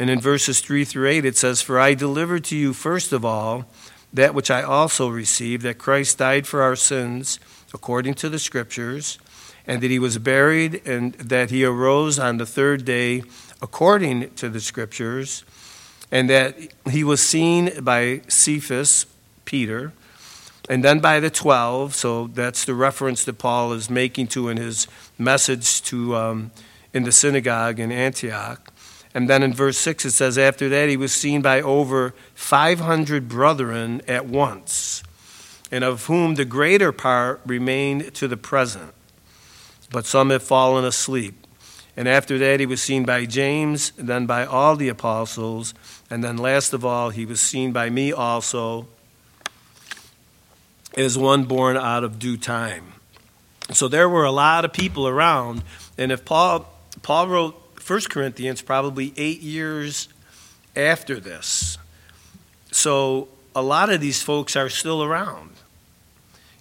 And 0.01 0.09
in 0.09 0.21
verses 0.21 0.61
3 0.61 0.85
through 0.85 1.09
8, 1.09 1.25
it 1.25 1.37
says, 1.37 1.61
For 1.61 1.81
I 1.81 1.95
delivered 1.95 2.45
to 2.45 2.57
you 2.57 2.73
first 2.73 3.13
of 3.13 3.25
all 3.25 3.67
that 4.13 4.35
which 4.35 4.51
I 4.51 4.63
also 4.63 5.09
received, 5.09 5.63
that 5.65 5.79
Christ 5.79 6.19
died 6.19 6.47
for 6.47 6.63
our 6.63 6.77
sins 6.77 7.41
according 7.75 8.15
to 8.15 8.29
the 8.29 8.39
Scriptures, 8.39 9.19
and 9.67 9.83
that 9.83 9.91
he 9.91 9.99
was 9.99 10.17
buried, 10.19 10.81
and 10.87 11.13
that 11.15 11.51
he 11.51 11.65
arose 11.65 12.19
on 12.19 12.39
the 12.39 12.47
third 12.47 12.85
day 12.85 13.23
according 13.61 14.31
to 14.35 14.49
the 14.49 14.61
Scriptures, 14.61 15.45
and 16.11 16.31
that 16.31 16.57
he 16.91 17.05
was 17.05 17.21
seen 17.21 17.85
by 17.85 18.23
Cephas, 18.29 19.05
Peter, 19.45 19.93
and 20.71 20.83
then 20.83 21.01
by 21.01 21.21
the 21.21 21.29
12. 21.29 21.95
So 21.95 22.29
that's 22.29 22.65
the 22.65 22.75
reference 22.75 23.25
that 23.25 23.39
Paul 23.39 23.73
is 23.73 23.91
making 23.91 24.29
to 24.29 24.49
in 24.49 24.57
his 24.57 24.87
message 25.19 25.83
to. 25.83 26.17
Um, 26.17 26.51
in 26.93 27.05
the 27.05 27.13
synagogue 27.13 27.79
in 27.79 27.93
Antioch. 27.93 28.73
And 29.15 29.29
then 29.29 29.43
in 29.43 29.53
verse 29.53 29.79
6 29.79 30.05
it 30.05 30.11
says, 30.11 30.39
After 30.39 30.69
that 30.69 30.89
he 30.89 30.97
was 30.97 31.13
seen 31.13 31.43
by 31.43 31.61
over 31.61 32.15
500 32.35 33.29
brethren 33.29 34.03
at 34.07 34.27
once, 34.27 35.03
and 35.71 35.85
of 35.85 36.07
whom 36.07 36.35
the 36.35 36.45
greater 36.45 36.93
part 36.93 37.41
remained 37.45 38.15
to 38.15 38.29
the 38.29 38.37
present, 38.37 38.93
but 39.91 40.07
some 40.07 40.31
have 40.31 40.43
fallen 40.43 40.85
asleep. 40.85 41.47
And 41.97 42.07
after 42.07 42.39
that 42.39 42.61
he 42.61 42.67
was 42.67 42.81
seen 42.81 43.05
by 43.05 43.27
James, 43.27 43.91
then 43.97 44.27
by 44.27 44.45
all 44.45 44.77
the 44.77 44.89
apostles, 44.89 45.75
and 46.09 46.23
then 46.23 46.37
last 46.37 46.73
of 46.73 46.85
all 46.85 47.11
he 47.11 47.27
was 47.27 47.41
seen 47.41 47.73
by 47.73 47.91
me 47.91 48.13
also, 48.13 48.87
as 50.97 51.19
one 51.19 51.45
born 51.45 51.77
out 51.77 52.05
of 52.05 52.19
due 52.19 52.37
time. 52.37 52.93
So 53.73 53.89
there 53.89 54.09
were 54.09 54.25
a 54.25 54.31
lot 54.31 54.65
of 54.65 54.73
people 54.73 55.09
around, 55.09 55.63
and 55.99 56.13
if 56.13 56.25
Paul 56.25 56.73
Paul 57.03 57.29
wrote 57.29 57.55
1 57.87 58.01
Corinthians 58.11 58.63
probably 58.63 59.13
eight 59.17 59.41
years 59.41 60.09
after 60.77 61.19
this. 61.21 61.79
So 62.71 63.29
a 63.55 63.63
lot 63.63 63.91
of 63.91 64.01
these 64.01 64.23
folks 64.23 64.57
are 64.57 64.69
still 64.69 65.03
around. 65.03 65.51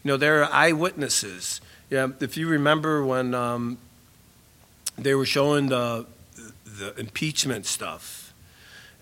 You 0.03 0.13
know, 0.13 0.17
there 0.17 0.43
are 0.43 0.51
eyewitnesses. 0.51 1.61
Yeah, 1.89 2.09
if 2.19 2.37
you 2.37 2.47
remember 2.47 3.03
when 3.03 3.33
um, 3.33 3.77
they 4.97 5.13
were 5.13 5.25
showing 5.25 5.67
the, 5.67 6.05
the 6.65 6.97
impeachment 6.99 7.65
stuff, 7.65 8.33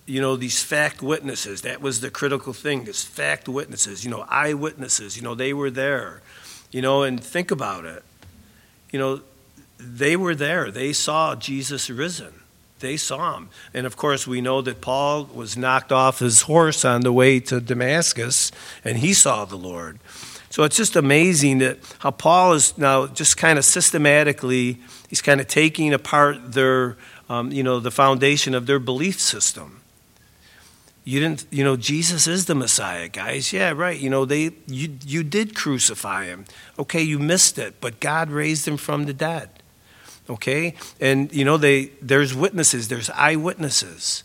you 0.05 0.21
know, 0.21 0.35
these 0.35 0.61
fact 0.61 1.01
witnesses, 1.01 1.61
that 1.61 1.81
was 1.81 2.01
the 2.01 2.11
critical 2.11 2.53
thing, 2.53 2.85
this 2.85 3.03
fact 3.03 3.49
witnesses, 3.49 4.03
you 4.03 4.11
know, 4.11 4.25
eyewitnesses, 4.29 5.17
you 5.17 5.23
know, 5.23 5.33
they 5.33 5.53
were 5.53 5.71
there, 5.71 6.21
you 6.71 6.81
know, 6.81 7.03
and 7.03 7.23
think 7.23 7.49
about 7.49 7.85
it. 7.85 8.03
You 8.91 8.99
know, 8.99 9.21
they 9.85 10.15
were 10.15 10.35
there. 10.35 10.71
They 10.71 10.93
saw 10.93 11.35
Jesus 11.35 11.89
risen. 11.89 12.33
They 12.79 12.97
saw 12.97 13.37
him. 13.37 13.49
And 13.73 13.85
of 13.85 13.95
course, 13.95 14.27
we 14.27 14.41
know 14.41 14.61
that 14.61 14.81
Paul 14.81 15.25
was 15.25 15.57
knocked 15.57 15.91
off 15.91 16.19
his 16.19 16.41
horse 16.41 16.83
on 16.83 17.01
the 17.01 17.13
way 17.13 17.39
to 17.41 17.61
Damascus, 17.61 18.51
and 18.83 18.97
he 18.97 19.13
saw 19.13 19.45
the 19.45 19.55
Lord. 19.55 19.99
So 20.49 20.63
it's 20.63 20.77
just 20.77 20.95
amazing 20.95 21.59
that 21.59 21.79
how 21.99 22.11
Paul 22.11 22.53
is 22.53 22.77
now 22.77 23.07
just 23.07 23.37
kind 23.37 23.57
of 23.57 23.65
systematically, 23.65 24.79
he's 25.09 25.21
kind 25.21 25.41
of 25.41 25.47
taking 25.47 25.93
apart 25.93 26.53
their, 26.53 26.97
um, 27.29 27.51
you 27.51 27.63
know, 27.63 27.79
the 27.79 27.91
foundation 27.91 28.53
of 28.53 28.65
their 28.65 28.79
belief 28.79 29.19
system. 29.19 29.81
You 31.03 31.19
didn't, 31.19 31.45
you 31.51 31.63
know, 31.63 31.77
Jesus 31.77 32.25
is 32.25 32.45
the 32.45 32.55
Messiah, 32.55 33.09
guys. 33.09 33.53
Yeah, 33.53 33.71
right. 33.71 33.99
You 33.99 34.09
know, 34.09 34.25
they, 34.25 34.51
you, 34.67 34.97
you 35.05 35.23
did 35.23 35.55
crucify 35.55 36.25
him. 36.25 36.45
Okay, 36.79 37.01
you 37.01 37.19
missed 37.19 37.59
it, 37.59 37.79
but 37.79 37.99
God 37.99 38.29
raised 38.31 38.67
him 38.67 38.77
from 38.77 39.05
the 39.05 39.13
dead 39.13 39.49
okay? 40.29 40.75
And 40.99 41.33
you 41.33 41.45
know 41.45 41.57
they 41.57 41.91
there's 42.01 42.33
witnesses 42.33 42.87
there's 42.87 43.09
eyewitnesses. 43.11 44.23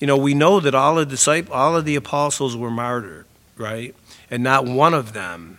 You 0.00 0.06
know 0.06 0.16
we 0.16 0.34
know 0.34 0.60
that 0.60 0.74
all 0.74 0.98
of 0.98 1.10
the 1.10 1.48
all 1.50 1.76
of 1.76 1.84
the 1.84 1.96
apostles 1.96 2.56
were 2.56 2.70
martyred 2.70 3.26
right? 3.56 3.94
And 4.30 4.42
not 4.42 4.66
one 4.66 4.94
of 4.94 5.12
them 5.12 5.58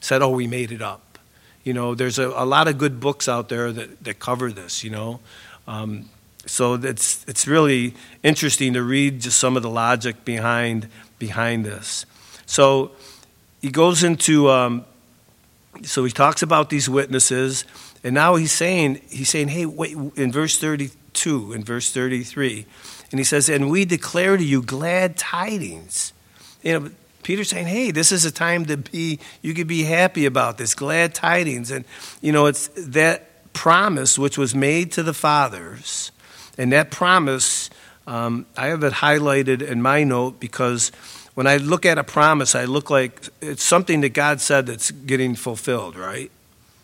said 0.00 0.22
oh 0.22 0.30
we 0.30 0.46
made 0.46 0.72
it 0.72 0.82
up. 0.82 1.18
You 1.64 1.72
know 1.72 1.94
there's 1.94 2.18
a, 2.18 2.28
a 2.28 2.44
lot 2.44 2.68
of 2.68 2.78
good 2.78 3.00
books 3.00 3.28
out 3.28 3.48
there 3.48 3.72
that, 3.72 4.04
that 4.04 4.18
cover 4.18 4.52
this 4.52 4.84
you 4.84 4.90
know? 4.90 5.20
Um, 5.66 6.08
so 6.44 6.74
it's 6.74 7.24
it's 7.28 7.46
really 7.46 7.94
interesting 8.22 8.72
to 8.74 8.82
read 8.82 9.20
just 9.20 9.38
some 9.38 9.56
of 9.56 9.62
the 9.62 9.70
logic 9.70 10.24
behind 10.24 10.88
behind 11.18 11.64
this. 11.64 12.04
So 12.46 12.90
he 13.60 13.70
goes 13.70 14.02
into 14.02 14.50
um, 14.50 14.84
so 15.82 16.04
he 16.04 16.10
talks 16.10 16.42
about 16.42 16.68
these 16.68 16.88
witnesses 16.88 17.64
and 18.04 18.14
now 18.14 18.36
he's 18.36 18.52
saying, 18.52 19.00
he's 19.08 19.28
saying, 19.28 19.48
hey, 19.48 19.66
wait, 19.66 19.96
in 20.16 20.32
verse 20.32 20.58
32, 20.58 21.52
in 21.52 21.62
verse 21.62 21.92
33, 21.92 22.66
and 23.10 23.20
he 23.20 23.24
says, 23.24 23.48
and 23.48 23.70
we 23.70 23.84
declare 23.84 24.36
to 24.36 24.44
you 24.44 24.62
glad 24.62 25.16
tidings. 25.16 26.12
You 26.62 26.80
know, 26.80 26.90
Peter's 27.22 27.50
saying, 27.50 27.66
hey, 27.66 27.90
this 27.90 28.10
is 28.10 28.24
a 28.24 28.32
time 28.32 28.64
to 28.66 28.76
be, 28.76 29.20
you 29.42 29.54
could 29.54 29.68
be 29.68 29.84
happy 29.84 30.26
about 30.26 30.58
this, 30.58 30.74
glad 30.74 31.14
tidings. 31.14 31.70
And, 31.70 31.84
you 32.20 32.32
know, 32.32 32.46
it's 32.46 32.68
that 32.76 33.52
promise 33.52 34.18
which 34.18 34.38
was 34.38 34.54
made 34.54 34.92
to 34.92 35.02
the 35.02 35.14
fathers. 35.14 36.10
And 36.58 36.72
that 36.72 36.90
promise, 36.90 37.70
um, 38.06 38.46
I 38.56 38.66
have 38.68 38.82
it 38.82 38.94
highlighted 38.94 39.62
in 39.62 39.80
my 39.82 40.04
note 40.04 40.40
because 40.40 40.90
when 41.34 41.46
I 41.46 41.58
look 41.58 41.86
at 41.86 41.98
a 41.98 42.04
promise, 42.04 42.54
I 42.54 42.64
look 42.64 42.90
like 42.90 43.28
it's 43.40 43.62
something 43.62 44.00
that 44.00 44.10
God 44.10 44.40
said 44.40 44.66
that's 44.66 44.90
getting 44.90 45.34
fulfilled, 45.34 45.96
right? 45.96 46.30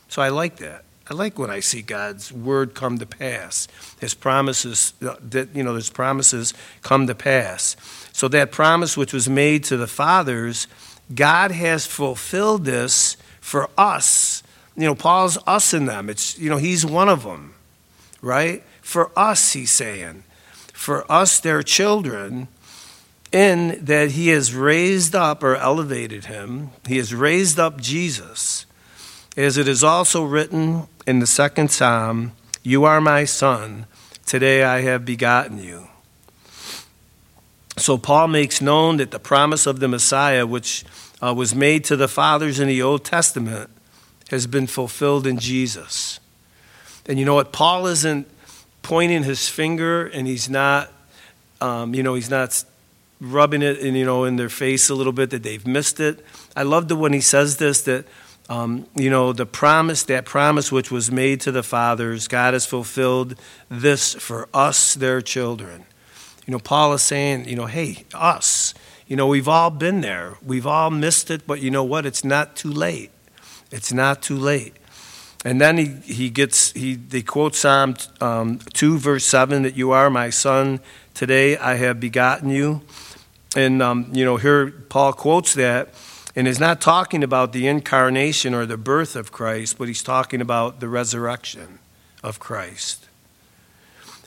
So 0.09 0.23
I 0.23 0.29
like 0.29 0.57
that. 0.59 0.85
I 1.11 1.15
like 1.15 1.39
when 1.39 1.49
I 1.49 1.61
see 1.61 1.81
God's 1.81 2.33
word 2.33 2.75
come 2.75 2.99
to 2.99 3.07
pass. 3.07 3.67
His 3.99 4.13
promises 4.13 4.93
uh, 5.01 5.17
that 5.31 5.55
you 5.55 5.63
know, 5.63 5.75
his 5.75 5.89
promises 5.89 6.53
come 6.83 7.07
to 7.07 7.15
pass. 7.15 7.77
So 8.13 8.29
that 8.29 8.53
promise 8.53 8.97
which 8.97 9.15
was 9.15 9.29
made 9.29 9.65
to 9.65 9.79
the 9.79 9.87
fathers, 9.87 10.67
God 11.15 11.51
has 11.51 11.87
fulfilled 11.87 12.67
this 12.67 13.17
for 13.41 13.71
us. 13.79 14.43
You 14.77 14.85
know, 14.85 14.95
Paul's 14.95 15.39
us 15.47 15.73
in 15.73 15.87
them. 15.87 16.11
It's 16.11 16.39
you 16.39 16.51
know, 16.51 16.59
he's 16.59 16.85
one 16.85 17.09
of 17.09 17.23
them. 17.23 17.55
Right? 18.21 18.63
For 18.83 19.11
us, 19.17 19.53
he's 19.53 19.71
saying. 19.71 20.25
For 20.75 21.11
us, 21.11 21.41
their 21.41 21.63
children, 21.63 22.49
in 23.33 23.83
that 23.83 24.13
he 24.13 24.29
has 24.29 24.55
raised 24.55 25.15
up 25.15 25.43
or 25.43 25.57
elevated 25.57 26.27
him, 26.27 26.71
he 26.87 26.99
has 26.99 27.15
raised 27.15 27.59
up 27.59 27.81
Jesus 27.81 28.67
as 29.39 29.57
it 29.57 29.69
is 29.69 29.85
also 29.85 30.25
written 30.25 30.89
in 31.07 31.21
the 31.21 31.27
second 31.27 31.71
psalm, 31.71 32.33
You 32.65 32.85
are 32.85 33.01
my 33.01 33.25
son, 33.25 33.87
today 34.27 34.65
I 34.65 34.81
have 34.81 35.05
begotten 35.05 35.63
you. 35.63 35.87
So 37.77 37.97
Paul 37.97 38.27
makes 38.27 38.61
known 38.61 38.97
that 38.97 39.13
the 39.13 39.21
promise 39.21 39.65
of 39.65 39.79
the 39.79 39.87
Messiah, 39.87 40.45
which 40.45 40.85
uh, 41.23 41.33
was 41.33 41.55
made 41.55 41.85
to 41.85 41.95
the 41.95 42.09
fathers 42.09 42.59
in 42.59 42.67
the 42.67 42.83
Old 42.83 43.05
Testament, 43.05 43.71
has 44.31 44.49
been 44.49 44.67
fulfilled 44.67 45.25
in 45.25 45.39
Jesus. 45.39 46.19
And 47.07 47.17
you 47.17 47.25
know 47.25 47.35
what? 47.35 47.53
Paul 47.53 47.87
isn't 47.87 48.29
pointing 48.83 49.23
his 49.23 49.49
finger 49.49 50.05
and 50.09 50.27
he's 50.27 50.51
not, 50.51 50.93
um, 51.61 51.95
you 51.95 52.03
know, 52.03 52.15
he's 52.15 52.29
not 52.29 52.65
rubbing 53.21 53.63
it 53.63 53.79
in, 53.79 53.95
you 53.95 54.05
know, 54.05 54.25
in 54.25 54.35
their 54.35 54.49
face 54.49 54.91
a 54.91 54.97
little 54.97 55.13
bit 55.13 55.31
that 55.31 55.45
they've 55.45 55.65
missed 55.65 56.01
it. 56.01 56.25
I 56.57 56.65
love 56.65 56.89
the 56.89 56.97
when 56.97 57.13
he 57.13 57.21
says 57.21 57.59
this 57.59 57.83
that 57.83 58.05
um, 58.49 58.87
you 58.95 59.11
know, 59.11 59.33
the 59.33 59.45
promise, 59.47 60.03
that 60.05 60.25
promise 60.25 60.73
which 60.73 60.91
was 60.91 61.11
made 61.11 61.41
to 61.43 61.53
the 61.53 61.63
fathers, 61.63 62.29
God 62.29 62.55
has 62.55 62.65
fulfilled 62.65 63.35
this 63.69 64.15
for 64.15 64.49
us, 64.55 64.95
their 64.95 65.21
children. 65.21 65.85
You 66.47 66.53
know, 66.53 66.59
Paul 66.59 66.95
is 66.95 67.03
saying, 67.03 67.47
you 67.47 67.57
know, 67.57 67.67
hey, 67.67 68.05
us, 68.15 68.73
You 69.07 69.17
know, 69.17 69.27
we've 69.27 69.49
all 69.49 69.71
been 69.71 70.03
there. 70.03 70.37
We've 70.45 70.67
all 70.67 70.91
missed 70.91 71.31
it, 71.31 71.47
but 71.47 71.63
you 71.63 71.71
know 71.71 71.85
what? 71.85 72.05
It's 72.05 72.25
not 72.25 72.57
too 72.57 72.71
late. 72.71 73.11
It's 73.71 73.91
not 73.91 74.21
too 74.21 74.37
late. 74.37 74.75
And 75.45 75.61
then 75.61 75.79
he, 75.79 75.87
he 76.05 76.31
gets, 76.31 76.73
he, 76.73 76.95
they 76.95 77.23
quote 77.23 77.55
Psalm 77.55 77.97
um, 78.21 78.59
2, 78.75 78.99
verse 78.99 79.25
7, 79.25 79.63
that 79.63 79.77
you 79.77 79.93
are 79.93 80.11
my 80.11 80.31
son. 80.31 80.81
Today 81.15 81.57
I 81.57 81.77
have 81.77 82.01
begotten 82.01 82.51
you. 82.51 82.83
And, 83.57 83.83
um, 83.83 84.11
you 84.13 84.25
know, 84.25 84.37
here 84.37 84.71
Paul 84.71 85.15
quotes 85.15 85.55
that 85.55 85.95
and 86.39 86.47
is 86.47 86.61
not 86.61 86.81
talking 86.81 87.25
about 87.25 87.53
the 87.53 87.67
incarnation 87.67 88.55
or 88.55 88.65
the 88.65 88.77
birth 88.77 89.17
of 89.17 89.33
Christ, 89.33 89.77
but 89.77 89.89
he's 89.89 90.05
talking 90.05 90.41
about 90.41 90.79
the 90.79 90.89
resurrection 90.89 91.81
of 92.23 92.39
Christ. 92.39 93.09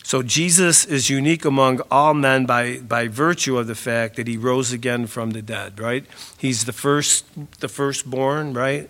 So 0.03 0.22
Jesus 0.22 0.84
is 0.84 1.09
unique 1.09 1.45
among 1.45 1.80
all 1.89 2.14
men 2.14 2.45
by, 2.45 2.80
by 2.80 3.07
virtue 3.07 3.57
of 3.57 3.68
the 3.68 3.76
fact 3.76 4.18
that 4.18 4.28
he 4.28 4.36
rose 4.36 4.74
again 4.74 5.07
from 5.07 5.32
the 5.32 5.41
dead, 5.41 5.80
right? 5.80 6.03
He's 6.38 6.66
the 6.66 6.74
first 6.74 7.28
the 7.62 7.70
firstborn, 7.70 8.53
right, 8.53 8.89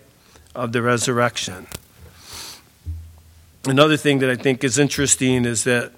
of 0.52 0.72
the 0.72 0.82
resurrection. 0.82 1.68
Another 3.64 3.96
thing 3.96 4.18
that 4.18 4.30
I 4.30 4.34
think 4.34 4.64
is 4.64 4.80
interesting 4.80 5.44
is 5.44 5.62
that 5.62 5.92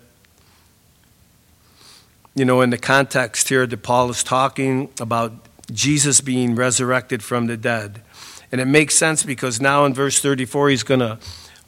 you 2.35 2.45
know, 2.45 2.61
in 2.61 2.69
the 2.69 2.77
context 2.77 3.49
here 3.49 3.67
that 3.67 3.83
Paul 3.83 4.11
is 4.11 4.23
talking 4.23 4.91
about 5.01 5.33
Jesus 5.73 6.21
being 6.21 6.55
resurrected 6.55 7.23
from 7.23 7.47
the 7.47 7.57
dead. 7.57 8.03
And 8.53 8.61
it 8.61 8.67
makes 8.67 8.95
sense 8.95 9.23
because 9.23 9.61
now 9.61 9.85
in 9.85 9.95
verse 9.95 10.21
34, 10.21 10.71
he's 10.71 10.83
going 10.83 11.01
to 11.01 11.19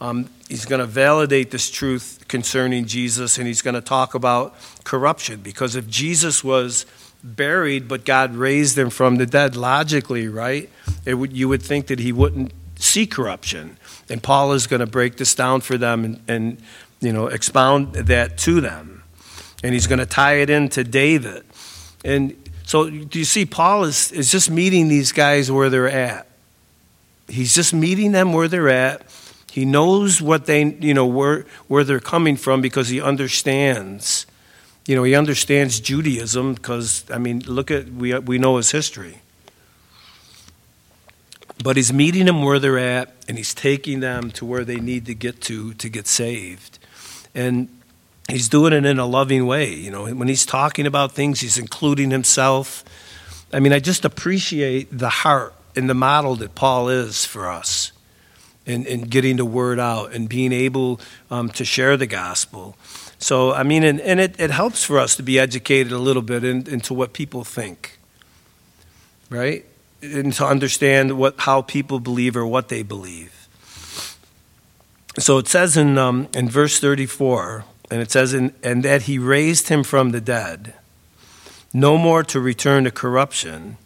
um, 0.00 0.28
he's 0.48 0.66
going 0.66 0.80
to 0.80 0.86
validate 0.86 1.50
this 1.50 1.70
truth 1.70 2.24
concerning 2.28 2.84
Jesus 2.84 3.38
and 3.38 3.46
he's 3.46 3.62
going 3.62 3.74
to 3.74 3.80
talk 3.80 4.14
about 4.14 4.54
corruption. 4.84 5.40
Because 5.40 5.74
if 5.74 5.88
Jesus 5.88 6.44
was 6.44 6.84
buried, 7.24 7.88
but 7.88 8.04
God 8.04 8.34
raised 8.34 8.76
him 8.76 8.90
from 8.90 9.16
the 9.16 9.26
dead, 9.26 9.56
logically, 9.56 10.28
right, 10.28 10.68
would, 11.06 11.32
you 11.32 11.48
would 11.48 11.62
think 11.62 11.86
that 11.86 11.98
he 11.98 12.12
wouldn't 12.12 12.52
see 12.78 13.06
corruption. 13.06 13.78
And 14.10 14.22
Paul 14.22 14.52
is 14.52 14.66
going 14.66 14.80
to 14.80 14.86
break 14.86 15.16
this 15.16 15.34
down 15.34 15.62
for 15.62 15.78
them 15.78 16.04
and, 16.04 16.20
and 16.28 16.58
you 17.00 17.12
know, 17.12 17.26
expound 17.26 17.94
that 17.94 18.38
to 18.38 18.60
them. 18.60 19.02
And 19.64 19.72
he's 19.72 19.86
going 19.86 19.98
to 19.98 20.06
tie 20.06 20.34
it 20.34 20.50
into 20.50 20.84
David. 20.84 21.44
And 22.04 22.36
so, 22.66 22.90
do 22.90 23.18
you 23.20 23.24
see, 23.24 23.46
Paul 23.46 23.84
is, 23.84 24.10
is 24.10 24.30
just 24.30 24.50
meeting 24.50 24.88
these 24.88 25.12
guys 25.12 25.52
where 25.52 25.70
they're 25.70 25.88
at. 25.88 26.26
He's 27.28 27.54
just 27.54 27.72
meeting 27.72 28.10
them 28.10 28.32
where 28.32 28.48
they're 28.48 28.68
at. 28.68 29.02
He 29.52 29.64
knows 29.64 30.20
what 30.20 30.46
they, 30.46 30.64
you 30.64 30.92
know, 30.92 31.06
where, 31.06 31.46
where 31.68 31.84
they're 31.84 32.00
coming 32.00 32.36
from 32.36 32.60
because 32.60 32.88
he 32.88 33.00
understands. 33.00 34.26
You 34.84 34.96
know, 34.96 35.04
he 35.04 35.14
understands 35.14 35.78
Judaism 35.78 36.54
because, 36.54 37.04
I 37.08 37.18
mean, 37.18 37.44
look 37.46 37.70
at, 37.70 37.88
we, 37.88 38.18
we 38.18 38.36
know 38.36 38.56
his 38.56 38.72
history. 38.72 39.20
But 41.62 41.76
he's 41.76 41.92
meeting 41.92 42.26
them 42.26 42.42
where 42.42 42.58
they're 42.58 42.78
at 42.78 43.14
and 43.28 43.38
he's 43.38 43.54
taking 43.54 44.00
them 44.00 44.32
to 44.32 44.44
where 44.44 44.64
they 44.64 44.76
need 44.76 45.06
to 45.06 45.14
get 45.14 45.40
to 45.42 45.72
to 45.74 45.88
get 45.88 46.06
saved. 46.06 46.78
And 47.34 47.68
he's 48.28 48.48
doing 48.48 48.72
it 48.72 48.84
in 48.84 48.98
a 48.98 49.06
loving 49.06 49.46
way. 49.46 49.72
You 49.72 49.90
know, 49.90 50.06
when 50.06 50.28
he's 50.28 50.46
talking 50.46 50.86
about 50.86 51.12
things, 51.12 51.40
he's 51.40 51.58
including 51.58 52.10
himself. 52.10 52.84
I 53.52 53.60
mean, 53.60 53.72
I 53.72 53.78
just 53.78 54.04
appreciate 54.04 54.88
the 54.96 55.08
heart 55.08 55.54
and 55.74 55.88
the 55.88 55.94
model 55.94 56.36
that 56.36 56.54
Paul 56.54 56.88
is 56.88 57.24
for 57.24 57.48
us 57.50 57.92
in, 58.64 58.84
in 58.86 59.02
getting 59.02 59.36
the 59.36 59.44
word 59.44 59.78
out 59.78 60.12
and 60.12 60.28
being 60.28 60.52
able 60.52 61.00
um, 61.30 61.48
to 61.50 61.64
share 61.64 61.96
the 61.96 62.06
gospel. 62.06 62.76
So, 63.18 63.52
I 63.52 63.62
mean, 63.62 63.84
and, 63.84 64.00
and 64.00 64.20
it, 64.20 64.38
it 64.38 64.50
helps 64.50 64.84
for 64.84 64.98
us 64.98 65.16
to 65.16 65.22
be 65.22 65.38
educated 65.38 65.92
a 65.92 65.98
little 65.98 66.22
bit 66.22 66.44
in, 66.44 66.66
into 66.68 66.92
what 66.92 67.12
people 67.12 67.44
think, 67.44 67.98
right? 69.30 69.64
And 70.02 70.32
to 70.34 70.44
understand 70.44 71.18
what, 71.18 71.34
how 71.38 71.62
people 71.62 72.00
believe 72.00 72.36
or 72.36 72.46
what 72.46 72.68
they 72.68 72.82
believe. 72.82 73.48
So 75.18 75.38
it 75.38 75.48
says 75.48 75.78
in, 75.78 75.96
um, 75.96 76.28
in 76.34 76.48
verse 76.48 76.78
34, 76.78 77.64
and 77.90 78.00
it 78.00 78.10
says, 78.10 78.34
in, 78.34 78.52
and 78.62 78.82
that 78.82 79.02
he 79.02 79.18
raised 79.18 79.68
him 79.68 79.82
from 79.82 80.10
the 80.10 80.20
dead, 80.20 80.74
no 81.72 81.96
more 81.96 82.22
to 82.24 82.40
return 82.40 82.84
to 82.84 82.90
corruption. 82.90 83.76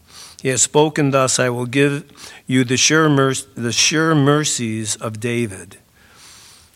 He 0.41 0.49
has 0.49 0.63
spoken 0.63 1.11
thus, 1.11 1.39
I 1.39 1.51
will 1.51 1.67
give 1.67 2.11
you 2.47 2.65
the 2.65 2.77
sure, 2.77 3.09
the 3.55 3.73
sure 3.73 4.15
mercies 4.15 4.97
of 4.97 5.21
David. 5.21 5.79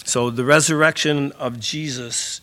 So 0.04 0.28
the 0.28 0.44
resurrection 0.44 1.32
of 1.32 1.58
Jesus 1.58 2.42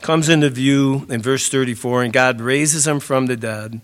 comes 0.00 0.28
into 0.28 0.48
view 0.48 1.06
in 1.10 1.20
verse 1.20 1.48
34, 1.48 2.04
and 2.04 2.12
God 2.12 2.40
raises 2.40 2.86
him 2.86 3.00
from 3.00 3.26
the 3.26 3.36
dead, 3.36 3.80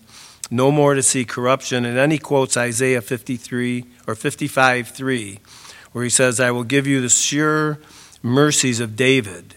no 0.49 0.71
more 0.71 0.93
to 0.93 1.03
see 1.03 1.25
corruption. 1.25 1.83
And 1.83 1.97
then 1.97 2.11
he 2.11 2.17
quotes 2.17 2.55
Isaiah 2.55 3.01
53 3.01 3.85
or 4.07 4.15
55 4.15 4.87
3, 4.87 5.39
where 5.91 6.03
he 6.05 6.09
says, 6.09 6.39
I 6.39 6.51
will 6.51 6.63
give 6.63 6.87
you 6.87 7.01
the 7.01 7.09
sure 7.09 7.79
mercies 8.23 8.79
of 8.79 8.95
David. 8.95 9.56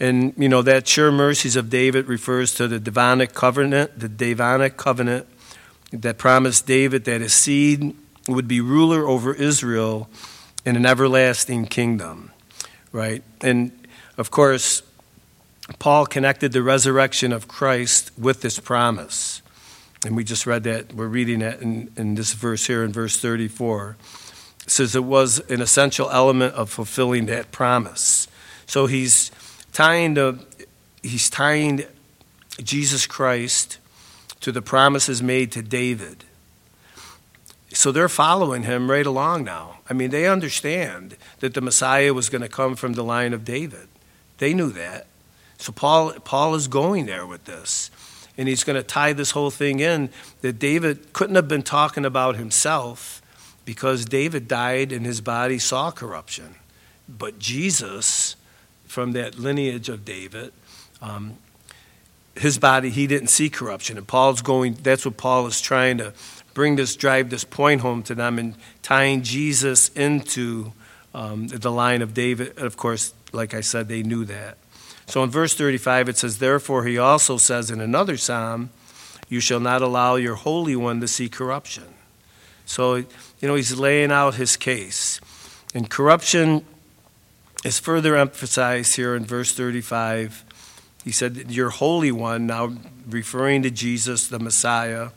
And, 0.00 0.32
you 0.38 0.48
know, 0.48 0.62
that 0.62 0.88
sure 0.88 1.12
mercies 1.12 1.56
of 1.56 1.68
David 1.68 2.08
refers 2.08 2.54
to 2.54 2.66
the 2.66 2.80
Davidic 2.80 3.34
covenant, 3.34 4.00
the 4.00 4.08
Davidic 4.08 4.78
covenant 4.78 5.26
that 5.92 6.16
promised 6.16 6.66
David 6.66 7.04
that 7.04 7.20
his 7.20 7.34
seed 7.34 7.94
would 8.26 8.48
be 8.48 8.62
ruler 8.62 9.06
over 9.06 9.34
Israel 9.34 10.08
in 10.64 10.76
an 10.76 10.86
everlasting 10.86 11.66
kingdom, 11.66 12.30
right? 12.92 13.22
And, 13.42 13.72
of 14.16 14.30
course, 14.30 14.82
Paul 15.78 16.06
connected 16.06 16.52
the 16.52 16.62
resurrection 16.62 17.32
of 17.32 17.46
Christ 17.46 18.10
with 18.18 18.40
this 18.40 18.58
promise. 18.58 19.42
And 20.04 20.16
we 20.16 20.24
just 20.24 20.46
read 20.46 20.64
that, 20.64 20.94
we're 20.94 21.08
reading 21.08 21.40
that 21.40 21.60
in, 21.60 21.90
in 21.96 22.14
this 22.14 22.32
verse 22.32 22.66
here 22.66 22.82
in 22.84 22.92
verse 22.92 23.20
34. 23.20 23.96
It 24.64 24.70
says 24.70 24.94
it 24.96 25.04
was 25.04 25.40
an 25.50 25.60
essential 25.60 26.08
element 26.10 26.54
of 26.54 26.70
fulfilling 26.70 27.26
that 27.26 27.52
promise. 27.52 28.28
So 28.66 28.86
he's 28.86 29.30
tying 29.80 30.12
the, 30.12 30.38
he's 31.02 31.30
tying 31.30 31.84
Jesus 32.62 33.06
Christ 33.06 33.78
to 34.40 34.52
the 34.52 34.60
promises 34.60 35.22
made 35.22 35.50
to 35.52 35.62
David. 35.62 36.24
So 37.72 37.90
they're 37.90 38.10
following 38.10 38.64
him 38.64 38.90
right 38.90 39.06
along 39.06 39.44
now. 39.44 39.78
I 39.88 39.94
mean, 39.94 40.10
they 40.10 40.26
understand 40.26 41.16
that 41.38 41.54
the 41.54 41.62
Messiah 41.62 42.12
was 42.12 42.28
going 42.28 42.42
to 42.42 42.48
come 42.48 42.76
from 42.76 42.92
the 42.92 43.02
line 43.02 43.32
of 43.32 43.42
David. 43.42 43.88
They 44.36 44.52
knew 44.52 44.68
that. 44.72 45.06
So 45.56 45.72
Paul, 45.72 46.12
Paul 46.24 46.54
is 46.56 46.68
going 46.68 47.06
there 47.06 47.26
with 47.26 47.46
this. 47.46 47.90
And 48.36 48.48
he's 48.48 48.64
going 48.64 48.76
to 48.76 48.82
tie 48.82 49.14
this 49.14 49.30
whole 49.30 49.50
thing 49.50 49.80
in 49.80 50.10
that 50.42 50.58
David 50.58 51.14
couldn't 51.14 51.36
have 51.36 51.48
been 51.48 51.62
talking 51.62 52.04
about 52.04 52.36
himself 52.36 53.22
because 53.64 54.04
David 54.04 54.46
died 54.46 54.92
and 54.92 55.06
his 55.06 55.22
body 55.22 55.58
saw 55.58 55.90
corruption. 55.90 56.56
But 57.08 57.38
Jesus 57.38 58.36
from 58.90 59.12
that 59.12 59.38
lineage 59.38 59.88
of 59.88 60.04
David. 60.04 60.52
Um, 61.00 61.38
his 62.36 62.58
body, 62.58 62.90
he 62.90 63.06
didn't 63.06 63.28
see 63.28 63.48
corruption. 63.48 63.96
And 63.96 64.06
Paul's 64.06 64.42
going, 64.42 64.74
that's 64.82 65.04
what 65.04 65.16
Paul 65.16 65.46
is 65.46 65.60
trying 65.60 65.98
to 65.98 66.12
bring 66.54 66.74
this, 66.74 66.96
drive 66.96 67.30
this 67.30 67.44
point 67.44 67.82
home 67.82 68.02
to 68.02 68.16
them 68.16 68.36
and 68.36 68.56
tying 68.82 69.22
Jesus 69.22 69.90
into 69.90 70.72
um, 71.14 71.46
the 71.46 71.70
line 71.70 72.02
of 72.02 72.14
David. 72.14 72.58
Of 72.58 72.76
course, 72.76 73.14
like 73.32 73.54
I 73.54 73.60
said, 73.60 73.86
they 73.86 74.02
knew 74.02 74.24
that. 74.24 74.58
So 75.06 75.22
in 75.22 75.30
verse 75.30 75.54
35, 75.54 76.08
it 76.08 76.18
says, 76.18 76.38
Therefore, 76.38 76.84
he 76.84 76.98
also 76.98 77.36
says 77.36 77.70
in 77.70 77.80
another 77.80 78.16
psalm, 78.16 78.70
You 79.28 79.38
shall 79.38 79.60
not 79.60 79.82
allow 79.82 80.16
your 80.16 80.34
Holy 80.34 80.74
One 80.74 81.00
to 81.00 81.06
see 81.06 81.28
corruption. 81.28 81.94
So, 82.66 82.96
you 82.96 83.06
know, 83.42 83.54
he's 83.54 83.78
laying 83.78 84.10
out 84.10 84.34
his 84.34 84.56
case. 84.56 85.20
And 85.74 85.88
corruption 85.88 86.64
is 87.64 87.78
further 87.78 88.16
emphasized 88.16 88.96
here 88.96 89.14
in 89.14 89.24
verse 89.24 89.52
35. 89.52 90.44
He 91.04 91.12
said, 91.12 91.50
Your 91.50 91.70
Holy 91.70 92.12
One, 92.12 92.46
now 92.46 92.74
referring 93.08 93.62
to 93.62 93.70
Jesus, 93.70 94.28
the 94.28 94.38
Messiah, 94.38 95.10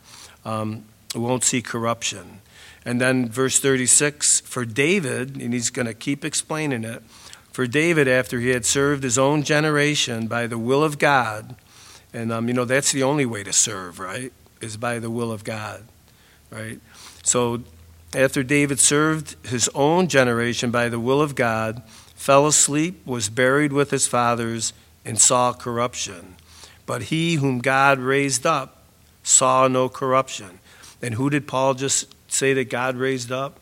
um, 0.44 0.84
won't 1.14 1.44
see 1.44 1.62
corruption. 1.62 2.40
And 2.84 3.00
then 3.00 3.28
verse 3.28 3.58
36 3.58 4.40
for 4.40 4.64
David, 4.64 5.40
and 5.40 5.54
he's 5.54 5.70
going 5.70 5.86
to 5.86 5.94
keep 5.94 6.24
explaining 6.24 6.84
it. 6.84 7.02
For 7.50 7.66
David, 7.66 8.08
after 8.08 8.40
he 8.40 8.50
had 8.50 8.66
served 8.66 9.04
his 9.04 9.16
own 9.16 9.42
generation 9.42 10.26
by 10.26 10.46
the 10.46 10.58
will 10.58 10.82
of 10.82 10.98
God, 10.98 11.54
and 12.12 12.32
um, 12.32 12.48
you 12.48 12.54
know, 12.54 12.64
that's 12.64 12.92
the 12.92 13.02
only 13.02 13.24
way 13.24 13.42
to 13.42 13.52
serve, 13.52 13.98
right? 13.98 14.32
Is 14.60 14.76
by 14.76 14.98
the 14.98 15.10
will 15.10 15.32
of 15.32 15.44
God, 15.44 15.84
right? 16.50 16.80
So 17.22 17.62
after 18.14 18.42
David 18.42 18.80
served 18.80 19.36
his 19.46 19.68
own 19.74 20.08
generation 20.08 20.70
by 20.70 20.88
the 20.88 21.00
will 21.00 21.20
of 21.20 21.34
God, 21.34 21.82
fell 22.24 22.46
asleep, 22.46 23.06
was 23.06 23.28
buried 23.28 23.70
with 23.70 23.90
his 23.90 24.06
fathers, 24.06 24.72
and 25.04 25.20
saw 25.20 25.52
corruption. 25.52 26.36
But 26.86 27.02
he 27.02 27.34
whom 27.34 27.58
God 27.58 27.98
raised 27.98 28.46
up 28.46 28.82
saw 29.22 29.68
no 29.68 29.90
corruption. 29.90 30.58
And 31.02 31.16
who 31.16 31.28
did 31.28 31.46
Paul 31.46 31.74
just 31.74 32.14
say 32.26 32.54
that 32.54 32.70
God 32.70 32.96
raised 32.96 33.30
up? 33.30 33.60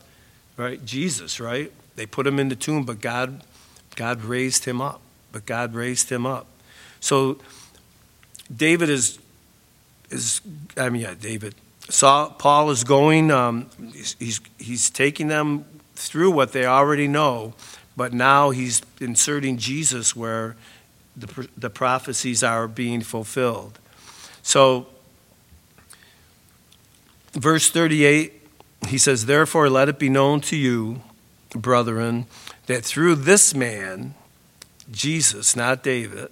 Right? 0.56 0.84
Jesus, 0.84 1.40
right? 1.40 1.72
They 1.96 2.06
put 2.06 2.24
him 2.24 2.38
in 2.38 2.50
the 2.50 2.54
tomb, 2.54 2.84
but 2.84 3.00
God, 3.00 3.42
God 3.96 4.22
raised 4.22 4.64
him 4.64 4.80
up. 4.80 5.00
But 5.32 5.44
God 5.44 5.74
raised 5.74 6.08
him 6.08 6.24
up. 6.24 6.46
So 7.00 7.38
David 8.54 8.90
is, 8.90 9.18
is 10.08 10.40
I 10.76 10.88
mean, 10.88 11.02
yeah, 11.02 11.14
David, 11.20 11.56
Saul, 11.88 12.30
Paul 12.30 12.70
is 12.70 12.84
going, 12.84 13.32
um, 13.32 13.68
he's, 13.92 14.40
he's 14.56 14.88
taking 14.88 15.26
them 15.26 15.64
through 15.96 16.30
what 16.30 16.52
they 16.52 16.64
already 16.64 17.08
know, 17.08 17.54
but 17.96 18.12
now 18.12 18.50
he's 18.50 18.82
inserting 19.00 19.58
Jesus 19.58 20.16
where 20.16 20.56
the, 21.16 21.48
the 21.56 21.70
prophecies 21.70 22.42
are 22.42 22.66
being 22.66 23.02
fulfilled. 23.02 23.78
So, 24.42 24.86
verse 27.32 27.70
38, 27.70 28.40
he 28.88 28.98
says, 28.98 29.26
Therefore, 29.26 29.68
let 29.68 29.88
it 29.88 29.98
be 29.98 30.08
known 30.08 30.40
to 30.42 30.56
you, 30.56 31.02
brethren, 31.54 32.26
that 32.66 32.84
through 32.84 33.16
this 33.16 33.54
man, 33.54 34.14
Jesus, 34.90 35.54
not 35.54 35.82
David, 35.82 36.30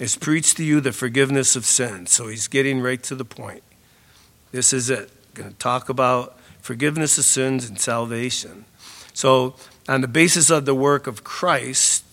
is 0.00 0.16
preached 0.16 0.56
to 0.58 0.64
you 0.64 0.80
the 0.80 0.92
forgiveness 0.92 1.56
of 1.56 1.64
sins. 1.64 2.12
So 2.12 2.28
he's 2.28 2.48
getting 2.48 2.80
right 2.80 3.02
to 3.04 3.14
the 3.14 3.24
point. 3.24 3.62
This 4.52 4.72
is 4.72 4.90
it. 4.90 5.10
Going 5.34 5.50
to 5.50 5.56
talk 5.56 5.88
about 5.88 6.38
forgiveness 6.60 7.18
of 7.18 7.24
sins 7.24 7.68
and 7.68 7.80
salvation. 7.80 8.64
So, 9.14 9.54
on 9.88 10.00
the 10.00 10.08
basis 10.08 10.50
of 10.50 10.64
the 10.64 10.74
work 10.74 11.06
of 11.06 11.24
Christ, 11.24 12.04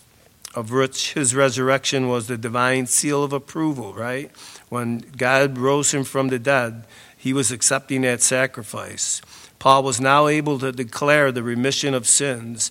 of 0.54 0.70
which 0.70 1.14
his 1.14 1.34
resurrection 1.34 2.08
was 2.08 2.28
the 2.28 2.38
divine 2.38 2.86
seal 2.86 3.24
of 3.24 3.32
approval, 3.32 3.92
right? 3.92 4.30
When 4.68 4.98
God 4.98 5.58
rose 5.58 5.92
him 5.92 6.04
from 6.04 6.28
the 6.28 6.38
dead, 6.38 6.84
he 7.16 7.32
was 7.32 7.50
accepting 7.50 8.02
that 8.02 8.22
sacrifice. 8.22 9.20
Paul 9.58 9.82
was 9.82 10.00
now 10.00 10.26
able 10.26 10.58
to 10.58 10.72
declare 10.72 11.32
the 11.32 11.42
remission 11.42 11.94
of 11.94 12.06
sins 12.06 12.70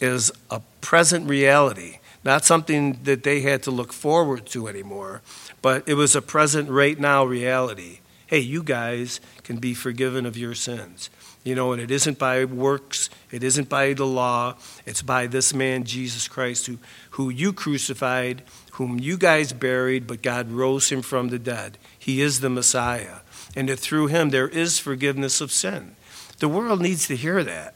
is 0.00 0.32
a 0.50 0.60
present 0.80 1.28
reality, 1.28 1.98
not 2.24 2.44
something 2.44 2.98
that 3.04 3.22
they 3.22 3.40
had 3.40 3.62
to 3.62 3.70
look 3.70 3.92
forward 3.92 4.44
to 4.46 4.68
anymore, 4.68 5.22
but 5.62 5.88
it 5.88 5.94
was 5.94 6.14
a 6.14 6.22
present 6.22 6.68
right 6.68 6.98
now 6.98 7.24
reality. 7.24 8.00
Hey, 8.26 8.40
you 8.40 8.62
guys 8.62 9.20
can 9.44 9.58
be 9.58 9.72
forgiven 9.72 10.26
of 10.26 10.36
your 10.36 10.54
sins. 10.54 11.08
You 11.46 11.54
know, 11.54 11.70
and 11.70 11.80
it 11.80 11.92
isn't 11.92 12.18
by 12.18 12.44
works, 12.44 13.08
it 13.30 13.44
isn't 13.44 13.68
by 13.68 13.92
the 13.92 14.04
law, 14.04 14.56
it's 14.84 15.00
by 15.00 15.28
this 15.28 15.54
man, 15.54 15.84
Jesus 15.84 16.26
Christ, 16.26 16.66
who, 16.66 16.78
who 17.10 17.28
you 17.30 17.52
crucified, 17.52 18.42
whom 18.72 18.98
you 18.98 19.16
guys 19.16 19.52
buried, 19.52 20.08
but 20.08 20.22
God 20.22 20.50
rose 20.50 20.88
him 20.88 21.02
from 21.02 21.28
the 21.28 21.38
dead. 21.38 21.78
He 21.96 22.20
is 22.20 22.40
the 22.40 22.50
Messiah. 22.50 23.18
And 23.54 23.68
that 23.68 23.78
through 23.78 24.08
him 24.08 24.30
there 24.30 24.48
is 24.48 24.80
forgiveness 24.80 25.40
of 25.40 25.52
sin. 25.52 25.94
The 26.40 26.48
world 26.48 26.82
needs 26.82 27.06
to 27.06 27.14
hear 27.14 27.44
that. 27.44 27.74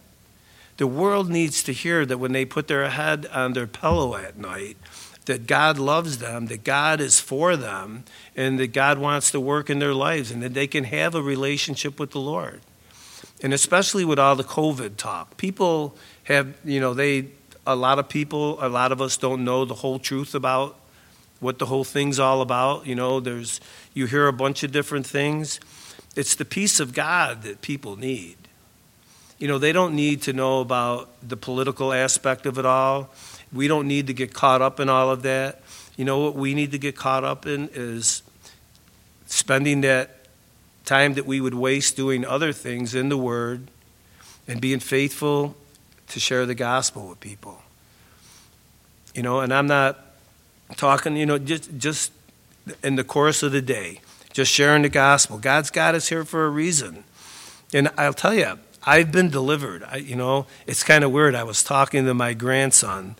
The 0.78 0.88
world 0.88 1.30
needs 1.30 1.62
to 1.62 1.72
hear 1.72 2.04
that 2.04 2.18
when 2.18 2.32
they 2.32 2.44
put 2.44 2.66
their 2.66 2.90
head 2.90 3.26
on 3.26 3.52
their 3.52 3.68
pillow 3.68 4.16
at 4.16 4.36
night, 4.36 4.78
that 5.26 5.46
God 5.46 5.78
loves 5.78 6.18
them, 6.18 6.46
that 6.46 6.64
God 6.64 7.00
is 7.00 7.20
for 7.20 7.54
them, 7.54 8.02
and 8.34 8.58
that 8.58 8.72
God 8.72 8.98
wants 8.98 9.30
to 9.30 9.38
work 9.38 9.70
in 9.70 9.78
their 9.78 9.94
lives, 9.94 10.32
and 10.32 10.42
that 10.42 10.54
they 10.54 10.66
can 10.66 10.82
have 10.82 11.14
a 11.14 11.22
relationship 11.22 12.00
with 12.00 12.10
the 12.10 12.18
Lord 12.18 12.62
and 13.42 13.54
especially 13.54 14.04
with 14.04 14.18
all 14.18 14.36
the 14.36 14.44
COVID 14.44 14.96
talk. 14.96 15.36
People 15.36 15.96
have, 16.24 16.54
you 16.64 16.80
know, 16.80 16.94
they, 16.94 17.28
a 17.66 17.74
lot 17.74 17.98
of 17.98 18.08
people, 18.08 18.58
a 18.64 18.68
lot 18.68 18.92
of 18.92 19.00
us 19.00 19.16
don't 19.16 19.44
know 19.44 19.64
the 19.64 19.74
whole 19.74 19.98
truth 19.98 20.34
about 20.34 20.76
what 21.40 21.58
the 21.58 21.66
whole 21.66 21.84
thing's 21.84 22.18
all 22.18 22.42
about. 22.42 22.86
You 22.86 22.94
know, 22.94 23.20
there's, 23.20 23.60
you 23.94 24.06
hear 24.06 24.26
a 24.26 24.32
bunch 24.32 24.62
of 24.62 24.72
different 24.72 25.06
things. 25.06 25.58
It's 26.16 26.34
the 26.34 26.44
peace 26.44 26.80
of 26.80 26.92
God 26.92 27.42
that 27.42 27.62
people 27.62 27.96
need. 27.96 28.36
You 29.38 29.48
know, 29.48 29.58
they 29.58 29.72
don't 29.72 29.94
need 29.94 30.22
to 30.22 30.34
know 30.34 30.60
about 30.60 31.08
the 31.26 31.36
political 31.36 31.94
aspect 31.94 32.44
of 32.44 32.58
it 32.58 32.66
all. 32.66 33.08
We 33.52 33.68
don't 33.68 33.88
need 33.88 34.06
to 34.08 34.14
get 34.14 34.34
caught 34.34 34.60
up 34.60 34.80
in 34.80 34.90
all 34.90 35.10
of 35.10 35.22
that. 35.22 35.62
You 35.96 36.04
know, 36.04 36.18
what 36.18 36.34
we 36.34 36.54
need 36.54 36.72
to 36.72 36.78
get 36.78 36.94
caught 36.94 37.24
up 37.24 37.46
in 37.46 37.70
is 37.72 38.22
spending 39.26 39.80
that 39.80 40.19
time 40.84 41.14
that 41.14 41.26
we 41.26 41.40
would 41.40 41.54
waste 41.54 41.96
doing 41.96 42.24
other 42.24 42.52
things 42.52 42.94
in 42.94 43.08
the 43.08 43.16
Word 43.16 43.68
and 44.48 44.60
being 44.60 44.80
faithful 44.80 45.56
to 46.08 46.20
share 46.20 46.46
the 46.46 46.54
gospel 46.54 47.08
with 47.08 47.20
people. 47.20 47.62
You 49.14 49.22
know, 49.22 49.40
and 49.40 49.52
I'm 49.52 49.66
not 49.66 49.98
talking, 50.76 51.16
you 51.16 51.26
know, 51.26 51.38
just, 51.38 51.76
just 51.78 52.12
in 52.82 52.96
the 52.96 53.04
course 53.04 53.42
of 53.42 53.52
the 53.52 53.62
day, 53.62 54.00
just 54.32 54.50
sharing 54.52 54.82
the 54.82 54.88
gospel. 54.88 55.38
God's 55.38 55.70
got 55.70 55.94
us 55.94 56.08
here 56.08 56.24
for 56.24 56.46
a 56.46 56.48
reason. 56.50 57.04
And 57.72 57.90
I'll 57.96 58.12
tell 58.12 58.34
you, 58.34 58.58
I've 58.82 59.12
been 59.12 59.30
delivered. 59.30 59.84
I, 59.84 59.96
you 59.96 60.16
know, 60.16 60.46
it's 60.66 60.82
kind 60.82 61.04
of 61.04 61.12
weird. 61.12 61.34
I 61.34 61.44
was 61.44 61.62
talking 61.62 62.04
to 62.06 62.14
my 62.14 62.34
grandson, 62.34 63.16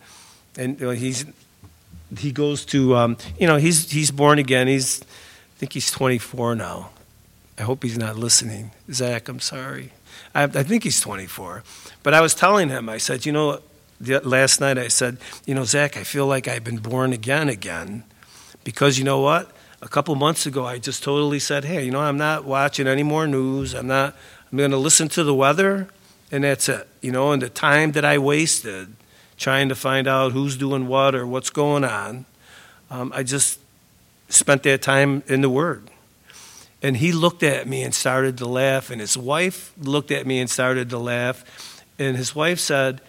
and 0.57 0.79
you 0.79 0.87
know, 0.87 0.91
he's 0.91 1.25
he 2.17 2.31
goes 2.31 2.65
to, 2.65 2.95
um, 2.95 3.17
you 3.39 3.47
know, 3.47 3.57
he's 3.57 3.89
he's 3.91 4.11
born 4.11 4.39
again. 4.39 4.67
He's, 4.67 5.01
I 5.01 5.59
think 5.59 5.73
he's 5.73 5.91
24 5.91 6.55
now. 6.55 6.89
I 7.61 7.63
hope 7.63 7.83
he's 7.83 7.95
not 7.95 8.17
listening. 8.17 8.71
Zach, 8.91 9.29
I'm 9.29 9.39
sorry. 9.39 9.91
I, 10.33 10.45
I 10.45 10.63
think 10.63 10.83
he's 10.83 10.99
24. 10.99 11.61
But 12.01 12.15
I 12.15 12.19
was 12.19 12.33
telling 12.33 12.69
him, 12.69 12.89
I 12.89 12.97
said, 12.97 13.23
you 13.23 13.31
know, 13.31 13.59
the, 13.99 14.19
last 14.21 14.59
night 14.59 14.79
I 14.79 14.87
said, 14.87 15.19
you 15.45 15.53
know, 15.53 15.63
Zach, 15.63 15.95
I 15.95 16.03
feel 16.03 16.25
like 16.25 16.47
I've 16.47 16.63
been 16.63 16.79
born 16.79 17.13
again 17.13 17.49
again. 17.49 18.03
Because 18.63 18.97
you 18.97 19.03
know 19.03 19.19
what? 19.19 19.51
A 19.79 19.87
couple 19.87 20.15
months 20.15 20.47
ago, 20.47 20.65
I 20.65 20.79
just 20.79 21.03
totally 21.03 21.37
said, 21.37 21.63
hey, 21.63 21.85
you 21.85 21.91
know, 21.91 21.99
I'm 21.99 22.17
not 22.17 22.45
watching 22.45 22.87
any 22.87 23.03
more 23.03 23.27
news. 23.27 23.75
I'm 23.75 23.85
not, 23.85 24.15
I'm 24.51 24.57
going 24.57 24.71
to 24.71 24.77
listen 24.77 25.07
to 25.09 25.23
the 25.23 25.35
weather, 25.35 25.87
and 26.31 26.43
that's 26.43 26.67
it. 26.67 26.87
You 26.99 27.11
know, 27.11 27.31
and 27.31 27.43
the 27.43 27.49
time 27.49 27.91
that 27.91 28.03
I 28.03 28.17
wasted 28.17 28.91
trying 29.37 29.69
to 29.69 29.75
find 29.75 30.07
out 30.07 30.31
who's 30.31 30.57
doing 30.57 30.87
what 30.87 31.13
or 31.13 31.27
what's 31.27 31.51
going 31.51 31.83
on, 31.83 32.25
um, 32.89 33.11
I 33.13 33.21
just 33.21 33.59
spent 34.29 34.63
that 34.63 34.81
time 34.81 35.21
in 35.27 35.41
the 35.41 35.49
Word. 35.49 35.90
And 36.81 36.97
he 36.97 37.11
looked 37.11 37.43
at 37.43 37.67
me 37.67 37.83
and 37.83 37.93
started 37.93 38.37
to 38.39 38.45
laugh, 38.45 38.89
and 38.89 38.99
his 38.99 39.17
wife 39.17 39.73
looked 39.77 40.11
at 40.11 40.25
me 40.25 40.39
and 40.39 40.49
started 40.49 40.89
to 40.89 40.97
laugh. 40.97 41.83
And 41.99 42.17
his 42.17 42.35
wife 42.35 42.59
said, 42.59 43.01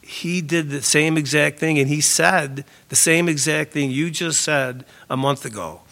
He 0.00 0.40
did 0.40 0.70
the 0.70 0.82
same 0.82 1.18
exact 1.18 1.58
thing, 1.58 1.78
and 1.78 1.88
he 1.88 2.00
said 2.00 2.64
the 2.88 2.96
same 2.96 3.28
exact 3.28 3.72
thing 3.72 3.90
you 3.90 4.10
just 4.10 4.40
said 4.40 4.84
a 5.10 5.16
month 5.16 5.44
ago. 5.44 5.82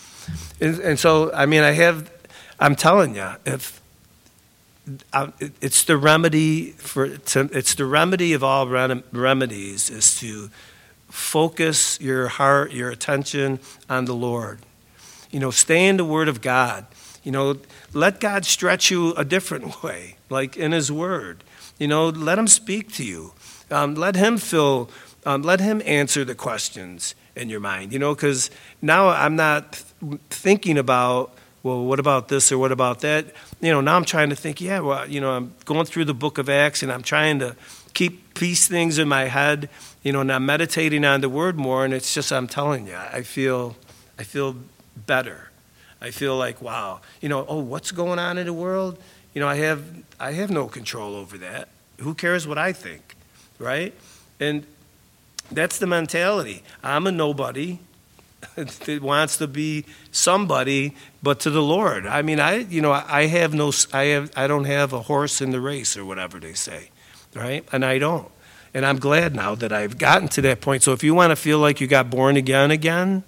And, 0.60 0.78
and 0.80 0.98
so, 0.98 1.32
I 1.32 1.46
mean, 1.46 1.62
I 1.62 1.72
have, 1.72 2.10
I'm 2.58 2.74
telling 2.74 3.16
you, 3.16 3.32
if 3.44 3.78
it's 5.60 5.84
the 5.84 5.96
remedy 5.96 6.70
for 6.70 7.04
it's 7.04 7.74
the 7.74 7.84
remedy 7.84 8.32
of 8.32 8.42
all 8.42 8.66
remedies 8.68 9.90
is 9.90 10.18
to 10.18 10.50
focus 11.10 12.00
your 12.00 12.28
heart 12.28 12.72
your 12.72 12.90
attention 12.90 13.60
on 13.88 14.06
the 14.06 14.14
lord 14.14 14.60
you 15.30 15.40
know, 15.40 15.50
stay 15.50 15.86
in 15.86 15.96
the 15.96 16.04
Word 16.04 16.28
of 16.28 16.40
God. 16.40 16.86
You 17.22 17.32
know, 17.32 17.56
let 17.92 18.20
God 18.20 18.44
stretch 18.44 18.90
you 18.90 19.12
a 19.14 19.24
different 19.24 19.82
way, 19.82 20.16
like 20.30 20.56
in 20.56 20.72
His 20.72 20.90
Word. 20.90 21.44
You 21.78 21.88
know, 21.88 22.08
let 22.08 22.38
Him 22.38 22.48
speak 22.48 22.92
to 22.94 23.04
you. 23.04 23.32
Um, 23.70 23.94
let 23.94 24.16
Him 24.16 24.38
fill, 24.38 24.90
um, 25.26 25.42
let 25.42 25.60
Him 25.60 25.82
answer 25.84 26.24
the 26.24 26.34
questions 26.34 27.14
in 27.36 27.48
your 27.48 27.60
mind. 27.60 27.92
You 27.92 27.98
know, 27.98 28.14
because 28.14 28.50
now 28.80 29.08
I'm 29.08 29.36
not 29.36 29.76
thinking 30.30 30.78
about, 30.78 31.34
well, 31.62 31.84
what 31.84 32.00
about 32.00 32.28
this 32.28 32.50
or 32.50 32.58
what 32.58 32.72
about 32.72 33.00
that? 33.00 33.26
You 33.60 33.72
know, 33.72 33.80
now 33.80 33.96
I'm 33.96 34.04
trying 34.04 34.30
to 34.30 34.36
think, 34.36 34.60
yeah, 34.60 34.80
well, 34.80 35.08
you 35.08 35.20
know, 35.20 35.32
I'm 35.32 35.54
going 35.64 35.84
through 35.86 36.06
the 36.06 36.14
book 36.14 36.38
of 36.38 36.48
Acts 36.48 36.82
and 36.82 36.90
I'm 36.90 37.02
trying 37.02 37.40
to 37.40 37.56
keep 37.94 38.34
piece 38.34 38.68
things 38.68 38.98
in 38.98 39.08
my 39.08 39.24
head, 39.24 39.68
you 40.02 40.12
know, 40.12 40.20
and 40.20 40.32
I'm 40.32 40.46
meditating 40.46 41.04
on 41.04 41.20
the 41.20 41.28
word 41.28 41.56
more, 41.56 41.84
and 41.84 41.92
it's 41.92 42.14
just, 42.14 42.32
I'm 42.32 42.46
telling 42.46 42.86
you, 42.86 42.94
I 42.94 43.22
feel, 43.22 43.76
I 44.18 44.22
feel 44.22 44.56
better. 45.06 45.50
I 46.00 46.10
feel 46.10 46.36
like, 46.36 46.62
wow, 46.62 47.00
you 47.20 47.28
know, 47.28 47.44
oh, 47.48 47.58
what's 47.58 47.90
going 47.90 48.18
on 48.18 48.38
in 48.38 48.46
the 48.46 48.52
world? 48.52 48.98
You 49.34 49.40
know, 49.40 49.48
I 49.48 49.56
have 49.56 49.84
I 50.18 50.32
have 50.32 50.50
no 50.50 50.66
control 50.66 51.14
over 51.14 51.38
that. 51.38 51.68
Who 52.00 52.14
cares 52.14 52.46
what 52.46 52.58
I 52.58 52.72
think, 52.72 53.16
right? 53.58 53.94
And 54.38 54.64
that's 55.50 55.78
the 55.78 55.86
mentality. 55.86 56.62
I'm 56.82 57.06
a 57.06 57.12
nobody 57.12 57.78
that 58.54 59.00
wants 59.02 59.36
to 59.38 59.46
be 59.46 59.84
somebody, 60.12 60.94
but 61.22 61.40
to 61.40 61.50
the 61.50 61.62
Lord. 61.62 62.06
I 62.06 62.22
mean, 62.22 62.38
I 62.38 62.58
you 62.58 62.80
know, 62.80 62.92
I 62.92 63.26
have 63.26 63.54
no, 63.54 63.72
I 63.92 64.04
have, 64.04 64.30
I 64.36 64.46
don't 64.46 64.64
have 64.64 64.92
a 64.92 65.02
horse 65.02 65.40
in 65.40 65.50
the 65.50 65.60
race 65.60 65.96
or 65.96 66.04
whatever 66.04 66.38
they 66.38 66.54
say, 66.54 66.90
right? 67.34 67.66
And 67.72 67.84
I 67.84 67.98
don't. 67.98 68.30
And 68.74 68.84
I'm 68.84 68.98
glad 68.98 69.34
now 69.34 69.54
that 69.56 69.72
I've 69.72 69.98
gotten 69.98 70.28
to 70.28 70.42
that 70.42 70.60
point. 70.60 70.82
So 70.82 70.92
if 70.92 71.02
you 71.02 71.14
want 71.14 71.30
to 71.30 71.36
feel 71.36 71.58
like 71.58 71.80
you 71.80 71.86
got 71.86 72.10
born 72.10 72.36
again 72.36 72.70
again, 72.70 73.24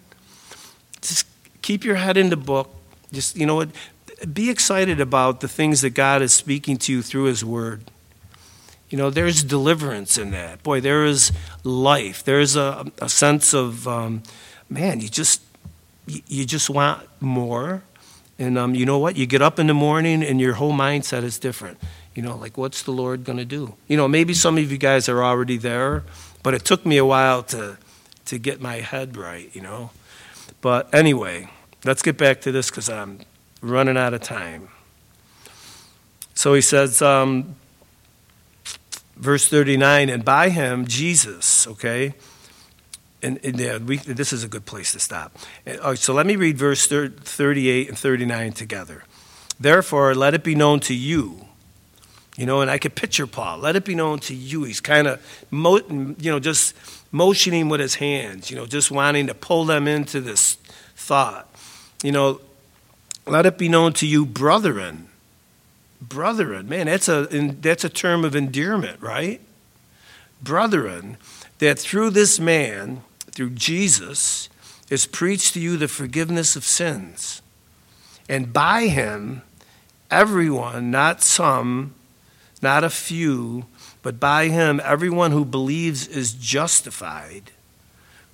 just 1.01 1.27
keep 1.63 1.85
your 1.85 1.97
head 1.97 2.17
in 2.17 2.31
the 2.31 2.37
book. 2.37 2.75
Just, 3.13 3.37
you 3.37 3.47
know 3.47 3.57
what? 3.57 3.71
Be 4.33 4.51
excited 4.51 5.01
about 5.01 5.41
the 5.41 5.49
things 5.49 5.81
that 5.81 5.91
God 5.91 6.23
is 6.23 6.33
speaking 6.33 6.77
to 6.79 6.93
you 6.93 7.03
through 7.03 7.25
His 7.25 7.45
Word. 7.45 7.91
You 8.91 8.99
know, 8.99 9.09
there's 9.09 9.45
deliverance 9.45 10.19
in 10.19 10.33
that. 10.33 10.63
Boy, 10.63 10.81
there 10.81 11.05
is 11.05 11.33
life. 11.63 12.25
There's 12.25 12.57
a, 12.57 12.91
a 13.01 13.09
sense 13.09 13.55
of, 13.55 13.87
um, 13.87 14.23
man, 14.69 15.01
you 15.01 15.09
just, 15.09 15.43
you 16.07 16.45
just 16.45 16.69
want 16.69 17.09
more. 17.21 17.83
And 18.39 18.59
um, 18.59 18.75
you 18.75 18.85
know 18.85 18.99
what? 18.99 19.17
You 19.17 19.27
get 19.27 19.43
up 19.43 19.59
in 19.59 19.69
the 19.69 19.75
morning 19.75 20.25
and 20.25 20.41
your 20.41 20.55
whole 20.55 20.73
mindset 20.73 21.23
is 21.23 21.39
different. 21.39 21.79
You 22.15 22.23
know, 22.23 22.37
like, 22.37 22.59
what's 22.59 22.83
the 22.83 22.91
Lord 22.91 23.23
going 23.23 23.39
to 23.39 23.45
do? 23.45 23.75
You 23.87 23.97
know, 23.97 24.09
maybe 24.09 24.35
some 24.35 24.59
of 24.59 24.73
you 24.73 24.79
guys 24.79 25.09
are 25.09 25.23
already 25.23 25.57
there, 25.57 26.03
but 26.43 26.55
it 26.55 26.65
took 26.65 26.85
me 26.85 26.97
a 26.97 27.05
while 27.05 27.45
to, 27.45 27.79
to 28.25 28.39
get 28.39 28.61
my 28.61 28.77
head 28.81 29.17
right, 29.17 29.49
you 29.55 29.61
know. 29.61 29.91
But 30.61 30.93
anyway, 30.95 31.49
let's 31.85 32.03
get 32.03 32.19
back 32.19 32.41
to 32.43 32.53
this 32.53 32.71
because 32.71 32.89
I'm 32.89 33.21
running 33.63 33.97
out 33.97 34.15
of 34.15 34.21
time. 34.21 34.69
So 36.35 36.55
he 36.55 36.61
says, 36.61 37.03
um, 37.03 37.57
verse 39.17 39.49
39, 39.49 40.09
and 40.09 40.25
by 40.25 40.49
him, 40.49 40.87
Jesus, 40.87 41.67
okay? 41.67 42.15
And, 43.23 43.39
and 43.45 43.59
yeah, 43.59 43.79
we, 43.79 43.99
this 43.99 44.33
is 44.33 44.45
a 44.45 44.49
good 44.49 44.65
place 44.65 44.93
to 44.93 45.01
stop. 45.01 45.37
Uh, 45.67 45.95
so 45.95 46.15
let 46.15 46.27
me 46.27 46.37
read 46.37 46.57
verse 46.57 46.87
38 46.87 47.89
and 47.89 47.99
39 47.99 48.53
together. 48.53 49.05
Therefore, 49.59 50.15
let 50.15 50.33
it 50.33 50.43
be 50.43 50.55
known 50.55 50.81
to 50.81 50.95
you. 50.95 51.47
You 52.37 52.47
know, 52.47 52.63
and 52.63 52.71
I 52.71 52.79
could 52.79 52.95
picture 52.95 53.27
Paul. 53.27 53.59
Let 53.59 53.77
it 53.77 53.85
be 53.85 53.95
known 53.95 54.21
to 54.21 54.35
you. 54.35 54.63
He's 54.65 54.81
kind 54.81 55.07
of, 55.07 55.21
you 55.53 56.31
know, 56.31 56.41
just 56.41 56.75
motioning 57.13 57.69
with 57.69 57.81
his 57.81 57.97
hands, 57.97 58.51
you 58.51 58.57
know, 58.57 58.67
just 58.67 58.91
wanting 58.91 59.27
to 59.27 59.35
pull 59.35 59.65
them 59.65 59.89
into 59.89 60.21
this 60.21 60.55
thought. 60.97 61.49
You 62.03 62.13
know, 62.13 62.41
let 63.27 63.47
it 63.47 63.59
be 63.59 63.69
known 63.69 63.93
to 63.95 64.07
you, 64.07 64.25
brethren. 64.25 65.09
Brethren, 66.01 66.69
man, 66.69 66.87
that's 66.87 67.09
a, 67.09 67.27
that's 67.61 67.85
a 67.85 67.89
term 67.89 68.25
of 68.25 68.35
endearment, 68.35 69.03
right? 69.03 69.41
Brethren, 70.43 71.19
that 71.59 71.79
through 71.79 72.11
this 72.11 72.41
man, 72.41 73.03
through 73.33 73.51
Jesus, 73.51 74.49
is 74.89 75.07
preached 75.07 75.55
to 75.55 75.61
you 75.61 75.77
the 75.77 75.89
forgiveness 75.89 76.57
of 76.57 76.65
sins. 76.65 77.43
And 78.29 78.53
by 78.53 78.87
him, 78.87 79.43
everyone, 80.11 80.91
not 80.91 81.23
some, 81.23 81.95
not 82.63 82.83
a 82.83 82.91
few, 82.91 83.67
but 84.03 84.19
by 84.19 84.49
him, 84.49 84.81
everyone 84.85 85.33
who 85.33 85.45
believes 85.45 86.07
is 86.07 86.33
justified. 86.33 87.51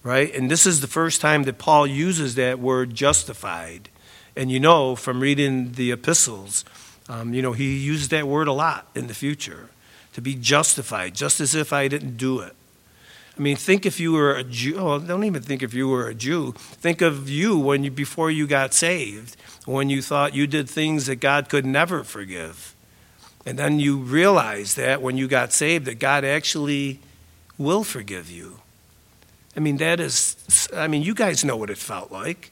Right? 0.02 0.32
And 0.34 0.48
this 0.50 0.66
is 0.66 0.80
the 0.80 0.86
first 0.86 1.20
time 1.20 1.42
that 1.44 1.58
Paul 1.58 1.86
uses 1.86 2.36
that 2.36 2.60
word 2.60 2.94
justified. 2.94 3.88
And 4.36 4.52
you 4.52 4.60
know 4.60 4.94
from 4.94 5.18
reading 5.18 5.72
the 5.72 5.90
epistles, 5.90 6.64
um, 7.08 7.34
you 7.34 7.42
know, 7.42 7.52
he 7.52 7.76
used 7.76 8.10
that 8.10 8.28
word 8.28 8.46
a 8.46 8.52
lot 8.52 8.86
in 8.94 9.08
the 9.08 9.14
future 9.14 9.70
to 10.12 10.20
be 10.20 10.34
justified, 10.34 11.14
just 11.14 11.40
as 11.40 11.54
if 11.54 11.72
I 11.72 11.88
didn't 11.88 12.16
do 12.16 12.40
it. 12.40 12.54
I 13.36 13.42
mean, 13.42 13.56
think 13.56 13.84
if 13.84 14.00
you 14.00 14.12
were 14.12 14.34
a 14.34 14.44
Jew. 14.44 14.76
Oh, 14.78 14.98
don't 14.98 15.24
even 15.24 15.42
think 15.42 15.62
if 15.62 15.74
you 15.74 15.88
were 15.88 16.08
a 16.08 16.14
Jew. 16.14 16.52
Think 16.56 17.02
of 17.02 17.28
you 17.28 17.58
when 17.58 17.84
you 17.84 17.90
before 17.90 18.30
you 18.30 18.46
got 18.46 18.72
saved, 18.72 19.36
when 19.66 19.90
you 19.90 20.00
thought 20.00 20.34
you 20.34 20.46
did 20.46 20.70
things 20.70 21.06
that 21.06 21.16
God 21.16 21.48
could 21.48 21.66
never 21.66 22.02
forgive. 22.02 22.75
And 23.46 23.56
then 23.56 23.78
you 23.78 23.98
realize 23.98 24.74
that 24.74 25.00
when 25.00 25.16
you 25.16 25.28
got 25.28 25.52
saved, 25.52 25.86
that 25.86 26.00
God 26.00 26.24
actually 26.24 26.98
will 27.56 27.84
forgive 27.84 28.28
you. 28.28 28.58
I 29.56 29.60
mean, 29.60 29.76
that 29.76 30.00
is, 30.00 30.68
I 30.74 30.88
mean, 30.88 31.02
you 31.02 31.14
guys 31.14 31.44
know 31.44 31.56
what 31.56 31.70
it 31.70 31.78
felt 31.78 32.10
like. 32.10 32.50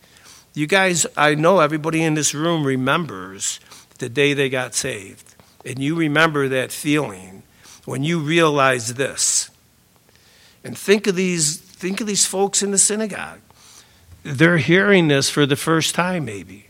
You 0.54 0.68
guys, 0.68 1.04
I 1.16 1.34
know 1.34 1.58
everybody 1.58 2.02
in 2.02 2.14
this 2.14 2.32
room 2.32 2.64
remembers 2.64 3.58
the 3.98 4.08
day 4.08 4.34
they 4.34 4.48
got 4.48 4.74
saved. 4.74 5.34
And 5.66 5.80
you 5.80 5.96
remember 5.96 6.48
that 6.48 6.70
feeling 6.70 7.42
when 7.84 8.04
you 8.04 8.20
realize 8.20 8.94
this. 8.94 9.50
And 10.62 10.78
think 10.78 11.08
of 11.08 11.16
these, 11.16 11.56
think 11.58 12.00
of 12.00 12.06
these 12.06 12.24
folks 12.24 12.62
in 12.62 12.70
the 12.70 12.78
synagogue. 12.78 13.40
They're 14.22 14.58
hearing 14.58 15.08
this 15.08 15.28
for 15.28 15.44
the 15.44 15.56
first 15.56 15.94
time, 15.94 16.24
maybe. 16.24 16.66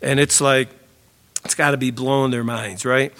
And 0.00 0.18
it's 0.18 0.40
like, 0.40 0.70
it's 1.44 1.54
got 1.54 1.72
to 1.72 1.76
be 1.76 1.90
blowing 1.90 2.30
their 2.30 2.42
minds, 2.42 2.84
right? 2.84 3.12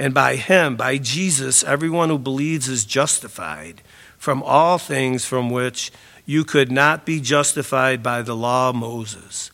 And 0.00 0.14
by 0.14 0.36
him, 0.36 0.76
by 0.76 0.96
Jesus, 0.96 1.62
everyone 1.62 2.08
who 2.08 2.18
believes 2.18 2.68
is 2.68 2.86
justified 2.86 3.82
from 4.16 4.42
all 4.42 4.78
things 4.78 5.26
from 5.26 5.50
which 5.50 5.92
you 6.24 6.42
could 6.42 6.72
not 6.72 7.04
be 7.04 7.20
justified 7.20 8.02
by 8.02 8.22
the 8.22 8.34
law 8.34 8.70
of 8.70 8.76
Moses. 8.76 9.50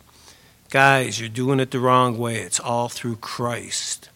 Guys, 0.70 1.18
you're 1.18 1.28
doing 1.28 1.58
it 1.58 1.72
the 1.72 1.80
wrong 1.80 2.16
way. 2.16 2.36
It's 2.36 2.60
all 2.60 2.88
through 2.88 3.16
Christ. 3.16 4.08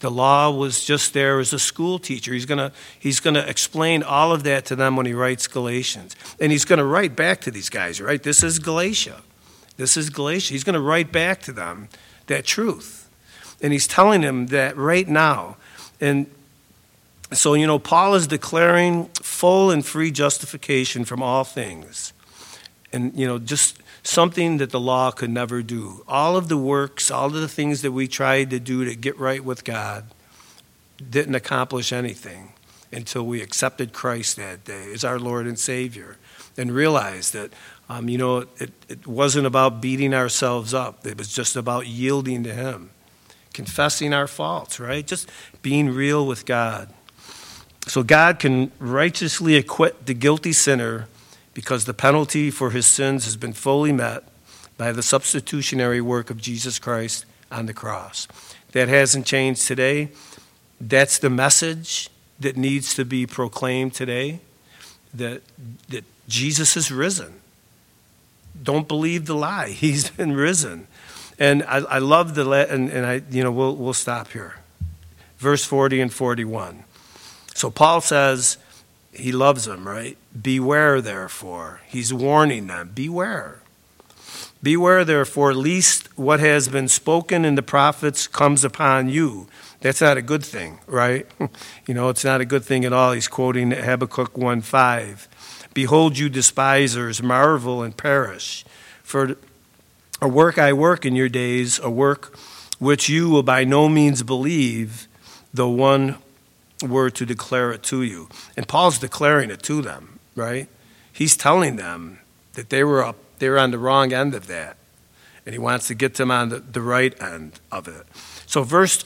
The 0.00 0.10
law 0.10 0.50
was 0.50 0.86
just 0.86 1.12
there 1.12 1.38
as 1.38 1.52
a 1.52 1.58
school 1.58 1.98
teacher. 1.98 2.32
He's 2.32 2.46
going 2.46 2.70
he's 2.98 3.20
to 3.20 3.46
explain 3.46 4.02
all 4.02 4.32
of 4.32 4.44
that 4.44 4.64
to 4.66 4.76
them 4.76 4.96
when 4.96 5.04
he 5.04 5.12
writes 5.12 5.46
Galatians. 5.46 6.16
And 6.40 6.50
he's 6.50 6.64
going 6.64 6.78
to 6.78 6.84
write 6.86 7.14
back 7.14 7.42
to 7.42 7.50
these 7.50 7.68
guys, 7.68 8.00
right? 8.00 8.22
This 8.22 8.42
is 8.42 8.58
Galatia. 8.58 9.20
This 9.76 9.98
is 9.98 10.08
Galatia. 10.08 10.54
He's 10.54 10.64
going 10.64 10.74
to 10.74 10.80
write 10.80 11.12
back 11.12 11.42
to 11.42 11.52
them 11.52 11.90
that 12.26 12.46
truth. 12.46 12.97
And 13.60 13.72
he's 13.72 13.86
telling 13.86 14.20
them 14.20 14.46
that 14.48 14.76
right 14.76 15.08
now. 15.08 15.56
And 16.00 16.26
so, 17.32 17.54
you 17.54 17.66
know, 17.66 17.78
Paul 17.78 18.14
is 18.14 18.26
declaring 18.26 19.06
full 19.14 19.70
and 19.70 19.84
free 19.84 20.10
justification 20.10 21.04
from 21.04 21.22
all 21.22 21.44
things. 21.44 22.12
And, 22.92 23.14
you 23.18 23.26
know, 23.26 23.38
just 23.38 23.82
something 24.02 24.56
that 24.58 24.70
the 24.70 24.80
law 24.80 25.10
could 25.10 25.30
never 25.30 25.62
do. 25.62 26.04
All 26.08 26.36
of 26.36 26.48
the 26.48 26.56
works, 26.56 27.10
all 27.10 27.26
of 27.26 27.34
the 27.34 27.48
things 27.48 27.82
that 27.82 27.92
we 27.92 28.08
tried 28.08 28.50
to 28.50 28.60
do 28.60 28.84
to 28.84 28.94
get 28.94 29.18
right 29.18 29.44
with 29.44 29.64
God 29.64 30.06
didn't 31.10 31.34
accomplish 31.34 31.92
anything 31.92 32.54
until 32.90 33.24
we 33.26 33.42
accepted 33.42 33.92
Christ 33.92 34.36
that 34.36 34.64
day 34.64 34.92
as 34.92 35.04
our 35.04 35.18
Lord 35.18 35.46
and 35.46 35.58
Savior 35.58 36.16
and 36.56 36.72
realized 36.72 37.34
that, 37.34 37.52
um, 37.90 38.08
you 38.08 38.16
know, 38.16 38.46
it, 38.58 38.72
it 38.88 39.06
wasn't 39.06 39.46
about 39.46 39.82
beating 39.82 40.14
ourselves 40.14 40.72
up, 40.72 41.06
it 41.06 41.18
was 41.18 41.28
just 41.32 41.54
about 41.54 41.86
yielding 41.86 42.42
to 42.44 42.54
Him 42.54 42.90
confessing 43.52 44.12
our 44.12 44.26
faults, 44.26 44.78
right? 44.78 45.06
Just 45.06 45.28
being 45.62 45.90
real 45.90 46.26
with 46.26 46.46
God. 46.46 46.88
So 47.86 48.02
God 48.02 48.38
can 48.38 48.70
righteously 48.78 49.56
acquit 49.56 50.06
the 50.06 50.14
guilty 50.14 50.52
sinner 50.52 51.08
because 51.54 51.86
the 51.86 51.94
penalty 51.94 52.50
for 52.50 52.70
his 52.70 52.86
sins 52.86 53.24
has 53.24 53.36
been 53.36 53.52
fully 53.52 53.92
met 53.92 54.24
by 54.76 54.92
the 54.92 55.02
substitutionary 55.02 56.00
work 56.00 56.30
of 56.30 56.38
Jesus 56.40 56.78
Christ 56.78 57.24
on 57.50 57.66
the 57.66 57.74
cross. 57.74 58.28
That 58.72 58.88
hasn't 58.88 59.26
changed 59.26 59.66
today. 59.66 60.10
That's 60.80 61.18
the 61.18 61.30
message 61.30 62.10
that 62.38 62.56
needs 62.56 62.94
to 62.94 63.04
be 63.04 63.26
proclaimed 63.26 63.94
today 63.94 64.40
that, 65.12 65.42
that 65.88 66.04
Jesus 66.28 66.76
is 66.76 66.92
risen. 66.92 67.40
Don't 68.62 68.86
believe 68.86 69.26
the 69.26 69.34
lie. 69.34 69.68
He's 69.70 70.10
been 70.10 70.34
risen. 70.34 70.86
And 71.38 71.62
I, 71.64 71.78
I 71.78 71.98
love 71.98 72.34
the, 72.34 72.50
and, 72.50 72.90
and 72.90 73.06
I, 73.06 73.22
you 73.30 73.44
know, 73.44 73.52
we'll, 73.52 73.76
we'll 73.76 73.92
stop 73.92 74.32
here. 74.32 74.56
Verse 75.38 75.64
40 75.64 76.00
and 76.00 76.12
41. 76.12 76.84
So 77.54 77.70
Paul 77.70 78.00
says 78.00 78.58
he 79.12 79.32
loves 79.32 79.64
them, 79.64 79.86
right? 79.86 80.16
Beware, 80.40 81.00
therefore. 81.00 81.80
He's 81.86 82.12
warning 82.12 82.66
them. 82.66 82.90
Beware. 82.94 83.60
Beware, 84.62 85.04
therefore, 85.04 85.54
lest 85.54 86.16
what 86.18 86.40
has 86.40 86.68
been 86.68 86.88
spoken 86.88 87.44
in 87.44 87.54
the 87.54 87.62
prophets 87.62 88.26
comes 88.26 88.64
upon 88.64 89.08
you. 89.08 89.46
That's 89.80 90.00
not 90.00 90.16
a 90.16 90.22
good 90.22 90.44
thing, 90.44 90.80
right? 90.86 91.26
you 91.86 91.94
know, 91.94 92.08
it's 92.08 92.24
not 92.24 92.40
a 92.40 92.44
good 92.44 92.64
thing 92.64 92.84
at 92.84 92.92
all. 92.92 93.12
He's 93.12 93.28
quoting 93.28 93.70
Habakkuk 93.70 94.36
1 94.36 94.60
5. 94.62 95.28
Behold, 95.74 96.18
you 96.18 96.28
despisers, 96.28 97.22
marvel 97.22 97.84
and 97.84 97.96
perish. 97.96 98.64
For 99.04 99.36
a 100.20 100.28
work 100.28 100.58
I 100.58 100.72
work 100.72 101.04
in 101.04 101.14
your 101.14 101.28
days, 101.28 101.78
a 101.78 101.90
work 101.90 102.36
which 102.78 103.08
you 103.08 103.28
will 103.28 103.42
by 103.42 103.64
no 103.64 103.88
means 103.88 104.22
believe, 104.22 105.08
though 105.52 105.68
one 105.68 106.16
were 106.82 107.10
to 107.10 107.26
declare 107.26 107.72
it 107.72 107.82
to 107.84 108.02
you. 108.02 108.28
And 108.56 108.66
Paul's 108.68 108.98
declaring 108.98 109.50
it 109.50 109.62
to 109.64 109.82
them, 109.82 110.18
right? 110.36 110.68
He's 111.12 111.36
telling 111.36 111.76
them 111.76 112.20
that 112.54 112.70
they 112.70 112.84
were 112.84 113.04
up, 113.04 113.16
they 113.38 113.48
were 113.48 113.58
on 113.58 113.70
the 113.70 113.78
wrong 113.78 114.12
end 114.12 114.34
of 114.34 114.46
that. 114.46 114.76
And 115.44 115.54
he 115.54 115.58
wants 115.58 115.88
to 115.88 115.94
get 115.94 116.14
them 116.14 116.30
on 116.30 116.50
the, 116.50 116.58
the 116.58 116.82
right 116.82 117.20
end 117.22 117.58
of 117.72 117.88
it. 117.88 118.06
So 118.46 118.62
verse 118.62 119.04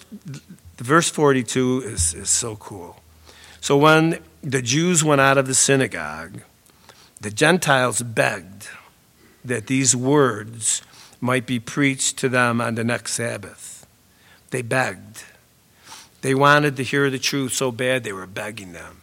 verse 0.77 1.09
42 1.09 1.83
is, 1.85 2.15
is 2.15 2.31
so 2.31 2.57
cool. 2.57 3.01
So 3.61 3.77
when 3.77 4.19
the 4.43 4.61
Jews 4.61 5.05
went 5.05 5.21
out 5.21 5.39
of 5.39 5.47
the 5.47 5.55
synagogue, 5.55 6.43
the 7.21 7.31
Gentiles 7.31 8.03
begged 8.03 8.69
that 9.45 9.69
these 9.69 9.95
words 9.95 10.83
might 11.23 11.47
be 11.47 11.61
preached 11.61 12.19
to 12.19 12.29
them 12.29 12.61
on 12.61 12.75
the 12.75 12.83
next 12.83 13.13
Sabbath. 13.13 13.87
They 14.51 14.61
begged. 14.61 15.23
They 16.21 16.35
wanted 16.35 16.77
to 16.77 16.83
hear 16.83 17.09
the 17.09 17.19
truth 17.19 17.53
so 17.53 17.71
bad 17.71 18.03
they 18.03 18.13
were 18.13 18.27
begging 18.27 18.73
them. 18.73 19.03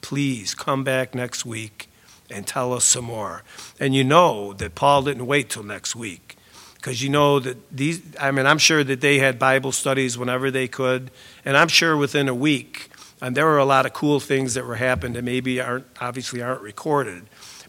Please 0.00 0.54
come 0.54 0.82
back 0.82 1.14
next 1.14 1.46
week 1.46 1.88
and 2.28 2.46
tell 2.46 2.72
us 2.72 2.84
some 2.84 3.04
more. 3.04 3.44
And 3.78 3.94
you 3.94 4.02
know 4.02 4.52
that 4.54 4.74
Paul 4.74 5.02
didn't 5.02 5.26
wait 5.26 5.50
till 5.50 5.62
next 5.62 5.94
week 5.94 6.36
because 6.74 7.00
you 7.00 7.08
know 7.08 7.38
that 7.38 7.56
these, 7.70 8.02
I 8.18 8.32
mean, 8.32 8.44
I'm 8.44 8.58
sure 8.58 8.82
that 8.82 9.00
they 9.00 9.20
had 9.20 9.38
Bible 9.38 9.70
studies 9.70 10.18
whenever 10.18 10.50
they 10.50 10.66
could. 10.66 11.12
And 11.44 11.56
I'm 11.56 11.68
sure 11.68 11.96
within 11.96 12.28
a 12.28 12.34
week, 12.34 12.90
and 13.20 13.36
there 13.36 13.46
were 13.46 13.58
a 13.58 13.64
lot 13.64 13.86
of 13.86 13.92
cool 13.92 14.18
things 14.18 14.54
that 14.54 14.66
were 14.66 14.74
happening 14.74 15.12
that 15.12 15.22
maybe 15.22 15.60
aren't, 15.60 15.86
obviously 16.00 16.42
aren't 16.42 16.62
recorded. 16.62 17.22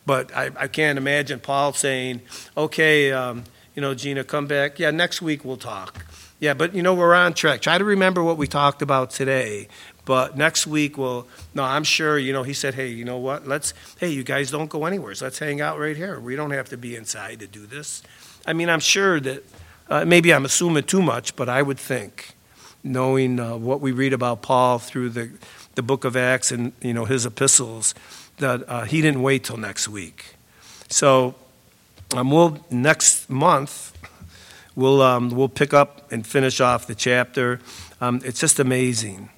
But 0.03 0.35
I, 0.35 0.49
I 0.57 0.67
can't 0.67 0.97
imagine 0.97 1.39
Paul 1.39 1.73
saying, 1.73 2.21
okay, 2.57 3.11
um, 3.11 3.43
you 3.76 3.82
know, 3.82 3.93
Gina, 3.93 4.24
come 4.24 4.47
back. 4.47 4.80
Yeah, 4.80 4.91
next 4.91 5.21
week 5.21 5.43
we'll 5.43 5.57
talk. 5.57 6.05
Yeah, 6.39 6.53
but 6.53 6.76
you 6.76 6.84
know, 6.84 6.93
we're 6.93 7.13
on 7.15 7.34
track. 7.34 7.61
Try 7.61 7.78
to 7.78 7.84
remember 7.84 8.24
what 8.24 8.38
we 8.38 8.47
talked 8.47 8.82
about 8.82 9.11
today. 9.11 9.67
But 10.05 10.38
next 10.38 10.67
week, 10.67 10.97
we'll, 10.97 11.28
no, 11.53 11.63
I'm 11.63 11.86
sure, 11.86 12.17
you 12.17 12.34
know, 12.34 12.43
he 12.43 12.53
said, 12.53 12.74
hey, 12.74 12.89
you 12.89 13.05
know 13.05 13.17
what? 13.17 13.47
Let's, 13.47 13.74
hey, 13.99 14.09
you 14.09 14.24
guys 14.24 14.51
don't 14.51 14.69
go 14.69 14.86
anywhere. 14.86 15.15
So 15.15 15.26
let's 15.26 15.39
hang 15.39 15.61
out 15.61 15.80
right 15.80 15.95
here. 15.95 16.19
We 16.19 16.36
don't 16.36 16.51
have 16.51 16.67
to 16.69 16.78
be 16.78 16.97
inside 16.97 17.39
to 17.39 17.47
do 17.47 17.65
this. 17.65 18.03
I 18.45 18.51
mean, 18.51 18.69
I'm 18.69 18.82
sure 18.82 19.21
that, 19.21 19.43
uh, 19.89 20.03
maybe 20.03 20.34
I'm 20.34 20.43
assuming 20.43 20.84
too 20.84 21.01
much, 21.01 21.38
but 21.38 21.47
I 21.47 21.61
would 21.61 21.80
think 21.80 22.36
knowing 22.84 23.39
uh, 23.39 23.55
what 23.55 23.80
we 23.80 23.91
read 23.91 24.13
about 24.13 24.41
Paul 24.41 24.80
through 24.80 25.09
the, 25.09 25.32
the 25.76 25.82
book 25.82 26.03
of 26.03 26.15
Acts 26.15 26.51
and 26.51 26.74
you 26.82 26.93
know 26.93 27.05
his 27.05 27.26
epistles, 27.26 27.95
that 28.38 28.67
uh, 28.67 28.84
he 28.84 29.01
didn't 29.01 29.21
wait 29.21 29.43
till 29.43 29.57
next 29.57 29.88
week. 29.88 30.36
So 30.89 31.36
um, 32.16 32.32
we'll 32.32 32.64
next 32.70 33.30
month 33.30 33.91
we'll 34.76 35.01
um, 35.01 35.30
we'll 35.30 35.49
pick 35.49 35.74
up 35.74 36.12
and 36.12 36.26
finish 36.26 36.60
off 36.60 36.88
the 36.88 36.95
chapter. 36.95 37.60
Um, 38.01 38.22
it's 38.24 38.39
just 38.39 38.60
amazing. 38.60 39.30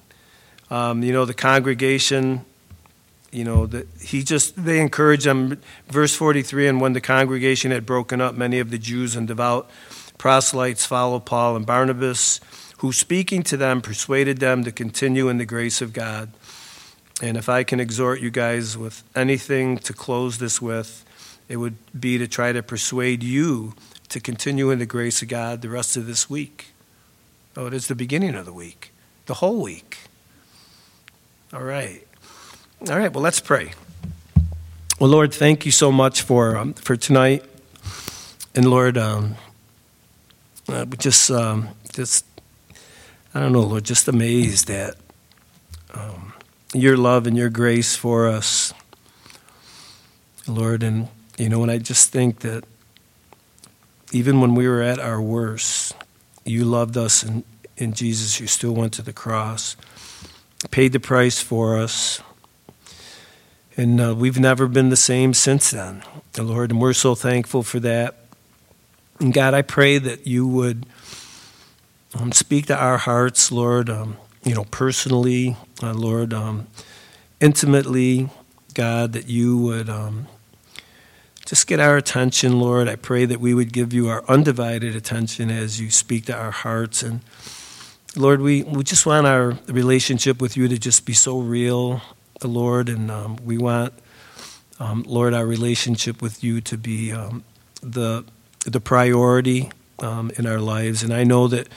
Um, 0.70 1.02
you 1.02 1.12
know 1.12 1.24
the 1.24 1.34
congregation. 1.34 2.44
You 3.32 3.44
know 3.44 3.66
that 3.66 3.86
he 4.00 4.22
just 4.22 4.62
they 4.62 4.80
encourage 4.80 5.24
them. 5.24 5.60
Verse 5.88 6.14
forty 6.14 6.42
three, 6.42 6.68
and 6.68 6.80
when 6.80 6.92
the 6.92 7.00
congregation 7.00 7.70
had 7.70 7.86
broken 7.86 8.20
up, 8.20 8.34
many 8.34 8.58
of 8.58 8.70
the 8.70 8.78
Jews 8.78 9.16
and 9.16 9.28
devout 9.28 9.70
proselytes 10.18 10.86
followed 10.86 11.26
Paul 11.26 11.56
and 11.56 11.66
Barnabas 11.66 12.40
who, 12.78 12.92
speaking 12.92 13.42
to 13.42 13.56
them, 13.56 13.80
persuaded 13.80 14.38
them 14.38 14.64
to 14.64 14.72
continue 14.72 15.28
in 15.28 15.38
the 15.38 15.46
grace 15.46 15.80
of 15.80 15.92
God. 15.92 16.30
And 17.22 17.36
if 17.36 17.48
I 17.48 17.64
can 17.64 17.80
exhort 17.80 18.20
you 18.20 18.30
guys 18.30 18.76
with 18.76 19.02
anything 19.14 19.78
to 19.78 19.94
close 19.94 20.38
this 20.38 20.60
with, 20.60 21.04
it 21.48 21.56
would 21.56 21.76
be 21.98 22.18
to 22.18 22.26
try 22.26 22.52
to 22.52 22.62
persuade 22.62 23.22
you 23.22 23.74
to 24.08 24.20
continue 24.20 24.70
in 24.70 24.78
the 24.78 24.86
grace 24.86 25.22
of 25.22 25.28
God 25.28 25.62
the 25.62 25.68
rest 25.68 25.96
of 25.96 26.06
this 26.06 26.28
week. 26.30 26.68
Oh, 27.56 27.66
it 27.66 27.74
is 27.74 27.86
the 27.88 27.94
beginning 27.94 28.34
of 28.34 28.46
the 28.46 28.52
week, 28.52 28.92
the 29.26 29.34
whole 29.34 29.62
week. 29.62 29.98
All 31.52 31.62
right. 31.62 32.06
All 32.88 32.98
right, 32.98 33.12
well, 33.12 33.22
let's 33.22 33.40
pray. 33.40 33.72
Well, 35.00 35.10
Lord, 35.10 35.32
thank 35.32 35.64
you 35.64 35.72
so 35.72 35.90
much 35.90 36.22
for, 36.22 36.56
um, 36.56 36.74
for 36.74 36.96
tonight. 36.96 37.44
And 38.54 38.68
Lord, 38.70 38.98
um, 38.98 39.36
uh, 40.68 40.84
just, 40.86 41.30
um, 41.30 41.68
just 41.92 42.24
I 43.34 43.40
don't 43.40 43.52
know, 43.52 43.60
Lord, 43.60 43.84
just 43.84 44.08
amazed 44.08 44.70
at 44.70 44.94
um, 45.92 46.32
your 46.72 46.96
love 46.96 47.26
and 47.26 47.36
your 47.36 47.50
grace 47.50 47.94
for 47.94 48.28
us, 48.28 48.72
Lord. 50.46 50.82
And, 50.82 51.08
you 51.36 51.48
know, 51.48 51.62
and 51.62 51.70
I 51.70 51.78
just 51.78 52.10
think 52.12 52.40
that 52.40 52.64
even 54.12 54.40
when 54.40 54.54
we 54.54 54.68
were 54.68 54.82
at 54.82 54.98
our 54.98 55.20
worst, 55.20 55.94
you 56.44 56.64
loved 56.64 56.96
us, 56.96 57.22
and 57.22 57.44
in 57.76 57.92
Jesus, 57.92 58.40
you 58.40 58.46
still 58.46 58.72
went 58.72 58.92
to 58.94 59.02
the 59.02 59.12
cross, 59.12 59.76
paid 60.70 60.92
the 60.92 61.00
price 61.00 61.40
for 61.40 61.76
us. 61.76 62.22
And 63.76 64.00
uh, 64.00 64.14
we've 64.14 64.38
never 64.38 64.68
been 64.68 64.88
the 64.88 64.96
same 64.96 65.34
since 65.34 65.72
then, 65.72 66.02
the 66.32 66.42
Lord, 66.42 66.70
and 66.70 66.80
we're 66.80 66.94
so 66.94 67.14
thankful 67.14 67.62
for 67.62 67.78
that. 67.80 68.14
And 69.20 69.34
God, 69.34 69.52
I 69.52 69.62
pray 69.62 69.98
that 69.98 70.26
you 70.26 70.46
would 70.46 70.86
um, 72.18 72.32
speak 72.32 72.66
to 72.66 72.76
our 72.76 72.96
hearts, 72.96 73.52
Lord, 73.52 73.90
um, 73.90 74.16
you 74.44 74.54
know, 74.54 74.64
personally, 74.64 75.56
uh, 75.82 75.92
Lord, 75.92 76.32
um, 76.32 76.68
intimately, 77.40 78.30
God, 78.72 79.12
that 79.12 79.28
you 79.28 79.58
would 79.58 79.90
um, 79.90 80.26
just 81.46 81.66
get 81.66 81.80
our 81.80 81.96
attention, 81.96 82.60
Lord. 82.60 82.88
I 82.88 82.96
pray 82.96 83.24
that 83.24 83.40
we 83.40 83.54
would 83.54 83.72
give 83.72 83.94
you 83.94 84.08
our 84.08 84.22
undivided 84.28 84.94
attention 84.94 85.50
as 85.50 85.80
you 85.80 85.90
speak 85.90 86.26
to 86.26 86.36
our 86.36 86.50
hearts. 86.50 87.02
And 87.02 87.20
Lord, 88.14 88.40
we, 88.42 88.62
we 88.64 88.84
just 88.84 89.06
want 89.06 89.26
our 89.26 89.58
relationship 89.68 90.42
with 90.42 90.56
you 90.56 90.68
to 90.68 90.78
just 90.78 91.06
be 91.06 91.14
so 91.14 91.38
real, 91.38 92.02
the 92.40 92.48
Lord, 92.48 92.88
and 92.88 93.10
um, 93.10 93.36
we 93.44 93.56
want, 93.56 93.94
um, 94.78 95.04
Lord, 95.06 95.32
our 95.32 95.46
relationship 95.46 96.20
with 96.20 96.44
you 96.44 96.60
to 96.60 96.76
be 96.76 97.12
the 97.80 98.24
the 98.66 98.80
priority 98.80 99.70
um, 100.00 100.30
in 100.36 100.46
our 100.46 100.58
lives. 100.58 101.02
And 101.02 101.12
I 101.14 101.24
know 101.24 101.48
that, 101.48 101.68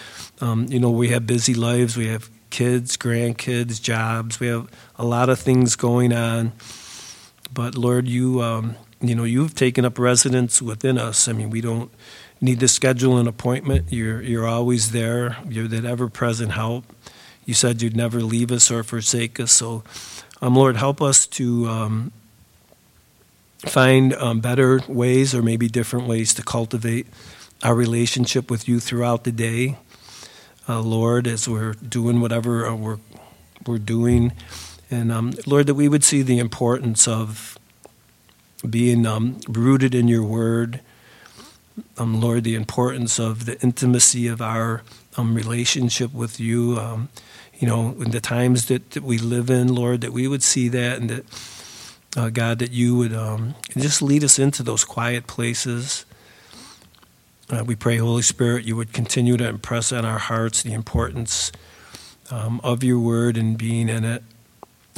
um, 0.41 0.65
you 0.69 0.79
know, 0.79 0.89
we 0.89 1.09
have 1.09 1.27
busy 1.27 1.53
lives. 1.53 1.95
We 1.95 2.07
have 2.07 2.29
kids, 2.49 2.97
grandkids, 2.97 3.81
jobs. 3.81 4.39
We 4.39 4.47
have 4.47 4.67
a 4.97 5.05
lot 5.05 5.29
of 5.29 5.39
things 5.39 5.75
going 5.75 6.11
on. 6.11 6.51
But 7.53 7.75
Lord, 7.75 8.07
you, 8.07 8.41
um, 8.41 8.75
you 9.01 9.15
know, 9.15 9.23
you've 9.23 9.55
taken 9.55 9.85
up 9.85 9.97
residence 9.97 10.61
within 10.61 10.97
us. 10.97 11.27
I 11.27 11.33
mean, 11.33 11.49
we 11.49 11.61
don't 11.61 11.91
need 12.41 12.59
to 12.59 12.67
schedule 12.67 13.17
an 13.17 13.27
appointment. 13.27 13.91
You're, 13.91 14.21
you're 14.21 14.47
always 14.47 14.91
there. 14.91 15.37
You're 15.47 15.67
that 15.67 15.85
ever-present 15.85 16.51
help. 16.51 16.85
You 17.45 17.53
said 17.53 17.81
you'd 17.81 17.97
never 17.97 18.21
leave 18.21 18.51
us 18.51 18.69
or 18.69 18.83
forsake 18.83 19.39
us. 19.39 19.51
So, 19.51 19.83
um, 20.41 20.55
Lord, 20.55 20.77
help 20.77 21.01
us 21.01 21.25
to 21.27 21.67
um, 21.67 22.11
find 23.59 24.13
um, 24.13 24.39
better 24.39 24.81
ways 24.87 25.33
or 25.33 25.41
maybe 25.41 25.67
different 25.67 26.07
ways 26.07 26.33
to 26.35 26.43
cultivate 26.43 27.07
our 27.63 27.75
relationship 27.75 28.49
with 28.49 28.69
you 28.69 28.79
throughout 28.79 29.25
the 29.25 29.31
day, 29.31 29.77
uh, 30.69 30.79
Lord, 30.79 31.27
as 31.27 31.49
we're 31.49 31.73
doing 31.73 32.21
whatever 32.21 32.65
uh, 32.65 32.75
we're, 32.75 32.99
we're 33.65 33.79
doing. 33.79 34.31
And 34.91 35.11
um, 35.11 35.33
Lord, 35.45 35.67
that 35.67 35.75
we 35.75 35.87
would 35.87 36.03
see 36.03 36.21
the 36.21 36.39
importance 36.39 37.07
of 37.07 37.57
being 38.67 39.05
um, 39.05 39.39
rooted 39.47 39.93
in 39.93 40.07
your 40.07 40.23
word. 40.23 40.81
Um, 41.97 42.19
Lord, 42.19 42.43
the 42.43 42.55
importance 42.55 43.19
of 43.19 43.45
the 43.45 43.59
intimacy 43.61 44.27
of 44.27 44.41
our 44.41 44.81
um, 45.17 45.33
relationship 45.33 46.13
with 46.13 46.39
you. 46.39 46.77
Um, 46.77 47.09
you 47.57 47.67
know, 47.67 47.95
in 47.99 48.11
the 48.11 48.21
times 48.21 48.67
that, 48.67 48.91
that, 48.91 49.03
we 49.03 49.17
live 49.17 49.49
in, 49.49 49.73
Lord, 49.73 50.01
that 50.01 50.13
we 50.13 50.27
would 50.27 50.43
see 50.43 50.69
that 50.69 50.99
and 50.99 51.09
that, 51.09 51.25
uh, 52.15 52.29
God, 52.29 52.59
that 52.59 52.71
you 52.71 52.95
would 52.95 53.13
um, 53.13 53.55
just 53.75 54.01
lead 54.01 54.23
us 54.23 54.39
into 54.39 54.63
those 54.63 54.85
quiet 54.85 55.27
places 55.27 56.05
uh, 57.51 57.63
we 57.65 57.75
pray, 57.75 57.97
Holy 57.97 58.21
Spirit, 58.21 58.63
you 58.65 58.75
would 58.75 58.93
continue 58.93 59.35
to 59.35 59.47
impress 59.47 59.91
on 59.91 60.05
our 60.05 60.19
hearts 60.19 60.61
the 60.61 60.73
importance 60.73 61.51
um, 62.29 62.61
of 62.63 62.83
your 62.83 62.99
word 62.99 63.37
and 63.37 63.57
being 63.57 63.89
in 63.89 64.03
it. 64.03 64.21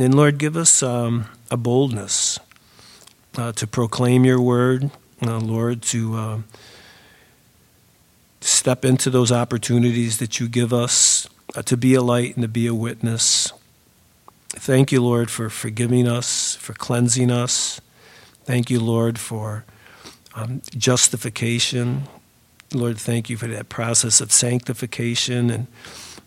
And 0.01 0.15
Lord, 0.15 0.39
give 0.39 0.57
us 0.57 0.81
um, 0.81 1.25
a 1.51 1.57
boldness 1.57 2.39
uh, 3.37 3.51
to 3.51 3.67
proclaim 3.67 4.25
your 4.25 4.41
word, 4.41 4.89
uh, 5.21 5.37
Lord, 5.37 5.83
to 5.83 6.15
uh, 6.15 6.39
step 8.39 8.83
into 8.83 9.11
those 9.11 9.31
opportunities 9.31 10.17
that 10.17 10.39
you 10.39 10.47
give 10.47 10.73
us 10.73 11.29
uh, 11.55 11.61
to 11.61 11.77
be 11.77 11.93
a 11.93 12.01
light 12.01 12.35
and 12.35 12.41
to 12.41 12.47
be 12.47 12.65
a 12.65 12.73
witness. 12.73 13.53
Thank 14.49 14.91
you, 14.91 15.03
Lord, 15.03 15.29
for 15.29 15.51
forgiving 15.51 16.07
us, 16.07 16.55
for 16.55 16.73
cleansing 16.73 17.29
us. 17.29 17.79
Thank 18.43 18.71
you, 18.71 18.79
Lord, 18.79 19.19
for 19.19 19.65
um, 20.33 20.63
justification. 20.75 22.07
Lord, 22.73 22.97
thank 22.97 23.29
you 23.29 23.37
for 23.37 23.45
that 23.45 23.69
process 23.69 24.19
of 24.19 24.31
sanctification. 24.31 25.51
And 25.51 25.67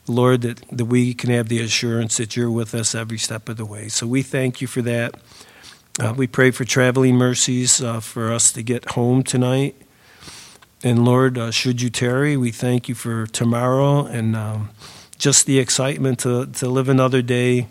Lord, 0.07 0.43
that, 0.43 0.61
that 0.71 0.85
we 0.85 1.15
can 1.15 1.31
have 1.31 1.49
the 1.49 1.61
assurance 1.61 2.19
that 2.19 2.37
you're 2.37 2.51
with 2.51 2.75
us 2.75 2.95
every 2.95 3.19
step 3.19 3.49
of 3.49 3.57
the 3.57 3.65
way. 3.65 3.89
So 3.89 4.07
we 4.07 4.23
thank 4.23 4.61
you 4.61 4.67
for 4.67 4.83
that. 4.83 5.15
Uh, 5.99 6.13
we 6.17 6.27
pray 6.27 6.51
for 6.51 6.65
traveling 6.65 7.17
mercies 7.17 7.81
uh, 7.81 8.01
for 8.01 8.33
us 8.33 8.53
to 8.53 8.63
get 8.63 8.91
home 8.91 9.23
tonight. 9.23 9.77
And 10.83 11.05
Lord, 11.05 11.39
uh, 11.39 11.51
should 11.51 11.81
you 11.81 11.89
tarry, 11.89 12.37
we 12.37 12.51
thank 12.51 12.89
you 12.89 12.95
for 12.95 13.27
tomorrow 13.27 14.05
and 14.05 14.37
um, 14.37 14.71
just 15.17 15.47
the 15.47 15.59
excitement 15.59 16.19
to, 16.21 16.47
to 16.47 16.69
live 16.69 16.89
another 16.89 17.23
day 17.23 17.69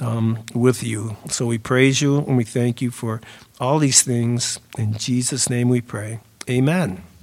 um, 0.00 0.44
with 0.54 0.82
you. 0.82 1.16
So 1.30 1.46
we 1.46 1.56
praise 1.56 2.02
you 2.02 2.18
and 2.18 2.36
we 2.36 2.44
thank 2.44 2.82
you 2.82 2.90
for 2.90 3.20
all 3.60 3.78
these 3.78 4.02
things. 4.02 4.58
In 4.76 4.94
Jesus' 4.98 5.48
name 5.48 5.68
we 5.68 5.80
pray. 5.80 6.20
Amen. 6.50 7.02